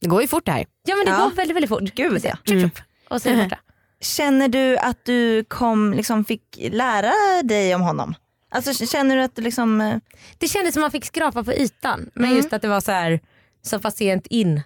Det 0.00 0.08
går 0.08 0.22
ju 0.22 0.28
fort 0.28 0.46
det 0.46 0.52
här. 0.52 0.66
ja 0.86 0.96
men 0.96 1.04
det 1.06 1.12
Ja. 1.12 1.18
går 1.24 1.30
väldigt 1.30 1.56
väldigt 1.56 1.68
fort. 1.68 1.82
Gud, 1.82 2.24
ja. 2.24 2.36
Tjup, 2.46 2.60
tjup. 2.60 2.78
Och 3.08 3.22
så 3.22 3.28
är 3.28 3.36
det 3.36 3.42
borta. 3.42 3.58
Känner 4.04 4.48
du 4.48 4.76
att 4.78 5.04
du 5.04 5.44
kom, 5.44 5.92
liksom, 5.94 6.24
fick 6.24 6.42
lära 6.70 7.12
dig 7.44 7.74
om 7.74 7.80
honom? 7.80 8.14
Alltså, 8.50 8.86
känner 8.86 9.16
du 9.16 9.22
att 9.22 9.36
du 9.36 9.42
liksom... 9.42 9.80
eh, 9.80 9.96
Det 10.38 10.48
kändes 10.48 10.74
som 10.74 10.80
man 10.80 10.90
fick 10.90 11.04
skrapa 11.04 11.44
på 11.44 11.52
ytan. 11.52 12.10
Men 12.14 12.24
Mm. 12.24 12.36
just 12.36 12.52
att 12.52 12.62
det 12.62 12.68
var 12.68 12.80
så 12.80 12.92
här 12.92 13.20
så 13.62 13.78
pass 13.78 13.96
sent 13.96 14.26
in 14.26 14.62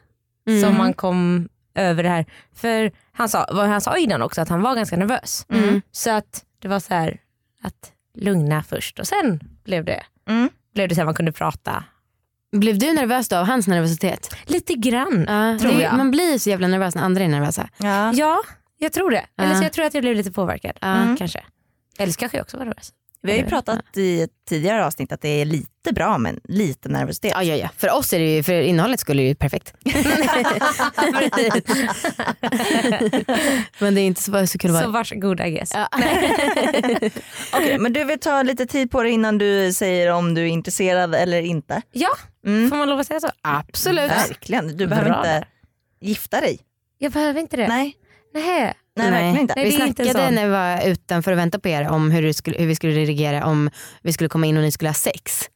Mm. 0.49 0.63
som 0.63 0.77
man 0.79 0.95
kom 0.95 1.49
över 1.75 2.03
det 2.03 2.09
här. 2.09 2.27
För 2.55 2.93
han 3.13 3.29
sa, 3.29 3.47
vad 3.53 3.67
han 3.69 3.81
sa 3.81 3.97
innan 3.97 4.23
också 4.23 4.41
att 4.41 4.49
han 4.49 4.63
var 4.63 4.75
ganska 4.75 4.97
nervös. 4.97 5.47
Mm. 5.53 5.83
Så 5.93 6.11
att 6.11 6.45
det 6.63 6.69
var 6.69 6.81
så 6.81 6.95
här 6.95 7.21
att 7.63 7.93
lugna 8.15 8.63
först 8.63 8.99
och 8.99 9.07
sen 9.07 9.41
blev 9.65 9.85
det, 9.85 10.03
Mm. 10.29 10.49
blev 10.75 10.89
det 10.89 10.95
så 10.95 11.01
här 11.01 11.05
man 11.07 11.15
kunde 11.15 11.33
prata. 11.33 11.85
Blev 12.53 12.79
du 12.79 12.93
nervös 12.93 13.29
då 13.29 13.37
av 13.37 13.47
hans 13.47 13.67
nervositet? 13.67 14.37
Lite 14.45 14.75
grann. 14.75 15.25
Ja, 15.29 15.59
Tror 15.59 15.81
jag. 15.81 15.97
Man 15.97 16.11
blir 16.11 16.39
så 16.39 16.51
jävla 16.51 16.69
nervös 16.69 16.95
när 16.95 17.03
andra 17.03 17.25
är 17.25 17.29
nervösa. 17.29 17.69
Ja. 17.79 18.13
Ja, 18.13 18.43
jag 18.79 18.93
tror 18.93 19.11
det. 19.11 19.27
Eller 19.39 19.55
så 19.55 19.63
jag 19.63 19.73
tror 19.73 19.85
att 19.85 19.95
jag 19.95 20.03
blev 20.03 20.17
lite 20.17 20.33
påverkad. 20.33 20.79
Mm. 20.83 21.17
Kanske. 21.17 21.45
Eller 21.99 22.13
så 22.13 22.19
kanske 22.19 22.39
jag 22.39 22.45
också 22.45 22.57
var 22.57 22.65
nervös. 22.65 22.93
Vi 23.23 23.31
har 23.33 23.39
ju 23.39 23.45
pratat 23.45 23.97
i 23.97 24.23
ett 24.23 24.31
tidigare 24.49 24.87
avsnitt 24.87 25.13
att 25.13 25.21
det 25.21 25.29
är 25.29 25.45
lite 25.45 25.93
bra 25.93 26.19
men 26.19 26.41
lite 26.45 26.89
nervositet. 26.89 27.33
Ja, 27.35 27.43
ja, 27.43 27.55
ja. 27.57 27.69
För 27.77 27.91
oss 27.93 28.13
är 28.13 28.19
det 28.19 28.35
ju, 28.37 28.43
för 28.43 28.53
innehållet 28.53 29.01
skulle 29.01 29.23
det 29.23 29.29
ju 29.29 29.35
perfekt. 29.35 29.75
Men 33.79 33.95
det 33.95 34.01
är 34.01 34.07
inte 34.07 34.23
så, 34.23 34.47
så 34.47 34.59
kul 34.59 34.71
att 34.71 34.77
Så 34.77 34.83
vara. 34.83 34.93
varsågod 34.93 35.41
I 35.41 35.51
guess. 35.51 35.71
Ja. 35.75 35.89
Okej, 37.53 37.79
men 37.79 37.93
du 37.93 38.05
vill 38.05 38.19
ta 38.21 38.43
lite 38.43 38.67
tid 38.67 38.91
på 38.91 39.03
dig 39.03 39.13
innan 39.13 39.39
du 39.39 39.73
säger 39.73 40.13
om 40.13 40.35
du 40.35 40.43
är 40.43 40.47
intresserad 40.47 41.15
eller 41.15 41.43
inte. 41.43 41.83
Ja, 41.93 42.11
Mm. 42.47 42.71
får 42.71 42.77
man 42.77 42.89
lov 42.89 43.01
att 43.01 43.07
säga 43.07 43.21
så? 43.21 43.31
Absolut. 43.43 44.11
Verkligen, 44.11 44.77
du 44.77 44.87
behöver 44.87 45.11
Bra 45.11 45.19
inte 45.19 45.47
gifta 46.01 46.41
dig. 46.41 46.59
Jag 46.99 47.13
behöver 47.13 47.41
inte 47.41 47.57
det. 47.57 47.69
Nej, 47.69 47.97
Nej. 48.39 48.75
nej, 48.97 49.11
verkligen 49.11 49.39
inte. 49.39 49.55
Nej, 49.57 49.65
vi 49.65 49.73
inte 49.87 50.05
snackade 50.05 50.27
sån. 50.27 50.35
när 50.35 50.45
vi 50.45 50.51
var 50.51 50.91
utanför 50.91 51.33
och 51.33 51.39
väntade 51.39 51.63
på 51.63 51.69
er 51.69 51.89
om 51.89 52.11
hur, 52.11 52.33
skulle, 52.33 52.59
hur 52.59 52.67
vi 52.67 52.75
skulle 52.75 52.93
reagera 52.93 53.47
om 53.47 53.71
vi 54.03 54.13
skulle 54.13 54.29
komma 54.29 54.47
in 54.47 54.57
och 54.57 54.63
ni 54.63 54.71
skulle 54.73 54.89
ha 54.89 54.95
sex. 54.95 55.51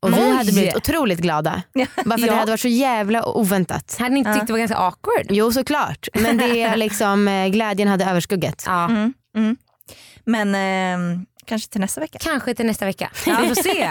Och 0.00 0.16
vi 0.16 0.30
hade 0.36 0.52
blivit 0.52 0.76
otroligt 0.76 1.18
glada. 1.18 1.62
Bara 1.74 1.86
för 2.04 2.12
att 2.14 2.20
det 2.20 2.26
Ja. 2.26 2.34
hade 2.34 2.52
varit 2.52 2.60
så 2.60 2.68
jävla 2.68 3.24
oväntat. 3.28 3.96
Hade 3.98 4.10
ni 4.14 4.18
inte 4.18 4.34
tyckt 4.34 4.46
det 4.46 4.52
var 4.52 4.58
ganska 4.58 4.76
awkward? 4.76 5.26
Jo 5.30 5.52
såklart, 5.52 6.08
men 6.14 6.36
det 6.36 6.62
är 6.62 6.76
liksom, 6.76 7.28
eh, 7.28 7.48
glädjen 7.48 7.88
hade 7.88 8.04
överskuggat. 8.04 8.62
Ja. 8.66 8.84
Mm, 8.84 9.14
mm. 9.36 9.56
Men 10.24 10.54
eh, 10.54 11.20
kanske 11.44 11.68
till 11.70 11.80
nästa 11.80 12.00
vecka. 12.00 12.18
Kanske 12.20 12.54
till 12.54 12.66
nästa 12.66 12.86
vecka. 12.86 13.10
Vi 13.26 13.30
får 13.32 13.54
se. 13.62 13.90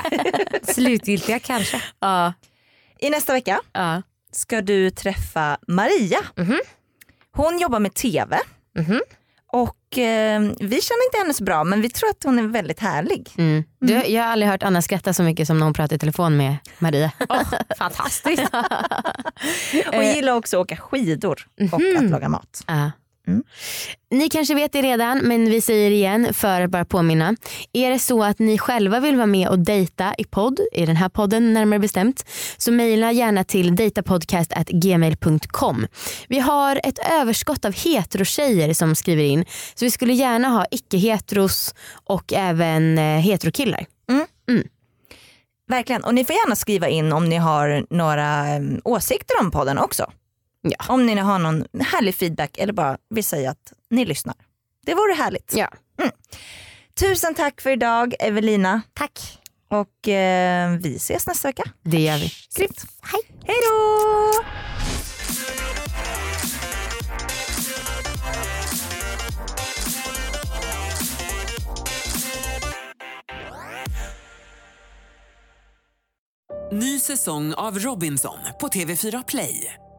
Slutgiltiga 0.74 1.40
kanske. 1.40 1.82
Ja. 2.00 2.34
I 3.00 3.10
nästa 3.10 3.34
vecka 3.34 3.60
Ja. 3.74 4.02
ska 4.32 4.62
du 4.62 4.90
träffa 4.90 5.58
Maria. 5.68 6.20
Mhm. 6.38 6.60
Hon 7.36 7.60
jobbar 7.60 7.80
med 7.80 7.94
TV. 7.94 8.40
Mhm. 8.78 9.02
Och 9.52 9.98
eh, 9.98 10.42
vi 10.42 10.82
känner 10.82 11.06
inte 11.08 11.18
henne 11.18 11.34
så 11.34 11.44
bra 11.44 11.64
men 11.64 11.82
vi 11.82 11.90
tror 11.90 12.10
att 12.10 12.24
hon 12.24 12.40
är 12.40 12.44
väldigt 12.44 12.80
härlig. 12.80 13.30
Mm. 13.38 13.64
Du, 13.80 13.94
jag 13.94 14.24
har 14.24 14.32
aldrig 14.32 14.50
hört 14.52 14.64
Anna 14.64 14.82
skratta 14.82 15.14
så 15.14 15.24
mycket 15.24 15.48
som 15.48 15.58
när 15.60 15.64
hon 15.66 15.74
pratar 15.74 15.96
i 15.96 16.00
telefon 16.00 16.38
med 16.38 16.58
Maria. 16.80 17.12
Fantastiskt. 17.78 18.44
Hon 19.94 20.06
gillar 20.06 20.34
också 20.34 20.58
att 20.58 20.62
åka 20.62 20.78
skidor 20.78 21.48
och 21.72 21.82
att 22.04 22.10
laga 22.10 22.30
mat. 22.30 22.64
Ja. 22.68 22.92
Mm. 23.30 23.44
Ni 24.12 24.30
kanske 24.30 24.56
vet 24.56 24.72
det 24.72 24.82
redan 24.82 25.20
men 25.20 25.50
vi 25.50 25.62
säger 25.62 25.92
igen 25.92 26.34
för 26.34 26.62
att 26.62 26.70
bara 26.70 26.86
påminna. 26.86 27.36
Är 27.74 27.92
det 27.92 28.00
så 28.00 28.24
att 28.24 28.40
ni 28.40 28.58
själva 28.58 29.00
vill 29.00 29.16
vara 29.16 29.26
med 29.26 29.50
och 29.50 29.60
dejta 29.60 30.14
i 30.18 30.24
podd, 30.24 30.60
i 30.72 30.86
den 30.86 30.96
här 30.96 31.10
podden 31.10 31.54
närmare 31.54 31.80
bestämt, 31.80 32.26
så 32.58 32.72
mejla 32.72 33.12
gärna 33.12 33.44
till 33.44 33.76
datapodcast.gmail.com. 33.76 35.88
Vi 36.28 36.40
har 36.40 36.82
ett 36.84 37.00
överskott 37.12 37.66
av 37.66 37.74
heterotjejer 37.74 38.74
som 38.74 38.96
skriver 38.96 39.24
in 39.24 39.46
så 39.76 39.86
vi 39.86 39.92
skulle 39.92 40.14
gärna 40.14 40.48
ha 40.48 40.66
icke-heteros 40.72 41.76
och 42.04 42.34
även 42.34 42.98
eh, 42.98 43.04
heterokillar. 43.04 43.86
Verkligen. 45.70 46.04
Och 46.04 46.16
ni 46.16 46.26
får 46.26 46.36
gärna 46.36 46.56
skriva 46.56 46.88
in 46.88 47.14
om 47.14 47.30
ni 47.30 47.36
har 47.36 47.86
några 47.90 48.48
eh, 48.48 48.62
åsikter 48.84 49.36
om 49.42 49.52
podden 49.52 49.78
också. 49.78 50.12
Ja. 50.62 50.78
Om 50.90 51.06
ni 51.06 51.16
har 51.16 51.40
någon 51.40 51.66
härlig 51.80 52.16
feedback 52.16 52.58
eller 52.58 52.74
bara 52.74 52.98
vill 53.10 53.24
säga 53.24 53.52
att 53.52 53.74
ni 53.90 54.06
lyssnar. 54.06 54.36
Det 54.86 54.94
vore 54.96 55.14
härligt. 55.14 55.54
Ja. 55.56 55.70
Tusen 57.00 57.36
tack 57.36 57.62
för 57.62 57.70
idag 57.70 58.14
Evelina. 58.20 58.82
Tack. 58.94 59.40
Och 59.70 60.08
eh, 60.08 60.72
vi 60.72 60.96
ses 60.96 61.28
nästa 61.28 61.48
vecka. 61.48 61.64
Det 61.84 62.02
gör 62.02 62.18
vi. 62.18 62.32
Grymt. 62.56 62.86
Hej. 63.02 63.22
Hej 63.46 63.56
då! 63.70 64.32
Ny 76.72 77.00
säsong 77.00 77.54
av 77.54 77.80
Robinson 77.80 78.38
på 78.62 78.68
TV4 78.68 79.24
Play. 79.28 79.74